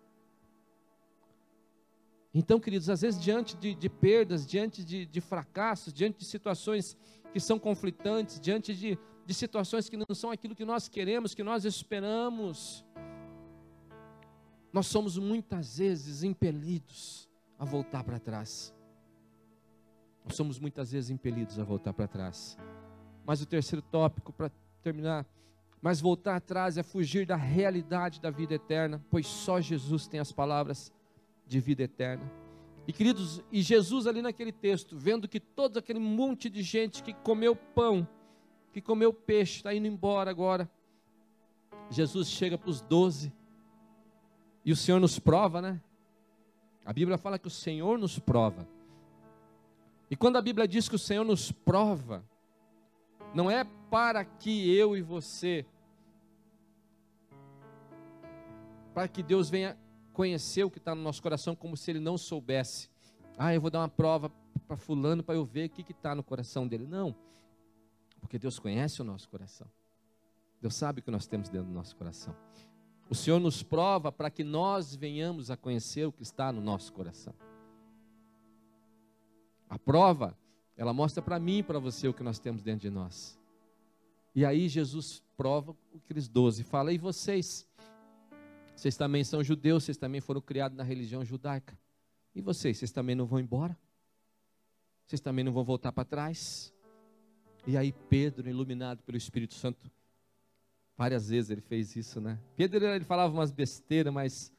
Então, 2.39 2.59
queridos, 2.59 2.87
às 2.87 3.01
vezes 3.01 3.19
diante 3.19 3.57
de, 3.57 3.73
de 3.73 3.89
perdas, 3.89 4.45
diante 4.45 4.85
de, 4.85 5.07
de, 5.07 5.19
fracassos, 5.19 5.91
diante 5.91 6.19
de 6.19 6.25
situações 6.25 6.95
que 7.33 7.39
são 7.39 7.57
conflitantes, 7.57 8.39
diante 8.39 8.75
de, 8.75 8.95
de 9.25 9.33
situações 9.33 9.89
que 9.89 9.97
não 9.97 10.13
são 10.13 10.29
aquilo 10.29 10.53
que 10.53 10.63
nós 10.63 10.87
queremos, 10.87 11.33
que 11.33 11.41
nós 11.41 11.65
esperamos, 11.65 12.85
nós 14.71 14.85
somos 14.85 15.17
muitas 15.17 15.79
vezes 15.79 16.21
impelidos 16.21 17.27
a 17.57 17.65
voltar 17.65 18.03
para 18.03 18.19
trás. 18.19 18.71
Nós 20.23 20.35
somos 20.35 20.59
muitas 20.59 20.91
vezes 20.91 21.09
impelidos 21.09 21.57
a 21.57 21.63
voltar 21.63 21.91
para 21.91 22.07
trás. 22.07 22.55
Mas 23.25 23.41
o 23.41 23.47
terceiro 23.47 23.81
tópico, 23.81 24.31
para 24.31 24.51
terminar, 24.83 25.25
mas 25.81 25.99
voltar 25.99 26.35
atrás 26.35 26.77
é 26.77 26.83
fugir 26.83 27.25
da 27.25 27.35
realidade 27.35 28.21
da 28.21 28.29
vida 28.29 28.53
eterna, 28.53 29.03
pois 29.09 29.25
só 29.25 29.59
Jesus 29.59 30.07
tem 30.07 30.19
as 30.19 30.31
palavras 30.31 30.93
de 31.47 31.59
vida 31.59 31.83
eterna. 31.83 32.29
E 32.87 32.93
queridos, 32.93 33.41
e 33.51 33.61
Jesus 33.61 34.07
ali 34.07 34.21
naquele 34.21 34.51
texto, 34.51 34.97
vendo 34.97 35.27
que 35.27 35.39
todo 35.39 35.77
aquele 35.77 35.99
monte 35.99 36.49
de 36.49 36.61
gente 36.61 37.03
que 37.03 37.13
comeu 37.13 37.55
pão, 37.55 38.07
que 38.71 38.81
comeu 38.81 39.11
peixe, 39.11 39.57
está 39.57 39.73
indo 39.73 39.87
embora 39.87 40.29
agora. 40.29 40.69
Jesus 41.89 42.29
chega 42.29 42.57
para 42.57 42.69
os 42.69 42.81
doze, 42.81 43.33
e 44.63 44.71
o 44.71 44.75
Senhor 44.75 44.99
nos 44.99 45.19
prova, 45.19 45.61
né? 45.61 45.81
A 46.85 46.93
Bíblia 46.93 47.17
fala 47.17 47.39
que 47.39 47.47
o 47.47 47.51
Senhor 47.51 47.97
nos 47.97 48.19
prova. 48.19 48.67
E 50.09 50.15
quando 50.15 50.37
a 50.37 50.41
Bíblia 50.41 50.67
diz 50.67 50.87
que 50.87 50.95
o 50.95 50.99
Senhor 50.99 51.25
nos 51.25 51.51
prova, 51.51 52.23
não 53.33 53.51
é 53.51 53.65
para 53.89 54.23
que 54.23 54.73
eu 54.73 54.95
e 54.95 55.01
você, 55.01 55.65
para 58.93 59.07
que 59.07 59.21
Deus 59.21 59.49
venha 59.49 59.77
conhecer 60.17 60.63
o 60.63 60.71
que 60.71 60.79
está 60.79 60.95
no 60.95 61.01
nosso 61.03 61.21
coração 61.21 61.55
como 61.55 61.77
se 61.77 61.91
ele 61.91 61.99
não 61.99 62.17
soubesse. 62.17 62.89
Ah, 63.37 63.53
eu 63.53 63.61
vou 63.61 63.69
dar 63.69 63.81
uma 63.81 63.87
prova 63.87 64.31
para 64.67 64.75
fulano 64.75 65.21
para 65.21 65.35
eu 65.35 65.45
ver 65.45 65.67
o 65.67 65.69
que 65.69 65.91
está 65.91 66.15
no 66.15 66.23
coração 66.23 66.67
dele. 66.67 66.87
Não, 66.87 67.15
porque 68.19 68.39
Deus 68.39 68.57
conhece 68.57 68.99
o 68.99 69.05
nosso 69.05 69.29
coração. 69.29 69.67
Deus 70.59 70.73
sabe 70.73 71.01
o 71.01 71.03
que 71.03 71.11
nós 71.11 71.27
temos 71.27 71.49
dentro 71.49 71.67
do 71.67 71.73
nosso 71.73 71.95
coração. 71.95 72.35
O 73.07 73.13
Senhor 73.13 73.39
nos 73.39 73.61
prova 73.61 74.11
para 74.11 74.31
que 74.31 74.43
nós 74.43 74.95
venhamos 74.95 75.51
a 75.51 75.55
conhecer 75.55 76.07
o 76.07 76.11
que 76.11 76.23
está 76.23 76.51
no 76.51 76.61
nosso 76.61 76.91
coração. 76.93 77.35
A 79.69 79.77
prova, 79.77 80.35
ela 80.75 80.93
mostra 80.93 81.21
para 81.21 81.37
mim 81.37 81.59
e 81.59 81.63
para 81.63 81.77
você 81.77 82.07
o 82.07 82.13
que 82.13 82.23
nós 82.23 82.39
temos 82.39 82.63
dentro 82.63 82.81
de 82.81 82.89
nós. 82.89 83.39
E 84.33 84.43
aí 84.43 84.67
Jesus 84.67 85.21
prova 85.37 85.77
aqueles 85.95 86.27
doze, 86.27 86.63
fala, 86.63 86.91
e 86.91 86.97
vocês? 86.97 87.66
Vocês 88.77 88.95
também 88.95 89.23
são 89.23 89.43
judeus, 89.43 89.85
vocês 89.85 89.97
também 89.97 90.21
foram 90.21 90.39
criados 90.39 90.77
na 90.77 90.83
religião 90.83 91.25
judaica. 91.25 91.75
E 92.35 92.41
vocês, 92.41 92.77
vocês 92.77 92.91
também 92.91 93.15
não 93.15 93.25
vão 93.25 93.39
embora? 93.39 93.75
Vocês 95.03 95.19
também 95.19 95.43
não 95.43 95.51
vão 95.51 95.63
voltar 95.63 95.91
para 95.91 96.05
trás? 96.05 96.71
E 97.65 97.75
aí 97.75 97.91
Pedro, 97.91 98.47
iluminado 98.47 99.01
pelo 99.01 99.17
Espírito 99.17 99.55
Santo, 99.55 99.89
várias 100.95 101.29
vezes 101.29 101.49
ele 101.49 101.61
fez 101.61 101.95
isso, 101.95 102.21
né? 102.21 102.39
Pedro 102.55 102.85
ele 102.85 103.03
falava 103.03 103.33
umas 103.33 103.51
besteiras, 103.51 104.13
mas 104.13 104.53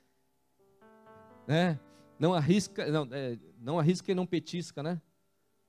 né? 1.47 1.79
Não 2.19 2.35
arrisca, 2.35 2.91
não, 2.91 3.09
é, 3.13 3.39
não 3.61 3.79
arrisca 3.79 4.11
e 4.11 4.17
não 4.17 4.27
petisca, 4.27 4.83
né? 4.83 5.01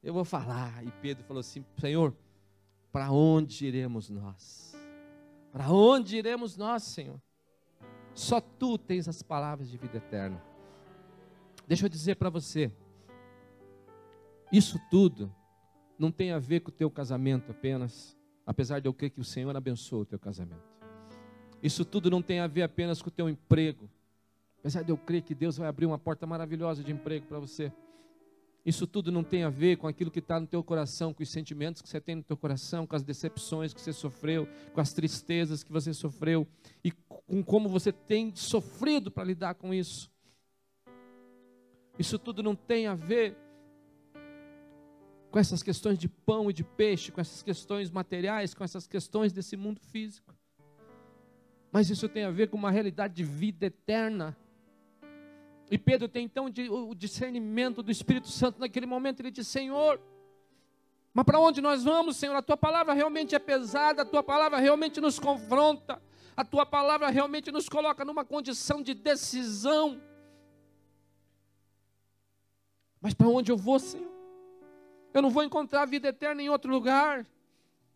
Eu 0.02 0.12
vou 0.12 0.26
falar. 0.26 0.84
E 0.84 0.92
Pedro 1.04 1.24
falou 1.24 1.42
assim: 1.42 1.64
Senhor, 1.80 2.18
para 2.92 3.12
onde 3.12 3.68
iremos 3.68 4.10
nós? 4.10 4.76
Para 5.52 5.72
onde 5.72 6.18
iremos 6.18 6.58
nós, 6.58 6.82
Senhor? 6.82 7.22
Só 8.20 8.42
tu 8.42 8.78
tens 8.78 9.08
as 9.08 9.24
palavras 9.24 9.70
de 9.70 9.78
vida 9.78 9.96
eterna. 9.96 10.44
Deixa 11.66 11.86
eu 11.86 11.90
dizer 11.90 12.16
para 12.16 12.30
você, 12.30 12.70
isso 14.52 14.78
tudo 14.92 15.34
não 15.98 16.12
tem 16.12 16.34
a 16.34 16.38
ver 16.38 16.60
com 16.60 16.68
o 16.68 16.74
teu 16.74 16.92
casamento 16.92 17.52
apenas, 17.52 18.18
apesar 18.46 18.82
de 18.82 18.90
eu 18.90 18.94
crer 18.94 19.12
que 19.12 19.22
o 19.22 19.24
Senhor 19.24 19.56
abençoa 19.56 20.02
o 20.02 20.06
teu 20.06 20.20
casamento. 20.20 20.68
Isso 21.64 21.86
tudo 21.86 22.12
não 22.12 22.22
tem 22.22 22.42
a 22.42 22.48
ver 22.48 22.64
apenas 22.64 23.02
com 23.02 23.08
o 23.08 23.12
teu 23.12 23.30
emprego, 23.30 23.90
apesar 24.60 24.84
de 24.84 24.92
eu 24.92 24.98
crer 24.98 25.22
que 25.22 25.34
Deus 25.34 25.56
vai 25.56 25.70
abrir 25.70 25.86
uma 25.86 25.98
porta 25.98 26.28
maravilhosa 26.28 26.84
de 26.84 26.92
emprego 26.92 27.26
para 27.26 27.40
você. 27.40 27.72
Isso 28.66 28.86
tudo 28.86 29.12
não 29.12 29.24
tem 29.24 29.44
a 29.44 29.50
ver 29.50 29.78
com 29.78 29.88
aquilo 29.88 30.12
que 30.12 30.20
está 30.20 30.40
no 30.40 30.46
teu 30.46 30.64
coração, 30.64 31.14
com 31.14 31.24
os 31.24 31.30
sentimentos 31.30 31.82
que 31.82 31.90
você 31.90 32.00
tem 32.00 32.16
no 32.16 32.24
teu 32.24 32.38
coração, 32.38 32.86
com 32.86 32.96
as 32.96 33.04
decepções 33.04 33.74
que 33.74 33.82
você 33.82 33.94
sofreu, 33.94 34.48
com 34.74 34.82
as 34.82 34.94
tristezas 34.94 35.64
que 35.64 35.72
você 35.72 35.94
sofreu 35.94 36.48
e 36.84 36.92
com 36.92 37.44
como 37.44 37.70
você 37.70 37.92
tem 37.92 38.36
sofrido 38.36 39.10
para 39.10 39.24
lidar 39.24 39.56
com 39.56 39.74
isso. 39.74 40.12
Isso 41.98 42.20
tudo 42.20 42.44
não 42.44 42.56
tem 42.56 42.88
a 42.88 42.96
ver 42.96 43.38
com 45.32 45.40
essas 45.40 45.62
questões 45.62 45.98
de 45.98 46.08
pão 46.08 46.50
e 46.50 46.54
de 46.54 46.64
peixe, 46.64 47.12
com 47.12 47.22
essas 47.22 47.44
questões 47.44 47.90
materiais, 47.92 48.54
com 48.54 48.64
essas 48.64 48.88
questões 48.88 49.32
desse 49.32 49.56
mundo 49.56 49.80
físico. 49.80 50.34
Mas 51.72 51.90
isso 51.90 52.10
tem 52.10 52.24
a 52.24 52.32
ver 52.32 52.50
com 52.50 52.58
uma 52.58 52.72
realidade 52.72 53.14
de 53.14 53.24
vida 53.24 53.68
eterna. 53.68 54.36
E 55.72 55.78
Pedro 55.78 56.08
tem 56.08 56.26
então 56.26 56.46
o 56.46 56.96
discernimento 56.96 57.84
do 57.84 57.92
Espírito 57.92 58.28
Santo 58.28 58.60
naquele 58.60 58.86
momento. 58.86 59.20
Ele 59.20 59.30
diz: 59.30 59.48
Senhor, 59.48 60.02
mas 61.14 61.26
para 61.26 61.40
onde 61.40 61.62
nós 61.62 61.84
vamos, 61.84 62.18
Senhor? 62.18 62.36
A 62.36 62.42
tua 62.42 62.58
palavra 62.58 62.94
realmente 62.94 63.36
é 63.36 63.40
pesada, 63.40 64.02
a 64.02 64.06
tua 64.06 64.24
palavra 64.24 64.58
realmente 64.58 65.00
nos 65.00 65.20
confronta, 65.20 66.02
a 66.36 66.44
tua 66.44 66.66
palavra 66.66 67.10
realmente 67.10 67.52
nos 67.52 67.70
coloca 67.70 68.04
numa 68.04 68.26
condição 68.26 68.82
de 68.82 68.94
decisão. 68.94 70.02
Mas 73.02 73.14
para 73.14 73.28
onde 73.28 73.52
eu 73.52 73.58
vou, 73.58 73.80
Senhor? 73.80 74.10
Eu 75.14 75.22
não 75.22 75.30
vou 75.30 75.44
encontrar 75.44 75.84
a 75.84 75.86
vida 75.86 76.10
eterna 76.10 76.42
em 76.42 76.50
outro 76.50 76.72
lugar. 76.72 77.26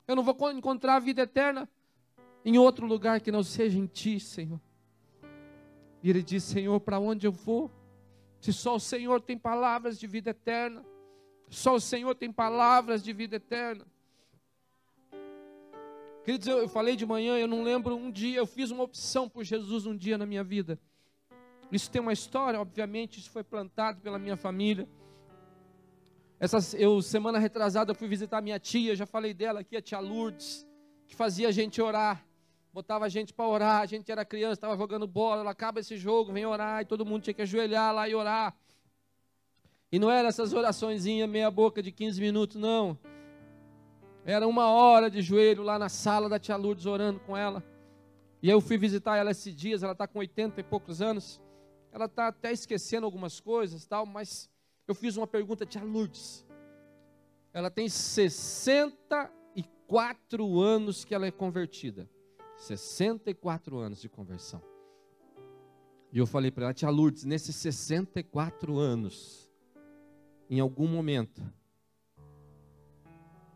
Eu 0.07 0.15
não 0.15 0.23
vou 0.23 0.51
encontrar 0.51 0.95
a 0.95 0.99
vida 0.99 1.21
eterna 1.21 1.69
em 2.43 2.57
outro 2.57 2.85
lugar 2.85 3.21
que 3.21 3.31
não 3.31 3.43
seja 3.43 3.77
em 3.77 3.85
Ti, 3.85 4.19
Senhor. 4.19 4.59
E 6.03 6.09
ele 6.09 6.21
diz: 6.21 6.43
Senhor, 6.43 6.79
para 6.81 6.99
onde 6.99 7.25
eu 7.25 7.31
vou? 7.31 7.71
Se 8.41 8.51
só 8.51 8.75
o 8.75 8.79
Senhor 8.79 9.21
tem 9.21 9.37
palavras 9.37 9.97
de 9.97 10.05
vida 10.05 10.31
eterna, 10.31 10.85
só 11.49 11.75
o 11.75 11.79
Senhor 11.79 12.13
tem 12.13 12.29
palavras 12.29 13.01
de 13.01 13.13
vida 13.13 13.37
eterna. 13.37 13.87
Queridos, 16.25 16.47
eu, 16.47 16.57
eu 16.57 16.67
falei 16.67 16.97
de 16.97 17.05
manhã, 17.05 17.37
eu 17.37 17.47
não 17.47 17.63
lembro 17.63 17.95
um 17.95 18.11
dia, 18.11 18.37
eu 18.37 18.45
fiz 18.45 18.69
uma 18.69 18.83
opção 18.83 19.29
por 19.29 19.45
Jesus 19.45 19.85
um 19.85 19.95
dia 19.95 20.17
na 20.17 20.25
minha 20.25 20.43
vida. 20.43 20.77
Isso 21.71 21.89
tem 21.89 22.01
uma 22.01 22.13
história, 22.13 22.59
obviamente, 22.59 23.19
isso 23.19 23.29
foi 23.29 23.43
plantado 23.43 24.01
pela 24.01 24.19
minha 24.19 24.35
família. 24.35 24.87
Essa, 26.39 26.77
eu, 26.77 27.01
semana 27.01 27.39
retrasada, 27.39 27.91
eu 27.91 27.95
fui 27.95 28.07
visitar 28.07 28.41
minha 28.41 28.59
tia, 28.59 28.95
já 28.95 29.05
falei 29.05 29.33
dela 29.33 29.61
aqui, 29.61 29.77
a 29.77 29.81
tia 29.81 29.99
Lourdes, 29.99 30.67
que 31.07 31.15
fazia 31.15 31.47
a 31.47 31.51
gente 31.51 31.81
orar 31.81 32.25
botava 32.73 33.05
a 33.05 33.09
gente 33.09 33.31
para 33.31 33.47
orar, 33.47 33.81
a 33.81 33.85
gente 33.85 34.11
era 34.11 34.25
criança, 34.25 34.53
estava 34.53 34.75
jogando 34.75 35.05
bola, 35.05 35.41
ela 35.41 35.51
acaba 35.51 35.79
esse 35.79 35.95
jogo, 35.95 36.33
vem 36.33 36.43
orar, 36.45 36.81
e 36.81 36.85
todo 36.85 37.05
mundo 37.05 37.21
tinha 37.21 37.33
que 37.33 37.43
ajoelhar 37.43 37.93
lá 37.93 38.09
e 38.09 38.15
orar. 38.15 38.57
E 39.91 39.99
não 39.99 40.09
era 40.09 40.29
essas 40.29 40.53
oraçõezinhas 40.53 41.29
meia 41.29 41.51
boca 41.51 41.83
de 41.83 41.91
15 41.91 42.19
minutos, 42.19 42.59
não. 42.59 42.97
Era 44.25 44.47
uma 44.47 44.71
hora 44.71 45.11
de 45.11 45.21
joelho 45.21 45.61
lá 45.61 45.77
na 45.77 45.87
sala 45.87 46.27
da 46.27 46.39
tia 46.39 46.55
Lourdes 46.55 46.87
orando 46.87 47.19
com 47.19 47.37
ela. 47.37 47.63
E 48.41 48.49
eu 48.49 48.59
fui 48.59 48.75
visitar 48.75 49.17
ela 49.17 49.29
esses 49.29 49.55
dias, 49.55 49.83
ela 49.83 49.91
está 49.91 50.07
com 50.07 50.17
80 50.17 50.59
e 50.59 50.63
poucos 50.63 50.99
anos. 50.99 51.39
Ela 51.91 52.05
está 52.05 52.29
até 52.29 52.51
esquecendo 52.51 53.05
algumas 53.05 53.39
coisas, 53.39 53.85
tal, 53.85 54.03
mas 54.03 54.49
eu 54.87 54.95
fiz 54.95 55.15
uma 55.15 55.27
pergunta, 55.27 55.63
tia 55.63 55.83
Lourdes. 55.83 56.43
Ela 57.53 57.69
tem 57.69 57.87
64 57.87 60.59
anos 60.59 61.05
que 61.05 61.13
ela 61.13 61.27
é 61.27 61.31
convertida. 61.31 62.09
64 62.63 63.77
anos 63.77 64.01
de 64.01 64.09
conversão. 64.09 64.61
E 66.11 66.17
eu 66.17 66.27
falei 66.27 66.51
para 66.51 66.65
ela, 66.65 66.73
tia 66.73 66.89
Lourdes, 66.89 67.23
nesses 67.23 67.55
64 67.55 68.77
anos, 68.77 69.51
em 70.49 70.59
algum 70.59 70.87
momento, 70.87 71.41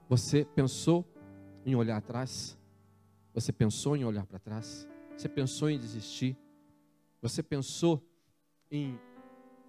você 0.09 0.43
pensou 0.43 1.05
em 1.65 1.75
olhar 1.75 1.97
atrás? 1.97 2.57
Você 3.33 3.51
pensou 3.51 3.95
em 3.95 4.03
olhar 4.03 4.25
para 4.25 4.39
trás? 4.39 4.87
Você 5.15 5.29
pensou 5.29 5.69
em 5.69 5.77
desistir? 5.77 6.35
Você 7.21 7.43
pensou 7.43 8.03
em 8.71 8.99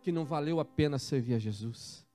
que 0.00 0.10
não 0.10 0.24
valeu 0.24 0.60
a 0.60 0.64
pena 0.64 0.98
servir 0.98 1.34
a 1.34 1.38
Jesus? 1.38 2.06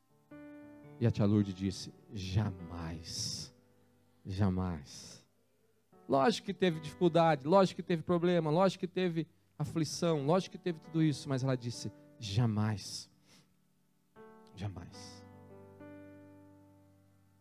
E 0.99 1.05
a 1.05 1.11
tia 1.11 1.25
Lourdes 1.25 1.53
disse: 1.53 1.93
jamais, 2.13 3.53
jamais. 4.25 5.22
Lógico 6.07 6.45
que 6.45 6.53
teve 6.53 6.79
dificuldade, 6.79 7.47
lógico 7.47 7.77
que 7.77 7.87
teve 7.87 8.01
problema, 8.03 8.49
lógico 8.49 8.81
que 8.81 8.87
teve 8.87 9.27
aflição, 9.57 10.25
lógico 10.25 10.57
que 10.57 10.63
teve 10.63 10.79
tudo 10.79 11.01
isso, 11.01 11.29
mas 11.29 11.43
ela 11.43 11.55
disse: 11.55 11.91
jamais, 12.19 13.09
jamais. 14.55 15.23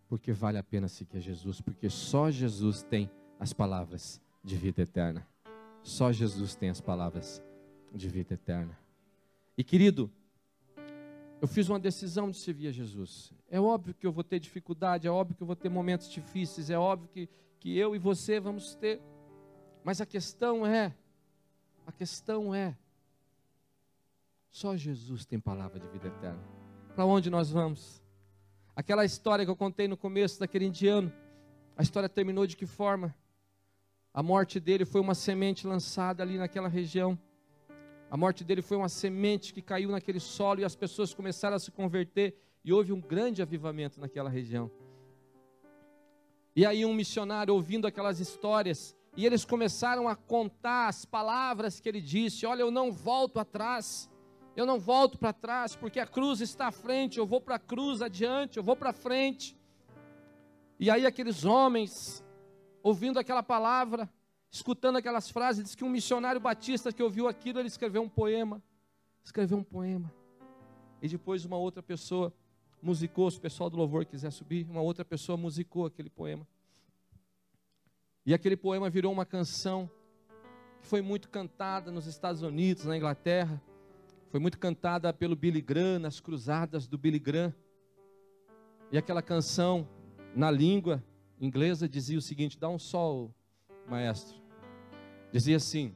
Porque 0.08 0.32
vale 0.32 0.58
a 0.58 0.62
pena 0.62 0.88
seguir 0.88 1.20
Jesus, 1.20 1.60
porque 1.60 1.88
só 1.88 2.30
Jesus 2.30 2.82
tem 2.82 3.10
as 3.40 3.52
palavras 3.52 4.20
de 4.44 4.56
vida 4.56 4.82
eterna. 4.82 5.26
Só 5.82 6.12
Jesus 6.12 6.54
tem 6.54 6.68
as 6.68 6.80
palavras 6.80 7.42
de 7.92 8.08
vida 8.08 8.34
eterna. 8.34 8.78
E 9.56 9.64
querido, 9.64 10.10
eu 11.40 11.48
fiz 11.48 11.68
uma 11.68 11.80
decisão 11.80 12.30
de 12.30 12.36
servir 12.36 12.68
a 12.68 12.72
Jesus. 12.72 13.32
É 13.50 13.60
óbvio 13.60 13.94
que 13.94 14.06
eu 14.06 14.12
vou 14.12 14.22
ter 14.22 14.38
dificuldade, 14.38 15.08
é 15.08 15.10
óbvio 15.10 15.36
que 15.36 15.42
eu 15.42 15.46
vou 15.46 15.56
ter 15.56 15.68
momentos 15.68 16.08
difíceis, 16.10 16.70
é 16.70 16.78
óbvio 16.78 17.08
que 17.08 17.28
que 17.62 17.78
eu 17.78 17.94
e 17.94 17.98
você 17.98 18.40
vamos 18.40 18.74
ter. 18.74 19.00
Mas 19.84 20.00
a 20.00 20.06
questão 20.06 20.66
é, 20.66 20.92
a 21.86 21.92
questão 21.92 22.52
é, 22.52 22.76
só 24.50 24.76
Jesus 24.76 25.24
tem 25.24 25.38
palavra 25.38 25.78
de 25.78 25.86
vida 25.86 26.08
eterna. 26.08 26.42
Para 26.92 27.04
onde 27.04 27.30
nós 27.30 27.50
vamos? 27.50 28.02
Aquela 28.74 29.04
história 29.04 29.44
que 29.44 29.50
eu 29.50 29.54
contei 29.54 29.86
no 29.86 29.96
começo 29.96 30.40
daquele 30.40 30.64
indiano, 30.66 31.12
a 31.76 31.82
história 31.82 32.08
terminou 32.08 32.48
de 32.48 32.56
que 32.56 32.66
forma? 32.66 33.14
A 34.12 34.24
morte 34.24 34.58
dele 34.58 34.84
foi 34.84 35.00
uma 35.00 35.14
semente 35.14 35.64
lançada 35.64 36.20
ali 36.20 36.38
naquela 36.38 36.68
região. 36.68 37.16
A 38.10 38.16
morte 38.16 38.42
dele 38.42 38.60
foi 38.60 38.76
uma 38.76 38.88
semente 38.88 39.54
que 39.54 39.62
caiu 39.62 39.90
naquele 39.90 40.18
solo 40.18 40.60
e 40.60 40.64
as 40.64 40.74
pessoas 40.74 41.14
começaram 41.14 41.54
a 41.54 41.60
se 41.60 41.70
converter 41.70 42.36
e 42.64 42.72
houve 42.72 42.92
um 42.92 43.00
grande 43.00 43.40
avivamento 43.40 44.00
naquela 44.00 44.28
região. 44.28 44.68
E 46.54 46.66
aí 46.66 46.84
um 46.84 46.92
missionário 46.92 47.54
ouvindo 47.54 47.86
aquelas 47.86 48.20
histórias, 48.20 48.94
e 49.16 49.24
eles 49.24 49.44
começaram 49.44 50.08
a 50.08 50.14
contar 50.14 50.88
as 50.88 51.04
palavras 51.04 51.80
que 51.80 51.88
ele 51.88 52.00
disse: 52.00 52.46
"Olha, 52.46 52.62
eu 52.62 52.70
não 52.70 52.92
volto 52.92 53.38
atrás. 53.38 54.10
Eu 54.54 54.66
não 54.66 54.78
volto 54.78 55.16
para 55.16 55.32
trás, 55.32 55.74
porque 55.74 55.98
a 55.98 56.06
cruz 56.06 56.42
está 56.42 56.66
à 56.66 56.72
frente, 56.72 57.16
eu 57.18 57.26
vou 57.26 57.40
para 57.40 57.54
a 57.54 57.58
cruz 57.58 58.02
adiante, 58.02 58.58
eu 58.58 58.62
vou 58.62 58.76
para 58.76 58.92
frente". 58.92 59.56
E 60.78 60.90
aí 60.90 61.06
aqueles 61.06 61.44
homens 61.44 62.22
ouvindo 62.82 63.18
aquela 63.18 63.42
palavra, 63.42 64.10
escutando 64.50 64.96
aquelas 64.96 65.30
frases, 65.30 65.64
diz 65.64 65.74
que 65.74 65.84
um 65.84 65.88
missionário 65.88 66.40
batista 66.40 66.92
que 66.92 67.02
ouviu 67.02 67.28
aquilo, 67.28 67.60
ele 67.60 67.68
escreveu 67.68 68.02
um 68.02 68.08
poema. 68.08 68.62
Escreveu 69.24 69.56
um 69.56 69.62
poema. 69.62 70.12
E 71.00 71.08
depois 71.08 71.44
uma 71.44 71.56
outra 71.56 71.82
pessoa 71.82 72.34
musicou, 72.82 73.30
se 73.30 73.38
o 73.38 73.40
pessoal 73.40 73.70
do 73.70 73.76
louvor 73.76 74.04
quiser 74.04 74.32
subir, 74.32 74.68
uma 74.68 74.80
outra 74.80 75.04
pessoa 75.04 75.38
musicou 75.38 75.86
aquele 75.86 76.10
poema. 76.10 76.46
E 78.26 78.34
aquele 78.34 78.56
poema 78.56 78.90
virou 78.90 79.12
uma 79.12 79.24
canção 79.24 79.88
que 80.80 80.86
foi 80.86 81.00
muito 81.00 81.28
cantada 81.28 81.92
nos 81.92 82.06
Estados 82.06 82.42
Unidos, 82.42 82.84
na 82.84 82.96
Inglaterra. 82.96 83.62
Foi 84.30 84.40
muito 84.40 84.58
cantada 84.58 85.12
pelo 85.12 85.36
Billy 85.36 85.60
Graham, 85.60 86.00
nas 86.00 86.18
cruzadas 86.18 86.88
do 86.88 86.98
Billy 86.98 87.18
Graham. 87.18 87.54
E 88.90 88.98
aquela 88.98 89.22
canção, 89.22 89.88
na 90.34 90.50
língua 90.50 91.02
inglesa, 91.40 91.88
dizia 91.88 92.18
o 92.18 92.22
seguinte: 92.22 92.58
dá 92.58 92.68
um 92.68 92.78
sol, 92.78 93.34
maestro. 93.88 94.40
Dizia 95.30 95.56
assim: 95.56 95.94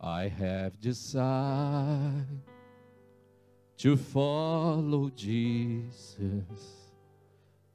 I 0.00 0.26
have 0.26 0.76
decided 0.78 2.57
to 3.78 3.96
follow 3.96 5.10
Jesus. 5.14 6.92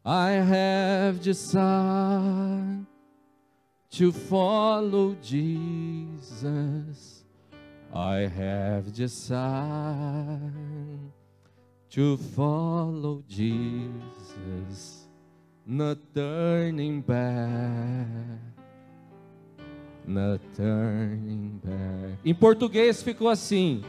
I 0.06 0.32
have 0.32 1.22
decided 1.22 2.86
to 3.92 4.12
follow 4.12 5.16
Jesus. 5.22 7.24
I 7.94 8.28
have 8.28 8.94
decided 8.94 10.42
to 11.92 12.18
follow 12.18 13.24
Jesus, 13.28 15.08
not 15.66 15.98
turning 16.14 17.02
back. 17.02 18.08
Not 20.06 20.42
turning 20.58 21.62
back. 21.64 22.20
Em 22.26 22.36
português 22.36 23.02
ficou 23.02 23.30
assim: 23.30 23.82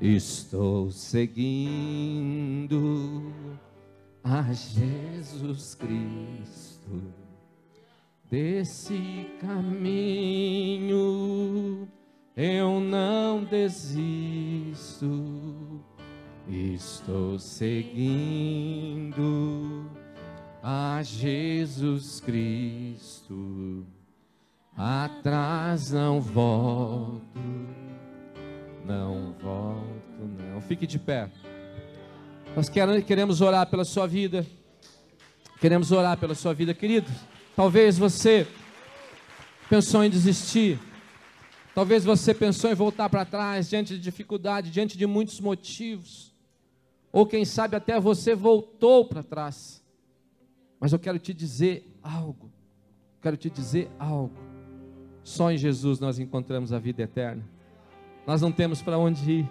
Estou 0.00 0.90
seguindo 0.90 2.70
a 4.24 4.50
Jesus 4.50 5.74
Cristo 5.74 7.02
desse 8.30 9.26
caminho. 9.38 10.88
Eu 12.34 12.80
não 12.80 13.44
desisto, 13.44 15.04
estou 16.48 17.38
seguindo 17.38 19.20
a 20.62 21.02
Jesus 21.02 22.20
Cristo. 22.20 23.84
Atrás 24.74 25.90
não 25.92 26.22
volto 26.22 27.89
não 28.84 29.34
volto, 29.40 30.42
não. 30.52 30.60
Fique 30.60 30.86
de 30.86 30.98
pé. 30.98 31.30
Nós 32.56 32.68
queremos 32.68 33.40
orar 33.40 33.66
pela 33.68 33.84
sua 33.84 34.06
vida. 34.06 34.46
Queremos 35.60 35.92
orar 35.92 36.16
pela 36.16 36.34
sua 36.34 36.54
vida, 36.54 36.72
querido. 36.74 37.10
Talvez 37.54 37.98
você 37.98 38.46
pensou 39.68 40.02
em 40.02 40.10
desistir. 40.10 40.78
Talvez 41.74 42.04
você 42.04 42.34
pensou 42.34 42.70
em 42.70 42.74
voltar 42.74 43.08
para 43.08 43.24
trás 43.24 43.68
diante 43.70 43.94
de 43.94 44.00
dificuldade, 44.00 44.70
diante 44.70 44.98
de 44.98 45.06
muitos 45.06 45.38
motivos. 45.40 46.34
Ou 47.12 47.26
quem 47.26 47.44
sabe 47.44 47.76
até 47.76 48.00
você 48.00 48.34
voltou 48.34 49.04
para 49.04 49.22
trás. 49.22 49.82
Mas 50.80 50.92
eu 50.92 50.98
quero 50.98 51.18
te 51.18 51.34
dizer 51.34 51.86
algo. 52.02 52.50
Quero 53.20 53.36
te 53.36 53.50
dizer 53.50 53.90
algo. 53.98 54.34
Só 55.22 55.52
em 55.52 55.58
Jesus 55.58 56.00
nós 56.00 56.18
encontramos 56.18 56.72
a 56.72 56.78
vida 56.78 57.02
eterna. 57.02 57.44
Nós 58.30 58.40
não 58.40 58.52
temos 58.52 58.80
para 58.80 58.96
onde 58.96 59.28
ir 59.28 59.48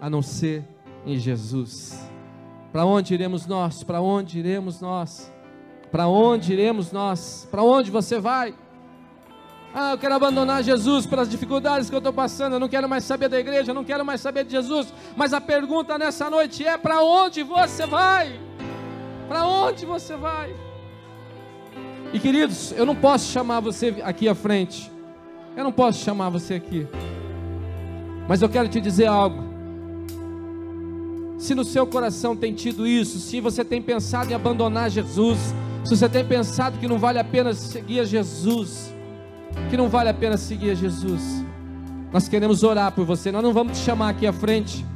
a 0.00 0.08
não 0.08 0.22
ser 0.22 0.64
em 1.04 1.18
Jesus. 1.18 2.08
Para 2.70 2.84
onde 2.84 3.12
iremos 3.12 3.48
nós? 3.48 3.82
Para 3.82 4.00
onde 4.00 4.38
iremos 4.38 4.80
nós? 4.80 5.28
Para 5.90 6.06
onde 6.06 6.52
iremos 6.52 6.92
nós? 6.92 7.48
Para 7.50 7.64
onde 7.64 7.90
você 7.90 8.20
vai? 8.20 8.54
Ah, 9.74 9.94
eu 9.94 9.98
quero 9.98 10.14
abandonar 10.14 10.62
Jesus 10.62 11.04
pelas 11.04 11.28
dificuldades 11.28 11.90
que 11.90 11.96
eu 11.96 11.98
estou 11.98 12.12
passando. 12.12 12.52
Eu 12.52 12.60
não 12.60 12.68
quero 12.68 12.88
mais 12.88 13.02
saber 13.02 13.28
da 13.28 13.40
igreja, 13.40 13.72
eu 13.72 13.74
não 13.74 13.82
quero 13.82 14.04
mais 14.04 14.20
saber 14.20 14.44
de 14.44 14.52
Jesus. 14.52 14.94
Mas 15.16 15.32
a 15.32 15.40
pergunta 15.40 15.98
nessa 15.98 16.30
noite 16.30 16.64
é: 16.64 16.78
para 16.78 17.02
onde 17.02 17.42
você 17.42 17.86
vai? 17.86 18.38
Para 19.26 19.48
onde 19.48 19.84
você 19.84 20.14
vai? 20.16 20.54
E 22.12 22.20
queridos, 22.20 22.70
eu 22.70 22.86
não 22.86 22.94
posso 22.94 23.32
chamar 23.32 23.58
você 23.58 24.00
aqui 24.04 24.28
à 24.28 24.34
frente. 24.36 24.92
Eu 25.56 25.64
não 25.64 25.72
posso 25.72 26.04
chamar 26.04 26.28
você 26.28 26.54
aqui. 26.54 26.86
Mas 28.28 28.40
eu 28.40 28.48
quero 28.48 28.68
te 28.68 28.80
dizer 28.80 29.06
algo. 29.06 29.52
Se 31.38 31.54
no 31.54 31.64
seu 31.64 31.86
coração 31.86 32.36
tem 32.36 32.54
tido 32.54 32.86
isso, 32.86 33.18
se 33.18 33.40
você 33.40 33.64
tem 33.64 33.82
pensado 33.82 34.30
em 34.30 34.34
abandonar 34.34 34.88
Jesus, 34.88 35.38
se 35.84 35.96
você 35.96 36.08
tem 36.08 36.24
pensado 36.24 36.78
que 36.78 36.86
não 36.86 36.98
vale 36.98 37.18
a 37.18 37.24
pena 37.24 37.52
seguir 37.52 37.98
a 38.00 38.04
Jesus, 38.04 38.94
que 39.68 39.76
não 39.76 39.88
vale 39.88 40.08
a 40.08 40.14
pena 40.14 40.36
seguir 40.36 40.70
a 40.70 40.74
Jesus, 40.74 41.44
nós 42.12 42.28
queremos 42.28 42.62
orar 42.62 42.92
por 42.92 43.04
você. 43.04 43.32
Nós 43.32 43.42
não 43.42 43.52
vamos 43.52 43.78
te 43.78 43.84
chamar 43.84 44.10
aqui 44.10 44.26
à 44.26 44.32
frente, 44.32 44.86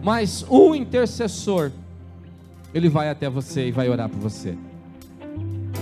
mas 0.00 0.46
um 0.48 0.74
intercessor, 0.74 1.72
ele 2.72 2.88
vai 2.88 3.10
até 3.10 3.28
você 3.28 3.68
e 3.68 3.72
vai 3.72 3.88
orar 3.88 4.08
por 4.08 4.20
você. 4.20 4.56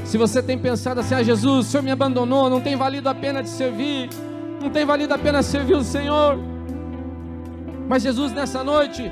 Se 0.04 0.16
você 0.16 0.42
tem 0.42 0.58
pensado 0.58 1.00
assim, 1.00 1.14
ah, 1.14 1.22
Jesus, 1.22 1.66
o 1.66 1.70
Senhor 1.70 1.82
me 1.82 1.90
abandonou, 1.90 2.48
não 2.48 2.60
tem 2.60 2.76
valido 2.76 3.08
a 3.08 3.14
pena 3.14 3.42
te 3.42 3.50
servir, 3.50 4.08
não 4.60 4.70
tem 4.70 4.86
valido 4.86 5.12
a 5.12 5.18
pena 5.18 5.42
servir 5.42 5.74
o 5.74 5.84
Senhor. 5.84 6.53
Mas 7.88 8.02
Jesus, 8.02 8.32
nessa 8.32 8.64
noite, 8.64 9.10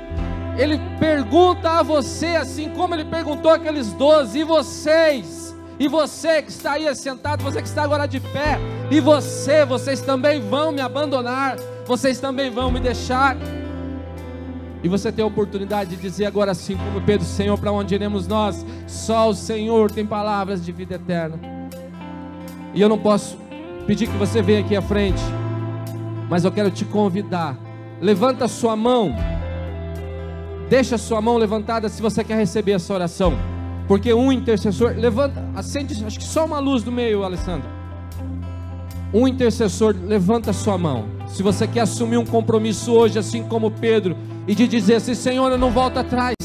ele 0.57 0.79
pergunta 0.99 1.69
a 1.69 1.83
você, 1.83 2.27
assim 2.27 2.69
como 2.69 2.93
ele 2.93 3.05
perguntou 3.05 3.51
aqueles 3.51 3.93
doze, 3.93 4.39
e 4.39 4.43
vocês, 4.43 5.55
e 5.79 5.87
você 5.87 6.41
que 6.41 6.49
está 6.49 6.73
aí 6.73 6.93
sentado, 6.95 7.43
você 7.43 7.61
que 7.61 7.67
está 7.67 7.83
agora 7.83 8.07
de 8.07 8.19
pé, 8.19 8.59
e 8.89 8.99
você, 8.99 9.65
vocês 9.65 10.01
também 10.01 10.39
vão 10.39 10.71
me 10.71 10.81
abandonar, 10.81 11.57
vocês 11.85 12.19
também 12.19 12.49
vão 12.49 12.71
me 12.71 12.79
deixar. 12.79 13.35
E 14.83 14.89
você 14.89 15.11
tem 15.11 15.23
a 15.23 15.27
oportunidade 15.27 15.91
de 15.91 15.95
dizer 15.95 16.25
agora 16.25 16.51
assim, 16.51 16.75
como 16.75 17.01
Pedro, 17.01 17.25
Senhor, 17.25 17.57
para 17.57 17.71
onde 17.71 17.95
iremos 17.95 18.27
nós? 18.27 18.65
Só 18.85 19.29
o 19.29 19.33
Senhor 19.33 19.89
tem 19.89 20.05
palavras 20.05 20.63
de 20.63 20.71
vida 20.71 20.95
eterna. 20.95 21.39
E 22.73 22.81
eu 22.81 22.89
não 22.89 22.97
posso 22.97 23.37
pedir 23.87 24.07
que 24.07 24.17
você 24.17 24.41
venha 24.41 24.59
aqui 24.59 24.75
à 24.75 24.81
frente, 24.81 25.21
mas 26.29 26.43
eu 26.43 26.51
quero 26.51 26.69
te 26.69 26.83
convidar. 26.83 27.62
Levanta 28.03 28.49
sua 28.49 28.75
mão 28.75 29.15
Deixa 30.69 30.97
sua 30.97 31.21
mão 31.21 31.37
levantada 31.37 31.87
se 31.87 32.01
você 32.01 32.23
quer 32.23 32.35
receber 32.35 32.73
essa 32.73 32.93
oração. 32.93 33.33
Porque 33.87 34.13
um 34.13 34.31
intercessor, 34.31 34.93
levanta, 34.97 35.41
acende, 35.55 36.03
acho 36.03 36.17
que 36.17 36.25
só 36.25 36.45
uma 36.45 36.59
luz 36.59 36.83
do 36.83 36.91
meio, 36.91 37.23
Alessandro. 37.23 37.69
Um 39.13 39.27
intercessor, 39.27 39.95
levanta 40.03 40.51
sua 40.51 40.77
mão. 40.77 41.05
Se 41.27 41.43
você 41.43 41.65
quer 41.67 41.81
assumir 41.81 42.17
um 42.17 42.25
compromisso 42.25 42.91
hoje, 42.91 43.19
assim 43.19 43.43
como 43.43 43.71
Pedro, 43.71 44.17
e 44.47 44.55
de 44.55 44.67
dizer 44.67 44.95
assim: 44.95 45.13
Senhor, 45.13 45.51
eu 45.51 45.57
não 45.57 45.69
volto 45.69 45.97
atrás. 45.97 46.35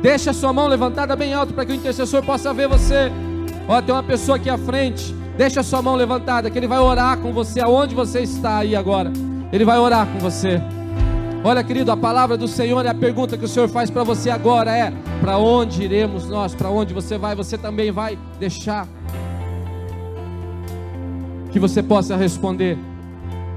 Deixa 0.00 0.32
sua 0.32 0.52
mão 0.52 0.66
levantada 0.68 1.14
bem 1.14 1.34
alto 1.34 1.52
para 1.52 1.66
que 1.66 1.72
o 1.72 1.76
intercessor 1.76 2.24
possa 2.24 2.54
ver 2.54 2.68
você. 2.68 3.12
Ó, 3.68 3.82
tem 3.82 3.94
uma 3.94 4.02
pessoa 4.02 4.36
aqui 4.36 4.48
à 4.48 4.56
frente. 4.56 5.14
Deixa 5.36 5.60
a 5.60 5.64
sua 5.64 5.82
mão 5.82 5.96
levantada, 5.96 6.48
que 6.50 6.58
ele 6.58 6.66
vai 6.66 6.78
orar 6.78 7.18
com 7.18 7.32
você 7.32 7.60
aonde 7.60 7.94
você 7.94 8.20
está 8.20 8.58
aí 8.58 8.74
agora. 8.74 9.12
Ele 9.52 9.64
vai 9.64 9.78
orar 9.78 10.06
com 10.06 10.18
você. 10.18 10.62
Olha, 11.46 11.62
querido, 11.62 11.92
a 11.92 11.96
palavra 11.96 12.36
do 12.36 12.48
Senhor 12.48 12.84
é 12.84 12.88
a 12.88 12.94
pergunta 12.94 13.38
que 13.38 13.44
o 13.44 13.48
Senhor 13.48 13.68
faz 13.68 13.88
para 13.88 14.02
você 14.02 14.30
agora 14.30 14.76
é: 14.76 14.92
para 15.20 15.38
onde 15.38 15.84
iremos 15.84 16.28
nós? 16.28 16.56
Para 16.56 16.70
onde 16.70 16.92
você 16.92 17.16
vai? 17.16 17.36
Você 17.36 17.56
também 17.56 17.92
vai 17.92 18.18
deixar 18.36 18.88
que 21.52 21.60
você 21.60 21.84
possa 21.84 22.16
responder 22.16 22.76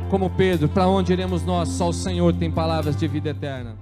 como 0.07 0.29
Pedro: 0.29 0.69
para 0.69 0.87
onde 0.87 1.13
iremos 1.13 1.43
nós? 1.43 1.69
Só 1.69 1.89
o 1.89 1.93
Senhor 1.93 2.31
tem 2.31 2.51
palavras 2.51 2.95
de 2.95 3.07
vida 3.07 3.31
eterna. 3.31 3.75